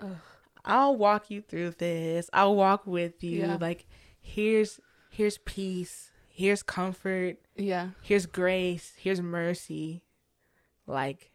Ugh. 0.02 0.18
I'll 0.66 0.96
walk 0.96 1.30
you 1.30 1.42
through 1.42 1.72
this. 1.72 2.30
I'll 2.34 2.56
walk 2.56 2.86
with 2.86 3.24
you. 3.24 3.42
Yeah. 3.42 3.58
Like 3.60 3.86
here's 4.20 4.80
here's 5.10 5.38
peace. 5.40 6.12
Here's 6.28 6.62
comfort. 6.62 7.38
yeah 7.56 7.90
Here's 8.02 8.26
grace. 8.26 8.94
Here's 8.98 9.22
mercy. 9.22 10.04
Like, 10.86 11.32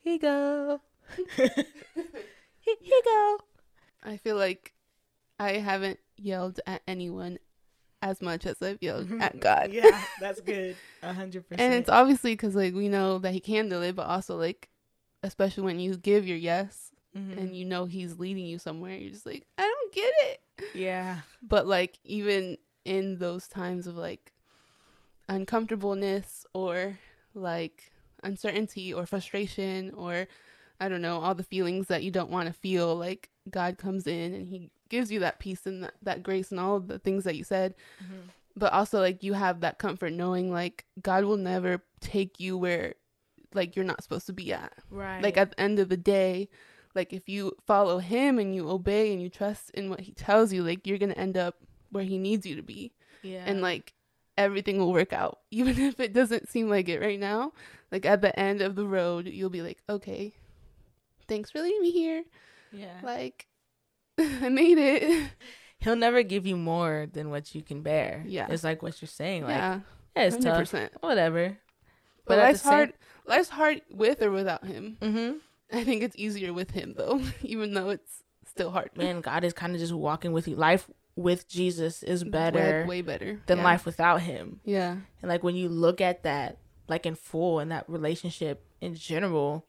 here 0.00 0.14
you 0.14 0.18
go. 0.18 0.80
here, 1.36 1.48
here 2.64 2.76
you 2.82 3.02
go. 3.04 3.38
I 4.04 4.16
feel 4.18 4.36
like 4.36 4.74
I 5.38 5.52
haven't 5.54 5.98
yelled 6.16 6.60
at 6.66 6.82
anyone 6.86 7.38
as 8.02 8.20
much 8.20 8.44
as 8.46 8.60
I've 8.62 8.82
yelled 8.82 9.10
at 9.20 9.40
God. 9.40 9.70
yeah, 9.72 10.02
that's 10.20 10.40
good. 10.52 10.76
A 11.02 11.12
hundred 11.12 11.48
percent. 11.48 11.60
and 11.60 11.74
it's 11.74 11.88
obviously 11.90 12.32
because 12.32 12.54
like 12.54 12.74
we 12.74 12.88
know 12.88 13.18
that 13.18 13.32
He 13.32 13.40
can 13.40 13.68
do 13.68 13.82
it, 13.82 13.96
but 13.96 14.06
also 14.06 14.36
like, 14.36 14.68
especially 15.22 15.64
when 15.64 15.78
you 15.80 15.96
give 15.96 16.26
your 16.26 16.36
yes 16.38 16.90
Mhm. 17.16 17.38
and 17.38 17.56
you 17.56 17.64
know 17.64 17.84
He's 17.84 18.18
leading 18.18 18.44
you 18.46 18.58
somewhere, 18.58 18.96
you're 18.96 19.12
just 19.12 19.24
like, 19.26 19.46
I 19.58 19.62
don't 19.62 19.92
get 19.94 20.12
it. 20.22 20.40
yeah, 20.74 21.20
But 21.42 21.66
like 21.66 21.98
even 22.04 22.58
in 22.84 23.18
those 23.18 23.46
times 23.48 23.86
of 23.86 23.96
like 23.96 24.32
uncomfortableness 25.28 26.46
or 26.54 26.98
like 27.34 27.90
uncertainty 28.22 28.92
or 28.92 29.06
frustration 29.06 29.92
or 29.96 30.26
I 30.80 30.88
don't 30.88 31.02
know, 31.02 31.20
all 31.20 31.34
the 31.34 31.42
feelings 31.44 31.86
that 31.88 32.02
you 32.02 32.10
don't 32.10 32.30
want 32.30 32.48
to 32.48 32.52
feel, 32.52 32.96
like 32.96 33.30
God 33.50 33.78
comes 33.78 34.06
in 34.06 34.34
and 34.34 34.48
he 34.48 34.70
gives 34.88 35.10
you 35.10 35.20
that 35.20 35.38
peace 35.38 35.66
and 35.66 35.84
that, 35.84 35.94
that 36.02 36.22
grace 36.22 36.50
and 36.50 36.60
all 36.60 36.80
the 36.80 36.98
things 36.98 37.24
that 37.24 37.36
you 37.36 37.44
said. 37.44 37.74
Mhm. 38.00 38.30
But 38.56 38.72
also 38.72 39.00
like 39.00 39.22
you 39.22 39.32
have 39.32 39.60
that 39.60 39.78
comfort 39.78 40.12
knowing 40.12 40.52
like 40.52 40.84
God 41.02 41.24
will 41.24 41.36
never 41.36 41.82
take 42.00 42.38
you 42.38 42.56
where 42.56 42.94
like 43.54 43.76
you're 43.76 43.84
not 43.84 44.02
supposed 44.02 44.26
to 44.26 44.32
be 44.32 44.52
at 44.52 44.72
right. 44.90 45.22
like 45.22 45.36
at 45.36 45.50
the 45.50 45.60
end 45.60 45.78
of 45.78 45.88
the 45.88 45.96
day 45.96 46.48
like 46.94 47.12
if 47.12 47.28
you 47.28 47.56
follow 47.66 47.98
him 47.98 48.38
and 48.38 48.54
you 48.54 48.68
obey 48.68 49.12
and 49.12 49.22
you 49.22 49.28
trust 49.28 49.70
in 49.70 49.88
what 49.90 50.00
he 50.00 50.12
tells 50.12 50.52
you 50.52 50.62
like 50.62 50.86
you're 50.86 50.98
gonna 50.98 51.14
end 51.14 51.36
up 51.36 51.56
where 51.90 52.04
he 52.04 52.18
needs 52.18 52.44
you 52.44 52.56
to 52.56 52.62
be 52.62 52.92
yeah, 53.22 53.44
and 53.46 53.62
like 53.62 53.94
everything 54.36 54.78
will 54.78 54.92
work 54.92 55.12
out 55.12 55.40
even 55.50 55.78
if 55.78 56.00
it 56.00 56.12
doesn't 56.12 56.48
seem 56.48 56.68
like 56.68 56.88
it 56.88 57.00
right 57.00 57.20
now 57.20 57.52
like 57.92 58.04
at 58.04 58.20
the 58.20 58.38
end 58.38 58.60
of 58.60 58.74
the 58.74 58.86
road 58.86 59.26
you'll 59.26 59.50
be 59.50 59.62
like 59.62 59.78
okay 59.88 60.32
thanks 61.28 61.50
for 61.50 61.60
leading 61.60 61.80
me 61.82 61.90
here 61.90 62.24
yeah. 62.74 63.00
like 63.02 63.46
i 64.18 64.48
made 64.48 64.78
it 64.78 65.30
He'll 65.80 65.96
never 65.96 66.22
give 66.22 66.46
you 66.46 66.56
more 66.56 67.06
than 67.12 67.28
what 67.28 67.54
you 67.54 67.60
can 67.60 67.82
bear. 67.82 68.24
Yeah. 68.26 68.46
it's 68.48 68.64
like 68.64 68.82
what 68.82 69.02
you're 69.02 69.08
saying. 69.08 69.42
Like, 69.42 69.50
yeah 69.56 69.80
yeah, 70.16 70.22
it's 70.22 70.36
tough. 70.42 70.70
100% 70.72 70.88
Whatever. 71.00 71.58
but, 72.26 72.36
the 72.36 72.42
life's 72.42 72.62
same- 72.62 72.72
hard 72.72 72.92
life's 73.26 73.48
hard 73.50 73.82
with 73.90 74.22
or 74.22 74.30
without 74.30 74.64
him 74.64 74.96
Mm-hmm. 75.02 75.36
i 75.76 75.84
think 75.84 76.02
it's 76.02 76.16
easier 76.16 76.52
with 76.54 76.70
him 76.70 76.94
though 76.96 77.20
even 77.42 77.74
though 77.74 77.90
it's 77.90 78.22
still 78.48 78.70
hard 78.70 78.90
Man, 78.96 79.20
God 79.20 79.44
is 79.44 79.52
kind 79.52 79.74
of 79.74 79.80
just 79.80 79.92
walking 79.92 80.32
with 80.32 80.46
you. 80.48 80.54
Life 80.56 80.88
with 81.16 81.48
Jesus 81.48 82.02
is 82.02 82.24
Way- 82.24 82.30
better 82.30 82.86
way, 82.88 83.02
better 83.02 83.40
than 83.46 83.58
yeah. 83.58 83.64
life 83.64 83.84
without 83.84 84.20
Him. 84.22 84.60
yeah 84.64 84.96
And 85.20 85.28
like 85.28 85.42
when 85.42 85.54
you 85.56 85.68
look 85.68 86.00
at 86.00 86.22
that, 86.22 86.58
like 86.88 87.04
in 87.06 87.14
full, 87.14 87.58
and 87.58 87.70
that 87.72 87.84
relationship 87.88 88.64
in 88.80 88.94
general, 88.94 89.66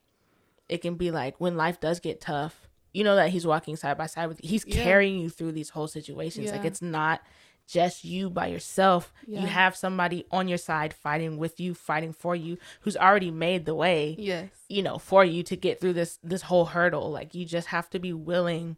it 0.69 0.79
can 0.79 0.95
be 0.95 1.11
like 1.11 1.39
when 1.41 1.55
life 1.57 1.79
does 1.79 1.99
get 1.99 2.21
tough, 2.21 2.64
you 2.95 3.03
know 3.03 3.15
that 3.15 3.29
He's 3.29 3.45
walking 3.45 3.75
side 3.75 3.97
by 3.97 4.07
side 4.07 4.27
with 4.27 4.43
you. 4.43 4.49
He's 4.49 4.65
Yeah. 4.65 4.83
carrying 4.83 5.19
you 5.19 5.29
through 5.29 5.51
these 5.53 5.69
whole 5.69 5.87
situations. 5.87 6.51
Like 6.51 6.65
it's 6.65 6.81
not 6.81 7.21
just 7.67 8.03
you 8.05 8.29
by 8.29 8.45
yourself. 8.47 9.11
Yeah. 9.25 9.41
You 9.41 9.47
have 9.47 9.75
somebody 9.75 10.25
on 10.31 10.47
your 10.47 10.59
side 10.59 10.93
fighting 10.93 11.37
with 11.37 11.59
you, 11.59 11.73
fighting 11.73 12.13
for 12.13 12.35
you, 12.35 12.57
who's 12.81 12.95
already 12.95 13.31
made 13.31 13.65
the 13.65 13.73
way. 13.75 14.15
yes 14.19 14.49
you 14.69 14.81
know 14.83 14.97
for 14.97 15.23
you 15.25 15.41
to 15.43 15.55
get 15.55 15.79
through 15.79 15.93
this 15.93 16.17
this 16.23 16.43
whole 16.43 16.65
hurdle 16.65 17.11
like 17.11 17.35
you 17.35 17.43
just 17.45 17.67
have 17.67 17.87
to 17.89 17.99
be 17.99 18.11
willing 18.13 18.75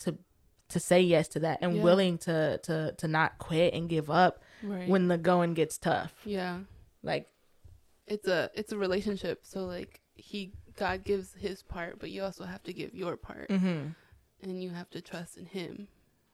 to 0.00 0.16
to 0.68 0.80
say 0.80 1.00
yes 1.00 1.28
to 1.28 1.38
that 1.40 1.58
and 1.62 1.76
Yeah. 1.76 1.82
willing 1.82 2.18
to 2.18 2.58
to 2.58 2.92
to 2.98 3.06
not 3.08 3.38
quit 3.38 3.72
and 3.74 3.88
give 3.88 4.10
up 4.10 4.42
right 4.62 4.88
when 4.88 5.06
the 5.08 5.18
going 5.18 5.54
gets 5.54 5.78
tough 5.78 6.12
yeah 6.24 6.58
like 7.02 7.28
it's 8.08 8.26
a 8.26 8.50
it's 8.54 8.72
a 8.72 8.78
relationship 8.78 9.40
so 9.44 9.64
like 9.64 10.00
he 10.16 10.52
god 10.76 11.04
gives 11.04 11.34
his 11.34 11.62
part 11.62 11.98
but 11.98 12.10
you 12.10 12.22
also 12.22 12.44
have 12.44 12.62
to 12.62 12.72
give 12.72 12.94
your 12.94 13.16
part. 13.16 13.48
Mm-hmm. 13.48 13.88
and 14.42 14.62
you 14.62 14.70
have 14.70 14.90
to 14.90 15.00
trust 15.00 15.36
in 15.36 15.46
him 15.46 15.88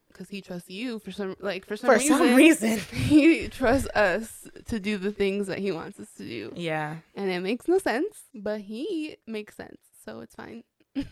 because 0.09 0.28
he 0.28 0.42
trusts 0.42 0.68
you 0.68 0.98
for 0.98 1.11
some 1.11 1.37
like 1.40 1.64
for 1.64 1.76
some 1.76 1.88
for 1.88 1.96
reason 1.96 2.18
some 2.18 2.37
reason. 2.37 2.78
he 2.92 3.48
trusts 3.48 3.88
us 3.94 4.46
to 4.66 4.78
do 4.78 4.98
the 4.98 5.11
things 5.12 5.46
that 5.46 5.59
he 5.59 5.72
wants 5.72 5.98
us 5.98 6.11
to 6.18 6.24
do. 6.24 6.52
Yeah. 6.55 6.96
And 7.14 7.31
it 7.31 7.40
makes 7.40 7.66
no 7.66 7.78
sense 7.78 8.24
but 8.35 8.61
he 8.61 9.16
makes 9.26 9.57
sense 9.57 9.81
so 10.05 10.20
it's 10.20 10.35
fine. 10.35 10.64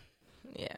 Yeah. 0.53 0.75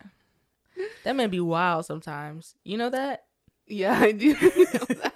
That 1.04 1.16
may 1.16 1.28
be 1.28 1.40
wild 1.40 1.86
sometimes. 1.86 2.56
You 2.64 2.78
know 2.78 2.90
that? 2.92 3.24
Yeah 3.68 3.98
i 4.00 4.12
do. 4.12 4.34
Know 4.42 4.86
that. 5.02 5.14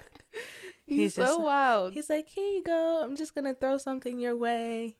he's, 0.84 0.98
He's 0.98 1.14
so 1.14 1.22
just- 1.22 1.40
wild. 1.40 1.92
he's 1.94 2.10
like 2.10 2.28
here 2.28 2.44
you 2.56 2.62
go. 2.64 3.02
I'm 3.02 3.16
just 3.16 3.34
gonna 3.34 3.54
throw 3.54 3.78
something 3.78 4.18
your 4.18 4.36
way. 4.36 4.96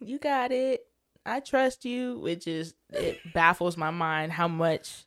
You 0.00 0.18
got 0.18 0.50
it 0.52 0.86
i 1.26 1.40
trust 1.40 1.84
you 1.84 2.18
which 2.18 2.46
is 2.46 2.74
it 2.90 3.18
baffles 3.32 3.76
my 3.76 3.90
mind 3.90 4.30
how 4.32 4.48
much 4.48 5.04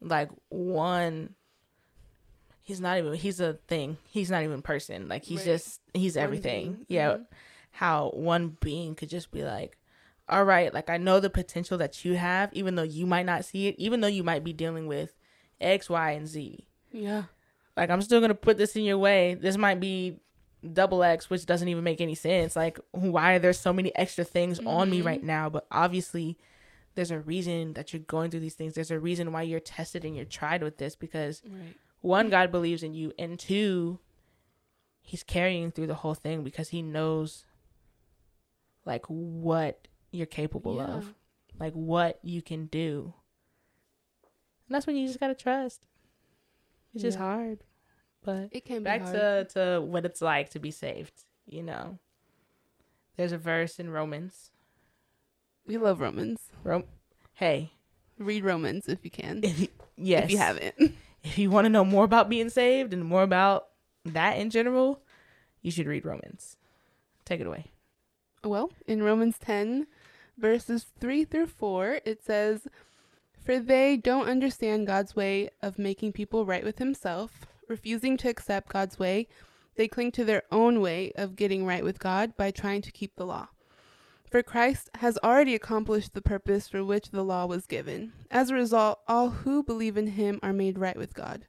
like 0.00 0.30
one 0.48 1.34
he's 2.62 2.80
not 2.80 2.98
even 2.98 3.14
he's 3.14 3.40
a 3.40 3.54
thing. 3.68 3.96
He's 4.08 4.30
not 4.30 4.42
even 4.44 4.62
person. 4.62 5.08
Like 5.08 5.24
he's 5.24 5.38
Right. 5.40 5.46
just 5.46 5.80
he's 5.94 6.16
One 6.16 6.24
everything. 6.24 6.72
being. 6.72 6.86
yeah. 6.88 7.12
Mhm. 7.14 7.26
how 7.72 8.10
one 8.14 8.56
being 8.60 8.94
could 8.94 9.08
just 9.08 9.30
be 9.30 9.42
like 9.44 9.76
all 10.28 10.44
right 10.44 10.72
like 10.74 10.88
i 10.90 10.96
know 10.96 11.18
the 11.20 11.30
potential 11.30 11.78
that 11.78 12.04
you 12.04 12.14
have 12.14 12.52
even 12.52 12.74
though 12.76 12.82
you 12.84 13.06
might 13.06 13.26
not 13.26 13.44
see 13.44 13.66
it 13.68 13.74
even 13.78 14.00
though 14.00 14.06
you 14.08 14.22
might 14.24 14.44
be 14.44 14.52
dealing 14.52 14.86
with 14.86 15.14
x 15.60 15.88
y 15.90 16.12
and 16.12 16.26
z. 16.28 16.66
Yeah. 16.92 17.24
Like 17.76 17.90
i'm 17.90 18.02
still 18.02 18.20
gonna 18.20 18.34
put 18.34 18.56
this 18.58 18.76
in 18.76 18.84
your 18.84 18.98
way. 18.98 19.34
This 19.34 19.56
might 19.56 19.80
be 19.80 20.18
double 20.72 21.02
x 21.02 21.30
which 21.30 21.46
doesn't 21.46 21.68
even 21.68 21.82
make 21.84 22.00
any 22.00 22.14
sense. 22.14 22.54
Like 22.56 22.78
why 22.90 23.34
are 23.34 23.38
there 23.38 23.52
so 23.52 23.72
many 23.72 23.94
extra 23.96 24.24
things 24.24 24.58
on 24.60 24.90
me 24.90 25.00
Mhm. 25.00 25.04
right 25.06 25.22
now? 25.22 25.48
But 25.48 25.66
obviously 25.70 26.36
there's 26.94 27.10
a 27.10 27.20
reason 27.20 27.74
that 27.74 27.92
you're 27.92 28.02
going 28.02 28.30
through 28.30 28.40
these 28.40 28.54
things. 28.56 28.74
There's 28.74 28.90
a 28.90 28.98
reason 29.00 29.32
why 29.32 29.42
you're 29.42 29.60
tested 29.60 30.04
and 30.04 30.14
you're 30.16 30.24
tried 30.24 30.62
with 30.62 30.76
this 30.78 30.96
because 30.96 31.42
right. 31.48 31.74
one 32.00 32.28
god 32.30 32.50
believes 32.50 32.82
in 32.82 32.94
you 32.94 33.12
and 33.18 33.38
two 33.38 33.98
he's 35.02 35.22
carrying 35.22 35.70
through 35.70 35.86
the 35.86 35.94
whole 35.94 36.14
thing 36.14 36.44
because 36.44 36.68
he 36.70 36.82
knows 36.82 37.44
like 38.84 39.06
what 39.06 39.88
you're 40.10 40.26
capable 40.26 40.76
Yeah. 40.76 40.86
of 40.96 41.14
like 41.58 41.72
what 41.74 42.18
you 42.22 42.42
can 42.42 42.66
do. 42.66 43.14
And 44.68 44.74
that's 44.74 44.86
when 44.86 44.96
you 44.96 45.06
just 45.06 45.20
gotta 45.20 45.34
trust. 45.34 45.86
It's 46.94 47.02
just 47.02 47.18
hard 47.18 47.64
but 48.24 48.48
it 48.52 48.64
can 48.64 48.82
back 48.82 49.02
hard. 49.02 49.14
to 49.14 49.46
to 49.54 49.80
what 49.80 50.04
it's 50.04 50.22
like 50.22 50.50
to 50.50 50.58
be 50.58 50.70
saved 50.70 51.24
you 51.50 51.62
know? 51.62 51.98
There's 53.16 53.32
a 53.32 53.38
verse 53.38 53.78
in 53.78 53.90
romans. 53.90 54.50
We 55.66 55.76
love 55.76 56.00
romans. 56.00 56.40
Rom- 56.64 56.84
hey. 57.34 57.72
Read 58.18 58.44
romans 58.44 58.88
if 58.88 59.04
you 59.04 59.10
can. 59.10 59.40
If 59.42 59.60
you, 59.60 59.68
yes 59.96 60.24
if 60.24 60.30
you 60.30 60.38
haven't. 60.38 60.74
If 61.22 61.36
you 61.36 61.50
want 61.50 61.66
to 61.66 61.68
know 61.68 61.84
more 61.84 62.04
about 62.04 62.30
being 62.30 62.48
saved 62.48 62.94
and 62.94 63.04
more 63.04 63.22
about 63.22 63.66
that 64.06 64.38
in 64.38 64.48
general 64.48 65.02
you 65.60 65.70
should 65.70 65.86
read 65.86 66.06
romans. 66.06 66.56
Take 67.26 67.42
it 67.42 67.46
away. 67.46 67.66
Well, 68.42 68.72
in 68.86 69.02
Romans 69.02 69.36
10, 69.38 69.86
verses 70.38 70.86
3 70.98 71.26
through 71.26 71.48
4, 71.48 72.00
it 72.06 72.24
says, 72.24 72.68
For 73.44 73.58
they 73.58 73.98
don't 73.98 74.30
understand 74.30 74.86
God's 74.86 75.14
way 75.14 75.50
of 75.60 75.78
making 75.78 76.12
people 76.12 76.46
right 76.46 76.64
with 76.64 76.78
Himself. 76.78 77.44
Refusing 77.70 78.16
to 78.16 78.28
accept 78.28 78.72
God's 78.72 78.98
way, 78.98 79.28
they 79.76 79.86
cling 79.86 80.10
to 80.12 80.24
their 80.24 80.42
own 80.50 80.80
way 80.80 81.12
of 81.14 81.36
getting 81.36 81.64
right 81.64 81.84
with 81.84 82.00
God 82.00 82.36
by 82.36 82.50
trying 82.50 82.82
to 82.82 82.90
keep 82.90 83.14
the 83.14 83.24
law. 83.24 83.46
For 84.28 84.42
Christ 84.42 84.90
has 84.96 85.16
already 85.22 85.54
accomplished 85.54 86.12
the 86.12 86.20
purpose 86.20 86.66
for 86.66 86.84
which 86.84 87.10
the 87.10 87.22
law 87.22 87.46
was 87.46 87.66
given. 87.66 88.12
As 88.28 88.50
a 88.50 88.54
result, 88.54 88.98
all 89.06 89.30
who 89.30 89.62
believe 89.62 89.96
in 89.96 90.08
Him 90.08 90.40
are 90.42 90.52
made 90.52 90.80
right 90.80 90.96
with 90.96 91.14
God. 91.14 91.46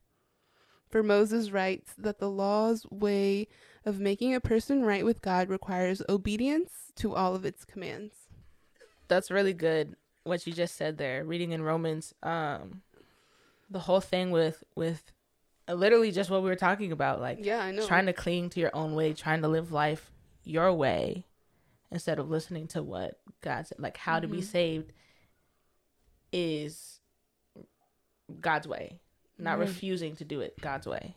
For 0.90 1.02
Moses 1.02 1.50
writes 1.50 1.94
that 1.98 2.20
the 2.20 2.30
law's 2.30 2.86
way 2.92 3.48
of 3.84 4.00
making 4.00 4.36
a 4.36 4.40
person 4.40 4.84
right 4.84 5.04
with 5.04 5.24
God 5.24 5.50
requires 5.50 6.04
obedience 6.08 6.92
to 6.98 7.16
all 7.16 7.34
of 7.34 7.46
its 7.46 7.66
commands. 7.66 8.14
that's 9.08 9.32
really 9.32 9.54
good 9.54 9.96
what 10.24 10.46
you 10.46 10.54
just 10.54 10.76
said 10.76 11.00
there 11.00 11.26
reading 11.26 11.52
in 11.52 11.64
romans 11.64 12.14
um 12.22 12.84
the 13.70 13.80
whole 13.80 14.00
thing 14.00 14.30
with 14.30 14.64
with 14.76 15.12
literally 15.68 16.12
just 16.12 16.30
what 16.30 16.44
we 16.44 16.50
were 16.50 16.56
talking 16.56 16.92
about 16.92 17.20
like 17.22 17.38
Yeah, 17.42 17.60
I 17.64 17.72
know. 17.72 17.86
trying 17.86 18.06
to 18.08 18.14
cling 18.14 18.50
to 18.52 18.60
your 18.60 18.76
own 18.76 18.94
way, 18.96 19.14
trying 19.14 19.42
to 19.42 19.48
live 19.48 19.72
life 19.72 20.12
your 20.44 20.74
way 20.74 21.26
instead 21.92 22.20
of 22.20 22.30
listening 22.30 22.68
to 22.70 22.82
what 22.84 23.20
God 23.42 23.68
said. 23.68 23.80
Like 23.80 23.98
how 23.98 24.20
to 24.20 24.28
be 24.28 24.40
Mhm. 24.40 24.44
saved 24.44 24.92
is 26.32 27.00
God's 28.40 28.68
way, 28.68 29.00
not 29.38 29.60
refusing 29.60 30.16
to 30.18 30.26
do 30.26 30.42
it 30.42 30.60
God's 30.62 30.88
way. 30.88 31.16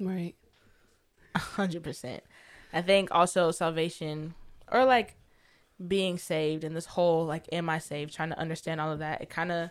right. 0.00 0.34
A 1.34 1.38
hundred 1.40 1.82
percent. 1.82 2.22
I 2.72 2.80
think 2.82 3.08
also 3.10 3.50
salvation 3.50 4.34
or 4.70 4.84
like 4.84 5.16
being 5.88 6.16
saved 6.18 6.62
and 6.64 6.76
this 6.76 6.86
whole 6.86 7.26
like 7.26 7.48
am 7.52 7.68
I 7.68 7.78
saved, 7.78 8.12
trying 8.14 8.30
to 8.30 8.38
understand 8.38 8.80
all 8.80 8.92
of 8.92 9.00
that. 9.00 9.20
It 9.20 9.30
kind 9.30 9.50
of 9.50 9.70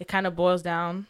it 0.00 0.08
kind 0.08 0.26
of 0.26 0.34
boils 0.34 0.62
down 0.62 1.06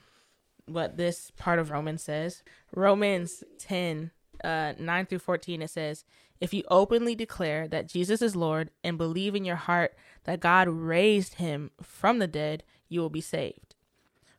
what 0.66 0.96
this 0.96 1.30
part 1.36 1.58
of 1.58 1.70
Romans 1.70 2.02
says. 2.02 2.42
Romans 2.74 3.44
10 3.58 4.10
uh 4.42 4.74
9 4.78 5.06
through 5.06 5.18
14 5.20 5.62
it 5.62 5.70
says, 5.70 6.04
"If 6.40 6.52
you 6.52 6.64
openly 6.68 7.14
declare 7.14 7.68
that 7.68 7.88
Jesus 7.88 8.20
is 8.20 8.36
Lord 8.36 8.70
and 8.82 8.98
believe 8.98 9.34
in 9.34 9.44
your 9.44 9.56
heart 9.56 9.96
that 10.24 10.40
God 10.40 10.68
raised 10.68 11.34
him 11.34 11.70
from 11.80 12.18
the 12.18 12.26
dead, 12.26 12.64
you 12.88 13.00
will 13.00 13.10
be 13.10 13.20
saved. 13.20 13.74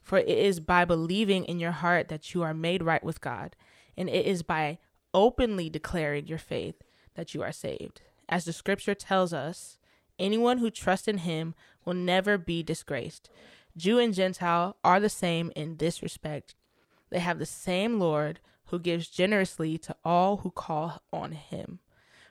For 0.01 0.17
it 0.19 0.27
is 0.29 0.59
by 0.59 0.85
believing 0.85 1.45
in 1.45 1.59
your 1.59 1.71
heart 1.71 2.09
that 2.09 2.33
you 2.33 2.43
are 2.43 2.53
made 2.53 2.83
right 2.83 3.03
with 3.03 3.21
God, 3.21 3.55
and 3.97 4.09
it 4.09 4.25
is 4.25 4.43
by 4.43 4.77
openly 5.13 5.69
declaring 5.69 6.27
your 6.27 6.37
faith 6.37 6.75
that 7.15 7.33
you 7.33 7.41
are 7.41 7.51
saved. 7.51 8.01
As 8.27 8.45
the 8.45 8.53
scripture 8.53 8.95
tells 8.95 9.33
us, 9.33 9.77
anyone 10.19 10.59
who 10.59 10.69
trusts 10.69 11.07
in 11.07 11.19
him 11.19 11.55
will 11.85 11.93
never 11.93 12.37
be 12.37 12.61
disgraced. 12.61 13.29
Jew 13.77 13.99
and 13.99 14.13
Gentile 14.13 14.77
are 14.83 14.99
the 14.99 15.09
same 15.09 15.51
in 15.55 15.77
this 15.77 16.01
respect. 16.01 16.55
They 17.09 17.19
have 17.19 17.39
the 17.39 17.45
same 17.45 17.99
Lord 17.99 18.39
who 18.65 18.79
gives 18.79 19.07
generously 19.07 19.77
to 19.79 19.95
all 20.03 20.37
who 20.37 20.51
call 20.51 21.01
on 21.11 21.33
him. 21.33 21.79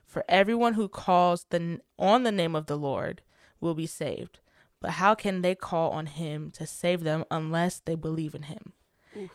For 0.07 0.25
everyone 0.29 0.75
who 0.75 0.89
calls 0.89 1.47
the, 1.51 1.81
on 1.99 2.23
the 2.23 2.33
name 2.33 2.55
of 2.55 2.67
the 2.67 2.77
Lord 2.77 3.23
will 3.61 3.75
be 3.75 3.87
saved. 3.87 4.41
But 4.81 4.93
how 4.93 5.15
can 5.15 5.43
they 5.43 5.55
call 5.55 5.91
on 5.91 6.07
him 6.07 6.51
to 6.53 6.67
save 6.67 7.05
them 7.05 7.25
unless 7.31 7.81
they 7.81 7.95
believe 7.95 8.35
in 8.35 8.43
him? 8.43 8.73
Oof. 9.17 9.31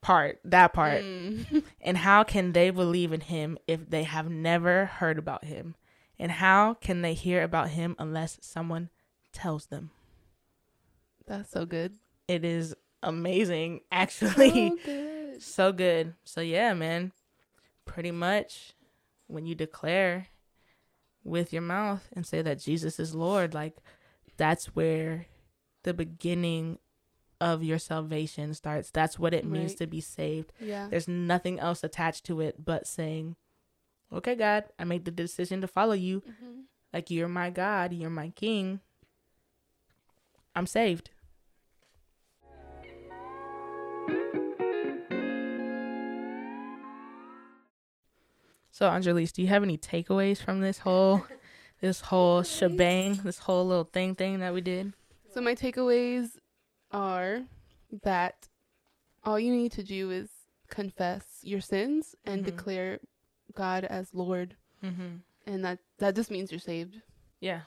Part, 0.00 0.38
that 0.44 0.72
part. 0.72 1.02
Mm. 1.02 1.64
And 1.80 1.98
how 1.98 2.24
can 2.24 2.52
they 2.52 2.70
believe 2.70 3.12
in 3.12 3.20
him 3.20 3.58
if 3.66 3.88
they 3.88 4.04
have 4.04 4.30
never 4.30 4.86
heard 4.86 5.18
about 5.18 5.44
him? 5.44 5.74
And 6.18 6.30
how 6.30 6.74
can 6.74 7.02
they 7.02 7.14
hear 7.14 7.42
about 7.42 7.70
him 7.70 7.96
unless 7.98 8.38
someone 8.40 8.90
tells 9.32 9.66
them? 9.66 9.90
That's 11.26 11.50
so 11.50 11.64
good. 11.66 11.94
It 12.28 12.44
is 12.44 12.74
amazing, 13.02 13.80
actually. 13.92 14.68
So 14.70 14.78
good. 14.84 15.42
so 15.42 15.72
good. 15.72 16.14
So, 16.24 16.40
yeah, 16.40 16.74
man. 16.74 17.12
Pretty 17.86 18.10
much 18.10 18.72
when 19.26 19.46
you 19.46 19.54
declare 19.54 20.28
with 21.22 21.52
your 21.52 21.62
mouth 21.62 22.08
and 22.14 22.26
say 22.26 22.42
that 22.42 22.58
Jesus 22.58 22.98
is 23.00 23.14
Lord, 23.14 23.54
like 23.54 23.76
that's 24.36 24.74
where 24.76 25.26
the 25.82 25.94
beginning 25.94 26.78
of 27.40 27.62
your 27.62 27.78
salvation 27.78 28.54
starts. 28.54 28.90
That's 28.90 29.18
what 29.18 29.34
it 29.34 29.44
means 29.44 29.72
Right. 29.72 29.78
to 29.78 29.86
be 29.86 30.00
saved. 30.00 30.52
Yeah. 30.60 30.88
There's 30.90 31.08
nothing 31.08 31.58
else 31.60 31.84
attached 31.84 32.24
to 32.26 32.40
it 32.40 32.64
but 32.64 32.86
saying, 32.86 33.36
Okay, 34.12 34.34
God, 34.34 34.64
I 34.78 34.84
made 34.84 35.04
the 35.04 35.10
decision 35.10 35.60
to 35.62 35.66
follow 35.66 35.94
you. 35.94 36.22
hmm 36.40 36.60
Like 36.92 37.10
you're 37.10 37.28
my 37.28 37.50
God, 37.50 37.92
you're 37.92 38.08
my 38.10 38.30
King. 38.30 38.80
I'm 40.54 40.66
saved. 40.66 41.10
So, 48.74 48.90
Angelis, 48.90 49.30
do 49.30 49.40
you 49.40 49.46
have 49.46 49.62
any 49.62 49.78
takeaways 49.78 50.38
from 50.38 50.60
this 50.60 50.78
whole, 50.78 51.24
this 51.80 52.00
whole 52.00 52.42
shebang, 52.42 53.20
this 53.22 53.38
whole 53.38 53.64
little 53.64 53.84
thing 53.84 54.16
thing 54.16 54.40
that 54.40 54.52
we 54.52 54.60
did? 54.62 54.94
So 55.32 55.40
my 55.40 55.54
takeaways 55.54 56.30
are 56.90 57.42
that 58.02 58.48
all 59.22 59.38
you 59.38 59.52
need 59.54 59.70
to 59.72 59.84
do 59.84 60.10
is 60.10 60.28
confess 60.68 61.38
your 61.42 61.60
sins 61.60 62.16
and 62.24 62.42
Mhm. 62.42 62.46
declare 62.46 62.98
God 63.54 63.84
as 63.84 64.12
Lord, 64.12 64.56
Mm-hmm. 64.82 65.18
and 65.46 65.64
that 65.64 65.78
that 65.98 66.16
just 66.16 66.32
means 66.32 66.50
you're 66.50 66.58
saved. 66.58 67.00
Yeah, 67.38 67.60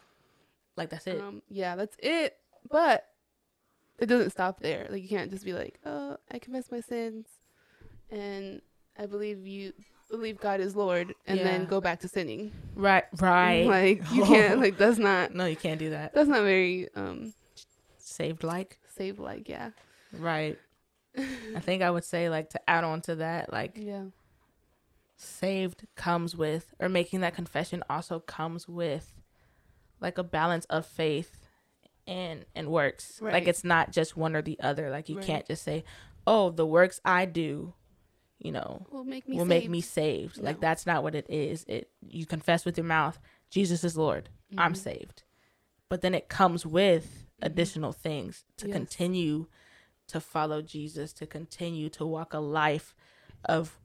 like 0.76 0.90
that's 0.90 1.08
it. 1.08 1.22
Um, 1.22 1.42
yeah, 1.48 1.78
that's 1.78 1.96
it. 2.00 2.36
But 2.70 3.08
it 3.98 4.08
doesn't 4.08 4.32
stop 4.32 4.60
there. 4.60 4.88
Like 4.90 5.02
you 5.04 5.08
can't 5.08 5.32
just 5.32 5.46
be 5.46 5.54
like, 5.54 5.80
"Oh, 5.86 6.18
I 6.30 6.38
confess 6.40 6.70
my 6.70 6.82
sins, 6.82 7.28
and 8.10 8.62
I 8.98 9.06
believe 9.06 9.48
you 9.48 9.72
believe 10.10 10.40
God 10.40 10.60
is 10.60 10.76
Lord," 10.76 11.14
and 11.26 11.40
then 11.40 11.66
go 11.66 11.80
back 11.82 12.00
to 12.02 12.08
sinning. 12.08 12.52
right, 12.76 13.04
right. 13.20 13.66
Like 13.68 14.04
you 14.12 14.24
can't. 14.34 14.60
Like 14.60 14.78
that's 14.78 14.98
not. 14.98 15.34
no, 15.36 15.46
you 15.46 15.56
can't 15.56 15.80
do 15.80 15.90
that. 15.92 16.14
That's 16.14 16.30
not 16.30 16.42
very 16.44 16.88
um 16.96 17.34
Saved 18.00 18.44
like, 18.44 18.80
saved. 18.96 19.20
Like 19.20 19.48
yeah. 19.50 19.72
right. 20.14 20.58
I 21.18 21.60
think 21.60 21.82
I 21.82 21.90
would 21.92 22.04
say 22.06 22.30
like 22.30 22.52
to 22.52 22.70
add 22.70 22.84
on 22.84 23.02
to 23.02 23.16
that, 23.16 23.52
like 23.52 23.74
Yeah. 23.76 24.06
saved 25.16 25.86
comes 25.96 26.36
with 26.36 26.74
or 26.80 26.90
making 26.90 27.22
that 27.22 27.36
confession 27.36 27.84
also 27.90 28.20
comes 28.20 28.68
with 28.68 29.14
like 30.00 30.18
a 30.18 30.24
balance 30.24 30.66
of 30.66 30.86
faith 30.86 31.48
and 32.06 32.46
and 32.56 32.70
works 32.70 33.20
like 33.22 33.48
it's 33.48 33.64
not 33.64 33.92
just 33.92 34.16
one 34.16 34.36
or 34.36 34.42
the 34.42 34.60
other 34.62 34.90
like 34.92 35.10
you 35.10 35.18
Right. 35.18 35.26
can't 35.26 35.46
just 35.48 35.64
say 35.64 35.84
oh 36.28 36.52
the 36.52 36.66
works 36.66 37.02
i 37.04 37.26
do 37.26 37.74
you 38.40 38.52
know 38.52 38.86
Will 38.92 39.04
make 39.04 39.28
me 39.28 39.38
will 39.38 39.46
make 39.46 39.70
me 39.70 39.82
saved 39.82 40.38
like 40.42 40.60
that's 40.60 40.86
not 40.86 41.04
what 41.04 41.16
it 41.16 41.26
is 41.30 41.64
it 41.68 41.90
you 42.08 42.26
confess 42.26 42.66
with 42.66 42.78
your 42.78 42.86
mouth 42.86 43.20
jesus 43.50 43.84
is 43.84 43.98
lord 43.98 44.30
i'm 44.58 44.74
Mhm. 44.74 44.78
saved 44.78 45.24
but 45.90 46.02
then 46.02 46.14
it 46.14 46.30
comes 46.30 46.66
with 46.66 47.26
Mhm. 47.42 47.46
additional 47.48 47.92
things 47.94 48.46
to 48.58 48.68
Yes. 48.68 48.74
continue 48.74 49.48
to 50.08 50.20
follow 50.20 50.62
jesus 50.62 51.14
to 51.14 51.26
continue 51.26 51.90
to 51.90 52.06
walk 52.06 52.34
a 52.34 52.40
life 52.40 52.96
of 53.46 53.80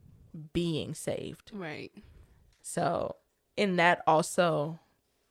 being 0.52 0.94
saved 0.94 1.50
Right. 1.52 1.92
so, 2.62 3.16
in 3.56 3.76
that 3.76 4.02
also, 4.06 4.78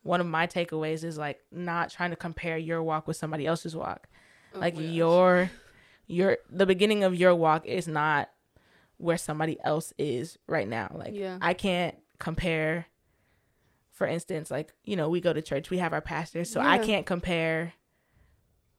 one 0.03 0.19
of 0.21 0.27
my 0.27 0.47
takeaways 0.47 1.03
is 1.03 1.17
like 1.17 1.39
not 1.51 1.89
trying 1.91 2.09
to 2.11 2.15
compare 2.15 2.57
your 2.57 2.81
walk 2.83 3.07
with 3.07 3.17
somebody 3.17 3.45
else's 3.47 3.75
walk. 3.75 4.07
Oh 4.53 4.59
like 4.59 4.75
your 4.77 5.49
your 6.07 6.37
the 6.49 6.65
beginning 6.65 7.03
of 7.03 7.15
your 7.15 7.33
walk 7.33 7.65
is 7.65 7.87
not 7.87 8.29
where 9.01 9.17
somebody 9.17 9.57
else 9.63 9.93
is 9.97 10.37
right 10.47 10.67
now. 10.67 10.91
Like 10.93 11.13
Yeah. 11.13 11.37
I 11.41 11.53
can't 11.53 11.95
compare 12.19 12.85
for 13.91 14.07
instance, 14.07 14.49
like, 14.49 14.73
you 14.83 14.95
know, 14.95 15.09
we 15.09 15.21
go 15.21 15.31
to 15.31 15.43
church, 15.43 15.69
we 15.69 15.77
have 15.77 15.93
our 15.93 16.01
pastors, 16.01 16.49
so 16.49 16.59
I 16.59 16.79
can't 16.79 17.05
compare 17.05 17.73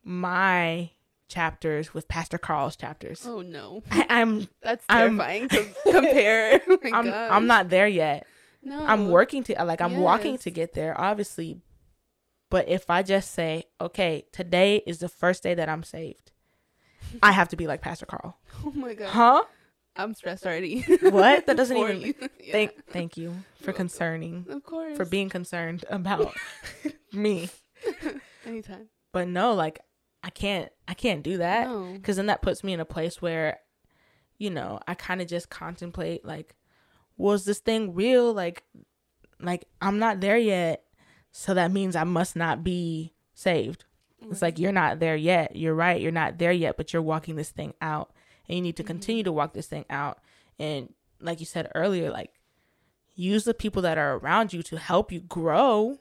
my 0.03 0.91
chapters 1.29 1.95
with 1.95 2.09
Pastor 2.09 2.39
Carl's 2.39 2.77
chapters. 2.77 3.25
Oh 3.27 3.41
no. 3.41 3.83
I, 3.91 4.07
I'm 4.09 4.49
That's 4.63 4.85
I'm- 4.89 5.17
terrifying 5.19 5.49
to 5.49 5.67
compare. 5.91 6.61
Oh 6.69 6.79
I'm 6.93 7.05
gosh. 7.07 7.31
I'm 7.31 7.47
not 7.47 7.69
there 7.69 7.87
yet. 7.89 8.27
No. 8.63 8.85
I'm 8.85 9.09
working 9.11 9.43
to 9.45 9.65
like 9.65 9.81
I'm 9.81 9.99
walking 9.99 10.39
to 10.39 10.51
get 10.51 10.73
there, 10.75 10.99
obviously. 11.01 11.61
But 12.51 12.69
if 12.69 12.91
I 12.91 13.03
just 13.03 13.33
say, 13.33 13.65
okay, 13.81 14.27
today 14.31 14.83
is 14.87 14.99
the 14.99 15.09
first 15.09 15.43
day 15.43 15.55
that 15.55 15.69
I'm 15.69 15.83
saved, 15.83 16.33
I 17.23 17.33
have 17.33 17.49
to 17.49 17.57
be 17.57 17.67
like 17.67 17.81
Pastor 17.81 18.07
Carl. 18.07 18.39
Oh 18.65 18.73
my 18.73 18.95
god. 18.95 19.09
Huh? 19.09 19.43
I'm 19.97 20.15
stressed 20.15 20.47
already. 20.47 20.83
What? 21.03 21.47
That 21.47 21.57
doesn't 21.57 21.77
even- 21.77 22.01
you. 22.01 22.15
Yeah. 22.43 22.53
Thank 22.53 22.87
thank 22.91 23.17
you 23.17 23.31
for 23.61 23.67
welcome. 23.67 23.75
concerning 23.75 24.47
Of 24.51 24.63
course. 24.65 24.97
for 24.97 25.05
being 25.05 25.29
concerned 25.29 25.85
about 25.91 26.35
me. 27.13 27.51
anytime. 28.47 28.89
But 29.13 29.29
no, 29.29 29.53
like 29.55 29.81
I 30.25 30.31
can't 30.31 30.71
I 30.89 30.95
can't 30.95 31.23
do 31.23 31.39
that 31.39 31.67
No. 31.69 31.99
cuz 32.03 32.17
then 32.17 32.27
that 32.27 32.43
puts 32.43 32.65
me 32.65 32.73
in 32.73 32.81
a 32.81 32.85
place 32.85 33.21
where 33.23 33.59
you 34.39 34.51
know, 34.51 34.81
I 34.89 34.95
kind 34.95 35.21
of 35.21 35.29
just 35.29 35.51
contemplate 35.51 36.25
like 36.25 36.57
was 37.17 37.45
this 37.45 37.61
thing 37.61 37.95
real 37.95 38.33
like 38.33 38.65
like 39.41 39.67
I'm 39.81 39.99
not 39.99 40.21
there 40.21 40.39
yet. 40.39 40.85
So 41.33 41.55
that 41.55 41.71
means 41.73 41.95
I 41.97 42.05
must 42.05 42.35
not 42.37 42.63
be 42.65 43.15
saved. 43.35 43.85
It's 44.31 44.43
like 44.43 44.59
you're 44.59 44.73
not 44.73 45.01
there 45.01 45.17
yet. 45.17 45.57
You're 45.57 45.75
right. 45.75 46.01
You're 46.01 46.13
not 46.13 46.39
there 46.39 46.53
yet, 46.53 46.77
but 46.77 46.93
you're 46.93 47.03
walking 47.03 47.35
this 47.37 47.51
thing 47.51 47.75
out. 47.81 48.12
And 48.49 48.57
you 48.57 48.63
need 48.63 48.77
to 48.77 48.85
continue 48.85 49.23
mm-hmm. 49.23 49.29
to 49.29 49.33
walk 49.33 49.53
this 49.55 49.67
thing 49.67 49.85
out. 49.89 50.19
And 50.59 50.93
like 51.21 51.41
you 51.41 51.47
said 51.47 51.71
earlier, 51.75 52.11
like 52.11 52.33
use 53.15 53.45
the 53.45 53.55
people 53.55 53.83
that 53.83 53.99
are 53.99 54.17
around 54.17 54.53
you 54.53 54.63
to 54.65 54.79
help 54.79 55.13
you 55.13 55.21
grow, 55.21 55.99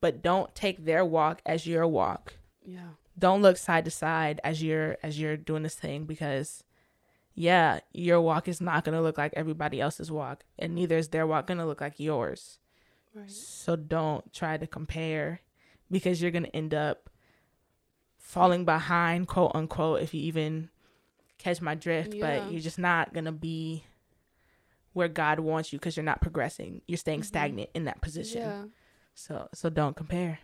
but 0.00 0.22
don't 0.22 0.54
take 0.54 0.84
their 0.84 1.04
walk 1.04 1.40
as 1.44 1.66
your 1.66 1.86
walk. 1.86 2.34
Yeah. 2.64 2.90
Don't 3.18 3.42
look 3.42 3.56
side 3.56 3.84
to 3.84 3.90
side 3.90 4.40
as 4.44 4.62
you're 4.62 4.96
as 5.02 5.20
you're 5.20 5.36
doing 5.36 5.62
this 5.62 5.74
thing 5.74 6.04
because 6.04 6.64
yeah, 7.34 7.80
your 7.92 8.20
walk 8.20 8.48
is 8.48 8.60
not 8.60 8.84
going 8.84 8.94
to 8.94 9.02
look 9.02 9.16
like 9.18 9.32
everybody 9.36 9.80
else's 9.80 10.10
walk 10.10 10.44
and 10.58 10.74
neither 10.74 10.96
is 10.98 11.08
their 11.08 11.26
walk 11.26 11.46
going 11.46 11.58
to 11.58 11.66
look 11.66 11.80
like 11.80 11.98
yours. 11.98 12.58
Right. 13.14 13.30
So 13.30 13.76
don't 13.76 14.32
try 14.32 14.56
to 14.56 14.66
compare 14.66 15.40
because 15.90 16.22
you're 16.22 16.30
going 16.30 16.44
to 16.44 16.56
end 16.56 16.74
up 16.74 17.10
falling 18.16 18.64
behind, 18.64 19.26
quote 19.26 19.52
unquote, 19.54 20.02
if 20.02 20.14
you 20.14 20.22
even 20.22 20.70
catch 21.40 21.60
my 21.60 21.74
drift. 21.74 22.14
Yeah. 22.14 22.40
But 22.40 22.52
you're 22.52 22.60
just 22.60 22.78
not 22.78 23.12
going 23.12 23.24
to 23.26 23.32
be 23.32 23.84
where 24.92 25.08
God 25.08 25.40
wants 25.40 25.72
you 25.72 25.78
because 25.78 25.96
you're 25.96 26.04
not 26.04 26.20
progressing. 26.20 26.82
You're 26.86 26.98
staying 26.98 27.20
Mhm. 27.20 27.24
stagnant 27.26 27.70
in 27.74 27.84
that 27.84 28.00
position. 28.00 28.40
Yeah. 28.42 28.64
So 29.14 29.48
so 29.54 29.70
don't 29.70 29.96
compare. 29.96 30.38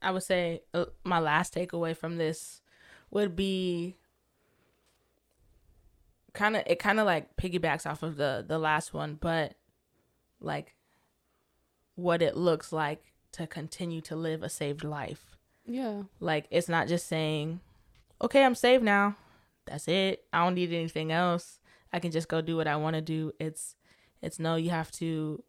I 0.00 0.10
would 0.10 0.22
say 0.22 0.62
uh, 0.74 0.86
my 1.02 1.18
last 1.18 1.54
takeaway 1.54 1.96
from 1.96 2.16
this 2.16 2.60
would 3.10 3.34
be 3.36 3.96
kind 6.32 6.56
of 6.56 6.62
it 6.66 6.78
kind 6.78 6.98
of 7.00 7.06
like 7.06 7.36
piggybacks 7.36 7.86
off 7.86 8.02
of 8.02 8.16
the 8.16 8.44
the 8.46 8.58
last 8.58 8.92
one, 8.92 9.14
but 9.20 9.54
like 10.40 10.74
what 11.94 12.22
it 12.22 12.36
looks 12.36 12.72
like 12.72 13.12
to 13.32 13.46
continue 13.46 14.00
to 14.02 14.16
live 14.16 14.42
a 14.42 14.48
saved 14.48 14.84
life. 14.84 15.36
Yeah. 15.66 16.02
Like 16.20 16.46
it's 16.50 16.68
not 16.68 16.88
just 16.88 17.06
saying, 17.06 17.60
"Okay, 18.20 18.44
I'm 18.44 18.54
saved 18.54 18.82
now. 18.84 19.16
That's 19.66 19.88
it. 19.88 20.24
I 20.32 20.44
don't 20.44 20.54
need 20.54 20.72
anything 20.72 21.12
else. 21.12 21.58
I 21.92 22.00
can 22.00 22.10
just 22.10 22.28
go 22.28 22.40
do 22.40 22.56
what 22.56 22.66
I 22.66 22.76
want 22.76 22.94
to 22.94 23.02
do." 23.02 23.32
It's 23.38 23.76
it's 24.22 24.38
no, 24.38 24.56
you 24.56 24.70
have 24.70 24.90
to 24.92 25.42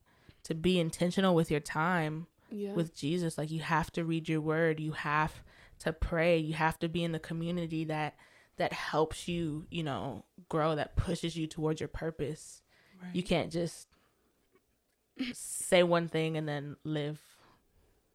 to 0.44 0.54
be 0.56 0.80
intentional 0.80 1.34
with 1.34 1.50
your 1.50 1.60
time 1.60 2.28
Yeah. 2.52 2.74
with 2.74 2.96
Jesus. 2.96 3.38
Like 3.38 3.52
you 3.52 3.62
have 3.62 3.92
to 3.94 4.04
read 4.04 4.30
your 4.30 4.42
word. 4.42 4.80
You 4.80 4.92
have 4.92 5.44
to 5.80 5.92
pray. 5.92 6.38
You 6.38 6.54
have 6.54 6.78
to 6.80 6.88
be 6.88 7.04
in 7.04 7.12
the 7.12 7.20
community 7.20 7.84
that 7.86 8.16
that 8.58 8.72
helps 8.72 9.28
you, 9.28 9.66
you 9.70 9.84
know, 9.84 10.24
grow, 10.48 10.76
that 10.76 10.96
pushes 10.96 11.36
you 11.36 11.46
towards 11.48 11.82
your 11.82 11.90
purpose. 11.90 12.62
Right. 13.02 13.14
You 13.14 13.24
can't 13.24 13.52
just 13.52 13.88
say 15.34 15.84
one 15.84 16.08
thing 16.08 16.38
and 16.38 16.48
then 16.48 16.76
live 16.84 17.22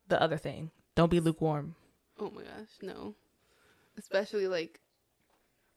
the 0.09 0.21
other 0.21 0.37
thing. 0.37 0.71
Don't 0.95 1.11
be 1.11 1.21
lukewarm. 1.21 1.75
Oh 2.19 2.31
my 2.31 2.43
gosh, 2.43 2.69
no. 2.83 3.15
Especially 3.97 4.47
like 4.49 4.81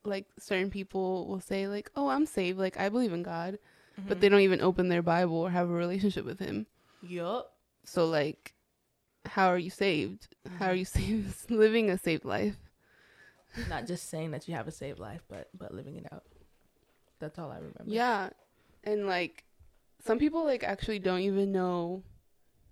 like 0.04 0.26
certain 0.38 0.70
people 0.70 1.26
will 1.26 1.40
say 1.40 1.68
like, 1.68 1.90
"Oh, 1.96 2.08
I'm 2.08 2.26
saved. 2.26 2.58
Like 2.58 2.78
I 2.78 2.88
believe 2.88 3.12
in 3.12 3.22
God." 3.22 3.58
But 4.08 4.20
they 4.20 4.28
don't 4.28 4.40
even 4.40 4.60
open 4.60 4.88
their 4.88 5.02
Bible 5.02 5.36
or 5.36 5.50
have 5.50 5.70
a 5.70 5.72
relationship 5.72 6.24
with 6.24 6.40
him. 6.40 6.66
Yup. 7.00 7.54
So 7.84 8.06
like 8.06 8.54
how 9.26 9.48
are 9.48 9.58
you 9.58 9.70
saved? 9.70 10.28
How 10.58 10.66
are 10.66 10.74
you 10.74 10.84
saved 10.84 11.50
living 11.50 11.90
a 11.90 11.98
saved 11.98 12.24
life? 12.24 12.56
Not 13.68 13.86
just 13.86 14.08
saying 14.10 14.32
that 14.32 14.48
you 14.48 14.54
have 14.54 14.66
a 14.66 14.72
saved 14.72 14.98
life, 14.98 15.22
but 15.28 15.48
but 15.56 15.72
living 15.72 15.96
it 15.96 16.06
out. 16.12 16.24
That's 17.20 17.38
all 17.38 17.50
I 17.50 17.56
remember. 17.56 17.84
Yeah. 17.86 18.30
And 18.82 19.06
like 19.06 19.44
some 20.04 20.18
people 20.18 20.44
like 20.44 20.64
actually 20.64 20.98
don't 20.98 21.20
even 21.20 21.52
know 21.52 22.02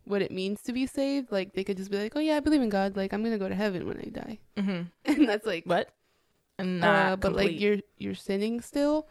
what 0.04 0.22
it 0.22 0.32
means 0.32 0.62
to 0.62 0.72
be 0.72 0.86
saved. 0.86 1.30
Like 1.30 1.54
they 1.54 1.64
could 1.64 1.76
just 1.76 1.90
be 1.90 1.98
like, 1.98 2.12
"Oh 2.16 2.20
yeah, 2.20 2.36
I 2.36 2.40
believe 2.40 2.62
in 2.62 2.68
God. 2.68 2.96
Like 2.96 3.12
I'm 3.12 3.22
going 3.22 3.32
to 3.32 3.38
go 3.38 3.48
to 3.48 3.54
heaven 3.54 3.86
when 3.86 3.98
I 3.98 4.10
die." 4.10 4.38
Mm-hmm. 4.56 4.82
And 5.04 5.28
that's 5.28 5.46
like 5.46 5.64
But 5.64 5.90
and 6.62 6.80
not 6.80 7.12
uh, 7.12 7.16
but 7.16 7.34
like 7.34 7.58
you're 7.58 7.78
you're 7.98 8.14
sinning 8.14 8.60
still 8.60 9.08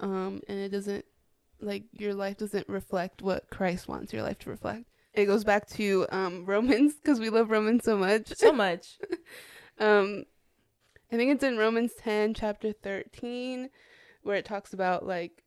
um 0.00 0.40
and 0.48 0.58
it 0.58 0.70
doesn't 0.70 1.04
like 1.60 1.84
your 1.92 2.14
life 2.14 2.36
doesn't 2.36 2.68
reflect 2.68 3.22
what 3.22 3.48
christ 3.50 3.88
wants 3.88 4.12
your 4.12 4.22
life 4.22 4.38
to 4.38 4.50
reflect. 4.50 4.84
It 5.14 5.24
goes 5.24 5.44
back 5.44 5.66
to 5.70 6.06
um 6.10 6.44
romans 6.54 6.94
because 6.96 7.18
we 7.18 7.30
love 7.30 7.50
romans 7.50 7.84
so 7.84 7.96
much. 7.96 8.32
So 8.36 8.52
much. 8.52 8.98
um 9.78 10.24
i 11.12 11.16
think 11.16 11.32
it's 11.32 11.44
in 11.44 11.56
romans 11.56 11.92
10 11.98 12.34
chapter 12.34 12.72
13 12.72 13.70
where 14.22 14.36
it 14.36 14.44
talks 14.44 14.72
about 14.72 15.06
like 15.06 15.42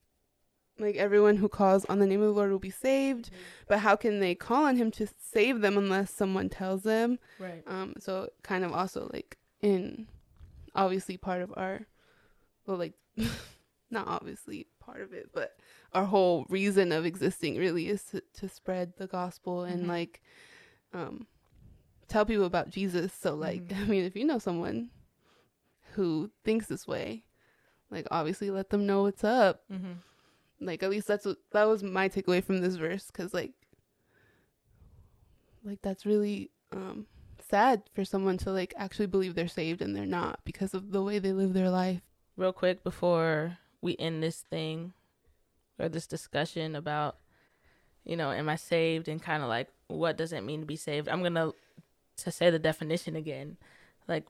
like 0.79 0.95
everyone 0.95 1.35
who 1.35 1.49
calls 1.49 1.83
on 1.85 1.99
the 1.99 2.05
name 2.05 2.21
of 2.21 2.27
the 2.27 2.33
lord 2.33 2.51
will 2.51 2.59
be 2.59 2.69
saved 2.69 3.29
but 3.67 3.79
how 3.79 3.95
can 3.95 4.19
they 4.19 4.33
call 4.33 4.65
on 4.65 4.77
him 4.77 4.91
to 4.91 5.07
save 5.19 5.61
them 5.61 5.77
unless 5.77 6.11
someone 6.11 6.49
tells 6.49 6.83
them? 6.83 7.19
Right. 7.37 7.63
um, 7.67 7.95
so 7.99 8.29
kind 8.43 8.63
of 8.63 8.71
also 8.71 9.09
like 9.11 9.37
in 9.61 10.07
obviously 10.75 11.17
part 11.17 11.41
of 11.41 11.53
our 11.57 11.87
well 12.65 12.77
like 12.77 12.93
not 13.91 14.07
obviously 14.07 14.67
part 14.79 15.01
of 15.01 15.13
it, 15.13 15.29
but 15.33 15.57
our 15.93 16.05
whole 16.05 16.45
reason 16.49 16.91
of 16.91 17.05
existing 17.05 17.57
really 17.57 17.87
is 17.87 18.03
to, 18.03 18.21
to 18.33 18.47
spread 18.47 18.93
the 18.97 19.07
gospel 19.07 19.63
and 19.63 19.85
Mhm. 19.85 19.87
like 19.87 20.21
um 20.93 21.27
tell 22.07 22.25
people 22.25 22.45
about 22.45 22.69
Jesus. 22.69 23.11
So 23.13 23.35
like 23.35 23.63
Mhm. 23.67 23.77
I 23.83 23.85
mean 23.85 24.03
if 24.05 24.15
you 24.15 24.25
know 24.25 24.39
someone 24.39 24.89
who 25.93 26.29
thinks 26.43 26.67
this 26.67 26.87
way, 26.87 27.23
like 27.89 28.07
obviously 28.11 28.51
let 28.51 28.69
them 28.69 28.85
know 28.85 29.03
what's 29.03 29.23
up. 29.23 29.63
Mm-hmm. 29.71 29.93
Like 30.61 30.83
at 30.83 30.89
least 30.91 31.07
that's 31.07 31.25
what 31.25 31.37
that 31.51 31.63
was 31.65 31.81
my 31.83 32.09
takeaway 32.09 32.43
from 32.43 32.61
this 32.61 32.75
verse 32.75 33.09
cuz 33.11 33.33
like 33.33 33.53
like 35.63 35.81
that's 35.81 36.05
really 36.05 36.51
um 36.71 37.05
sad 37.49 37.83
for 37.93 38.05
someone 38.05 38.37
to 38.37 38.51
like 38.51 38.73
actually 38.77 39.07
believe 39.07 39.35
they're 39.35 39.47
saved 39.47 39.81
and 39.81 39.95
they're 39.95 40.05
not 40.05 40.39
because 40.45 40.73
of 40.73 40.91
the 40.91 41.01
way 41.01 41.19
they 41.19 41.31
live 41.33 41.53
their 41.53 41.69
life. 41.69 42.01
Real 42.37 42.53
quick 42.53 42.83
before 42.83 43.57
we 43.81 43.95
end 43.97 44.21
this 44.23 44.41
thing 44.41 44.93
or 45.79 45.89
this 45.89 46.07
discussion 46.07 46.75
about, 46.75 47.17
you 48.03 48.15
know, 48.15 48.31
am 48.31 48.49
I 48.49 48.55
saved 48.55 49.07
and 49.07 49.21
kind 49.21 49.43
of 49.43 49.49
like 49.49 49.67
what 49.87 50.17
does 50.17 50.31
it 50.31 50.43
mean 50.43 50.61
to 50.61 50.65
be 50.65 50.75
saved? 50.75 51.09
I'm 51.09 51.23
gonna 51.23 51.51
to 52.17 52.31
say 52.31 52.49
the 52.49 52.59
definition 52.59 53.15
again. 53.15 53.57
Like 54.07 54.25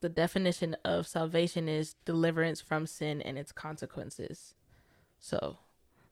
the 0.00 0.08
definition 0.08 0.76
of 0.84 1.06
salvation 1.06 1.68
is 1.68 1.94
deliverance 2.04 2.60
from 2.60 2.86
sin 2.86 3.22
and 3.22 3.38
its 3.38 3.52
consequences. 3.52 4.54
So 5.18 5.58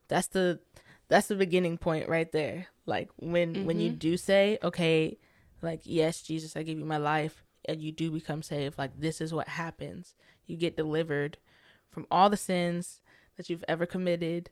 that's 0.09 0.29
the 0.29 0.61
that's 1.09 1.29
the 1.29 1.37
beginning 1.37 1.77
point 1.77 2.09
right 2.09 2.31
there. 2.33 2.69
Like 2.87 3.11
when 3.17 3.67
when 3.67 3.79
you 3.79 3.91
Mhm. 3.91 3.99
do 3.99 4.17
say, 4.17 4.59
okay, 4.63 5.19
like 5.65 5.81
yes, 5.85 6.23
Jesus, 6.23 6.57
I 6.57 6.63
give 6.63 6.79
you 6.79 6.85
my 6.85 6.97
life, 6.99 7.45
and 7.67 7.81
you 7.83 7.93
do 7.93 8.11
become 8.11 8.43
saved, 8.43 8.79
like 8.79 8.99
this 8.99 9.21
is 9.21 9.33
what 9.35 9.49
happens. 9.49 10.15
You 10.47 10.57
get 10.57 10.77
delivered 10.77 11.39
from 11.91 12.07
all 12.11 12.29
the 12.31 12.37
sins 12.37 13.01
that 13.37 13.49
you've 13.49 13.65
ever 13.69 13.87
committed 13.87 14.51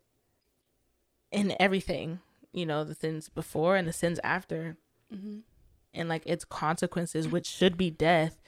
and 1.30 1.54
everything, 1.58 2.20
you 2.52 2.66
know, 2.66 2.84
the 2.84 2.94
sins 2.94 3.28
before 3.28 3.76
and 3.76 3.86
the 3.88 3.92
sins 3.92 4.18
after 4.24 4.76
Mm-hmm. 5.14 5.40
and 5.92 6.08
like 6.08 6.22
its 6.24 6.42
consequences, 6.46 7.28
which 7.28 7.46
should 7.46 7.76
be 7.76 7.90
death, 7.90 8.40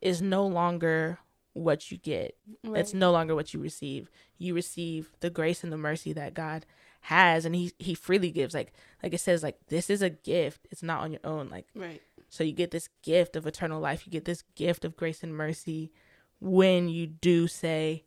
is 0.00 0.22
no 0.22 0.46
longer 0.46 1.18
what 1.52 1.90
you 1.90 1.98
get. 1.98 2.36
It's 2.62 2.94
no 2.94 3.10
longer 3.10 3.34
what 3.34 3.52
you 3.52 3.58
receive. 3.58 4.10
You 4.38 4.54
receive 4.54 5.10
the 5.18 5.28
grace 5.30 5.64
and 5.64 5.72
the 5.72 5.76
mercy 5.76 6.12
that 6.12 6.32
God 6.34 6.66
has, 7.04 7.44
and 7.44 7.54
He 7.54 7.72
He 7.78 7.94
freely 7.94 8.30
gives. 8.30 8.54
Like 8.54 8.72
like 9.02 9.12
it 9.12 9.20
says, 9.20 9.42
like 9.42 9.58
this 9.68 9.90
is 9.90 10.02
a 10.02 10.10
gift. 10.10 10.66
It's 10.70 10.82
not 10.82 11.02
on 11.02 11.12
your 11.12 11.20
own. 11.24 11.48
Like 11.48 11.66
right. 11.74 12.00
so, 12.28 12.42
you 12.42 12.52
get 12.52 12.70
this 12.70 12.88
gift 13.02 13.36
of 13.36 13.46
eternal 13.46 13.80
life. 13.80 14.06
You 14.06 14.12
get 14.12 14.24
this 14.24 14.42
gift 14.54 14.84
of 14.84 14.96
grace 14.96 15.22
and 15.22 15.34
mercy 15.34 15.92
when 16.40 16.88
you 16.88 17.06
do 17.06 17.46
say, 17.46 18.04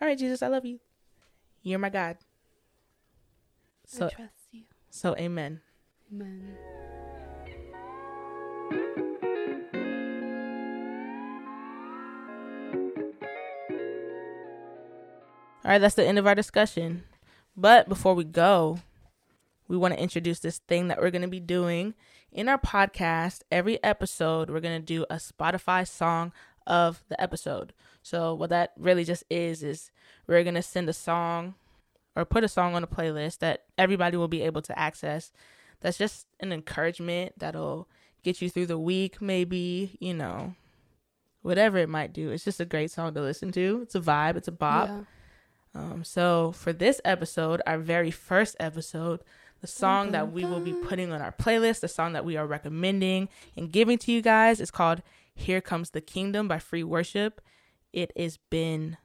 "All 0.00 0.08
right, 0.08 0.18
Jesus, 0.18 0.42
I 0.42 0.48
love 0.48 0.64
you. 0.64 0.78
You're 1.62 1.78
my 1.78 1.90
God." 1.90 2.18
So 3.84 4.06
I 4.06 4.10
trust 4.10 4.32
you. 4.52 4.62
so, 4.90 5.16
Amen. 5.16 5.60
Amen. 6.12 6.56
All 15.62 15.70
right, 15.70 15.78
that's 15.78 15.96
the 15.96 16.06
end 16.06 16.18
of 16.18 16.26
our 16.26 16.34
discussion. 16.34 17.02
But 17.56 17.88
before 17.88 18.14
we 18.14 18.24
go, 18.24 18.80
we 19.68 19.76
want 19.76 19.94
to 19.94 20.02
introduce 20.02 20.40
this 20.40 20.58
thing 20.58 20.88
that 20.88 21.00
we're 21.00 21.10
going 21.10 21.22
to 21.22 21.28
be 21.28 21.40
doing 21.40 21.94
in 22.32 22.48
our 22.48 22.58
podcast. 22.58 23.42
Every 23.50 23.82
episode, 23.84 24.50
we're 24.50 24.60
going 24.60 24.80
to 24.80 24.84
do 24.84 25.04
a 25.10 25.16
Spotify 25.16 25.86
song 25.86 26.32
of 26.66 27.02
the 27.08 27.20
episode. 27.20 27.72
So, 28.02 28.34
what 28.34 28.50
that 28.50 28.72
really 28.78 29.04
just 29.04 29.24
is, 29.30 29.62
is 29.62 29.90
we're 30.26 30.42
going 30.42 30.54
to 30.54 30.62
send 30.62 30.88
a 30.88 30.92
song 30.92 31.54
or 32.16 32.24
put 32.24 32.44
a 32.44 32.48
song 32.48 32.74
on 32.74 32.82
a 32.82 32.88
playlist 32.88 33.38
that 33.38 33.64
everybody 33.78 34.16
will 34.16 34.28
be 34.28 34.42
able 34.42 34.62
to 34.62 34.78
access. 34.78 35.32
That's 35.80 35.98
just 35.98 36.26
an 36.40 36.52
encouragement 36.52 37.38
that'll 37.38 37.88
get 38.22 38.42
you 38.42 38.50
through 38.50 38.66
the 38.66 38.78
week, 38.78 39.20
maybe, 39.20 39.96
you 40.00 40.14
know, 40.14 40.54
whatever 41.42 41.78
it 41.78 41.88
might 41.88 42.12
do. 42.12 42.30
It's 42.30 42.44
just 42.44 42.60
a 42.60 42.64
great 42.64 42.90
song 42.90 43.14
to 43.14 43.20
listen 43.20 43.52
to. 43.52 43.80
It's 43.82 43.94
a 43.94 44.00
vibe, 44.00 44.36
it's 44.36 44.48
a 44.48 44.52
bop. 44.52 44.88
Yeah. 44.88 45.00
Um, 45.74 46.04
so 46.04 46.52
for 46.52 46.72
this 46.72 47.00
episode, 47.04 47.62
our 47.66 47.78
very 47.78 48.10
first 48.10 48.56
episode, 48.58 49.20
the 49.60 49.66
song 49.66 50.12
that 50.12 50.32
we 50.32 50.44
will 50.44 50.60
be 50.60 50.72
putting 50.72 51.12
on 51.12 51.20
our 51.20 51.32
playlist, 51.32 51.80
the 51.80 51.88
song 51.88 52.12
that 52.14 52.24
we 52.24 52.36
are 52.36 52.46
recommending 52.46 53.28
and 53.56 53.70
giving 53.70 53.98
to 53.98 54.12
you 54.12 54.22
guys 54.22 54.60
is 54.60 54.70
called 54.70 55.02
Here 55.34 55.60
Comes 55.60 55.90
the 55.90 56.00
Kingdom 56.00 56.48
by 56.48 56.58
Free 56.58 56.82
Worship. 56.82 57.40
It 57.92 58.12
has 58.16 58.38
been 58.50 58.96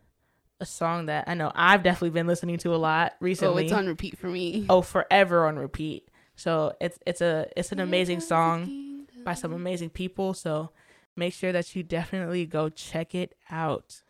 a 0.60 0.66
song 0.66 1.08
that 1.08 1.26
I 1.28 1.34
know 1.34 1.52
I've 1.54 1.84
definitely 1.84 2.12
been 2.12 2.28
listening 2.28 2.58
to 2.60 2.74
a 2.74 2.78
lot 2.78 3.14
recently. 3.20 3.64
Oh, 3.64 3.66
it's 3.66 3.74
on 3.74 3.88
repeat 3.88 4.18
for 4.18 4.28
me. 4.28 4.66
oh, 4.70 4.82
forever 4.82 5.46
on 5.46 5.58
repeat. 5.58 6.08
So 6.36 6.74
it's 6.80 6.98
it's 7.06 7.22
a 7.22 7.48
it's 7.56 7.72
an 7.72 7.80
amazing 7.80 8.20
song 8.22 9.06
by 9.24 9.34
some 9.34 9.54
amazing 9.54 9.90
people. 9.90 10.34
So 10.34 10.72
make 11.16 11.34
sure 11.34 11.52
that 11.52 11.76
you 11.76 11.84
definitely 11.84 12.46
go 12.46 12.70
check 12.70 13.14
it 13.14 13.36
out. 13.52 14.02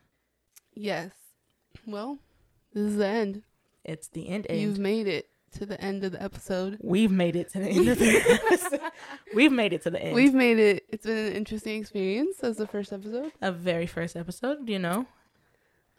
Yes. 0.74 1.12
Well, 1.88 2.20
this 2.76 2.84
is 2.92 2.98
the 2.98 3.08
end. 3.08 3.42
It's 3.84 4.08
the 4.10 4.28
end. 4.30 4.46
You've 4.50 4.78
made 4.80 5.08
it 5.08 5.28
to 5.54 5.66
the 5.66 5.80
end 5.82 6.04
of 6.04 6.12
the 6.12 6.22
episode. 6.22 6.78
We've 6.82 7.10
made 7.12 7.36
it 7.36 7.50
to 7.54 7.60
the 7.60 7.70
end 7.70 7.88
of 7.88 7.98
the 7.98 8.92
We've 9.34 9.52
made 9.52 9.74
it 9.74 9.82
to 9.84 9.90
the 9.90 10.02
end. 10.04 10.14
We've 10.16 10.34
made 10.34 10.60
it. 10.60 10.84
It's 10.90 11.06
been 11.06 11.18
an 11.28 11.34
interesting 11.34 11.80
experience 11.80 12.40
as 12.44 12.58
the 12.58 12.68
first 12.68 12.92
episode. 12.94 13.32
a 13.42 13.52
very 13.52 13.88
first 13.88 14.16
episode, 14.16 14.68
you 14.70 14.80
know, 14.80 15.06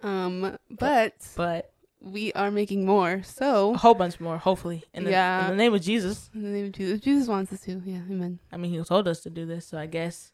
Um, 0.03 0.59
but 0.71 1.15
but 1.37 1.73
we 2.01 2.33
are 2.35 2.51
making 2.51 2.85
more. 2.85 3.23
So 3.25 3.75
a 3.75 3.79
whole 3.79 3.95
bunch 3.95 4.21
more, 4.21 4.37
hopefully. 4.39 4.85
In 4.93 5.05
the, 5.05 5.11
Yeah. 5.11 5.45
in 5.47 5.51
the 5.53 5.57
name 5.57 5.75
of 5.75 5.81
Jesus. 5.81 6.31
in 6.35 6.43
the 6.43 6.51
name 6.51 6.67
of 6.67 6.73
Jesus, 6.73 7.01
Jesus 7.01 7.27
wants 7.29 7.53
us 7.53 7.61
to. 7.63 7.81
Yeah, 7.85 8.03
amen. 8.11 8.39
I 8.53 8.57
mean, 8.59 8.71
he 8.73 8.83
told 8.85 9.09
us 9.09 9.21
to 9.21 9.31
do 9.31 9.47
this, 9.47 9.67
so 9.67 9.79
I 9.79 9.87
guess 9.87 10.33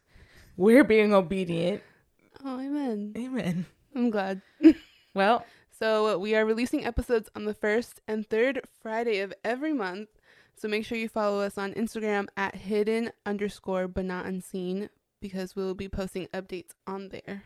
we're 0.57 0.83
being 0.83 1.13
obedient. 1.13 1.81
Oh, 2.43 2.59
amen. 2.59 3.13
Amen. 3.17 3.65
I'm 3.95 4.09
glad. 4.09 4.41
Well, 5.13 5.45
So 5.83 6.17
we 6.17 6.33
are 6.33 6.45
releasing 6.45 6.85
episodes 6.85 7.29
on 7.35 7.43
the 7.43 7.53
first 7.53 7.99
and 8.07 8.25
third 8.25 8.61
Friday 8.81 9.19
of 9.19 9.33
every 9.43 9.73
month. 9.73 10.07
So 10.55 10.69
make 10.69 10.85
sure 10.85 10.97
you 10.97 11.09
follow 11.09 11.41
us 11.41 11.57
on 11.57 11.73
Instagram 11.73 12.27
at 12.37 12.55
hidden 12.55 13.11
underscore 13.25 13.89
but 13.89 14.05
not 14.05 14.25
unseen 14.25 14.89
because 15.19 15.57
we'll 15.57 15.73
be 15.73 15.89
posting 15.89 16.27
updates 16.27 16.69
on 16.87 17.09
there. 17.09 17.43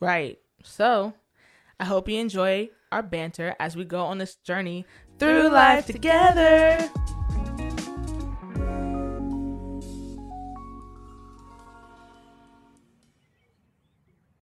right. 0.00 0.36
So, 0.64 1.14
I 1.78 1.84
hope 1.84 2.08
you 2.08 2.18
enjoy 2.18 2.70
our 2.90 3.04
banter 3.04 3.54
as 3.60 3.76
we 3.76 3.84
go 3.84 4.00
on 4.00 4.18
this 4.18 4.34
journey 4.34 4.84
through 5.20 5.50
life 5.50 5.86
together. 5.86 6.90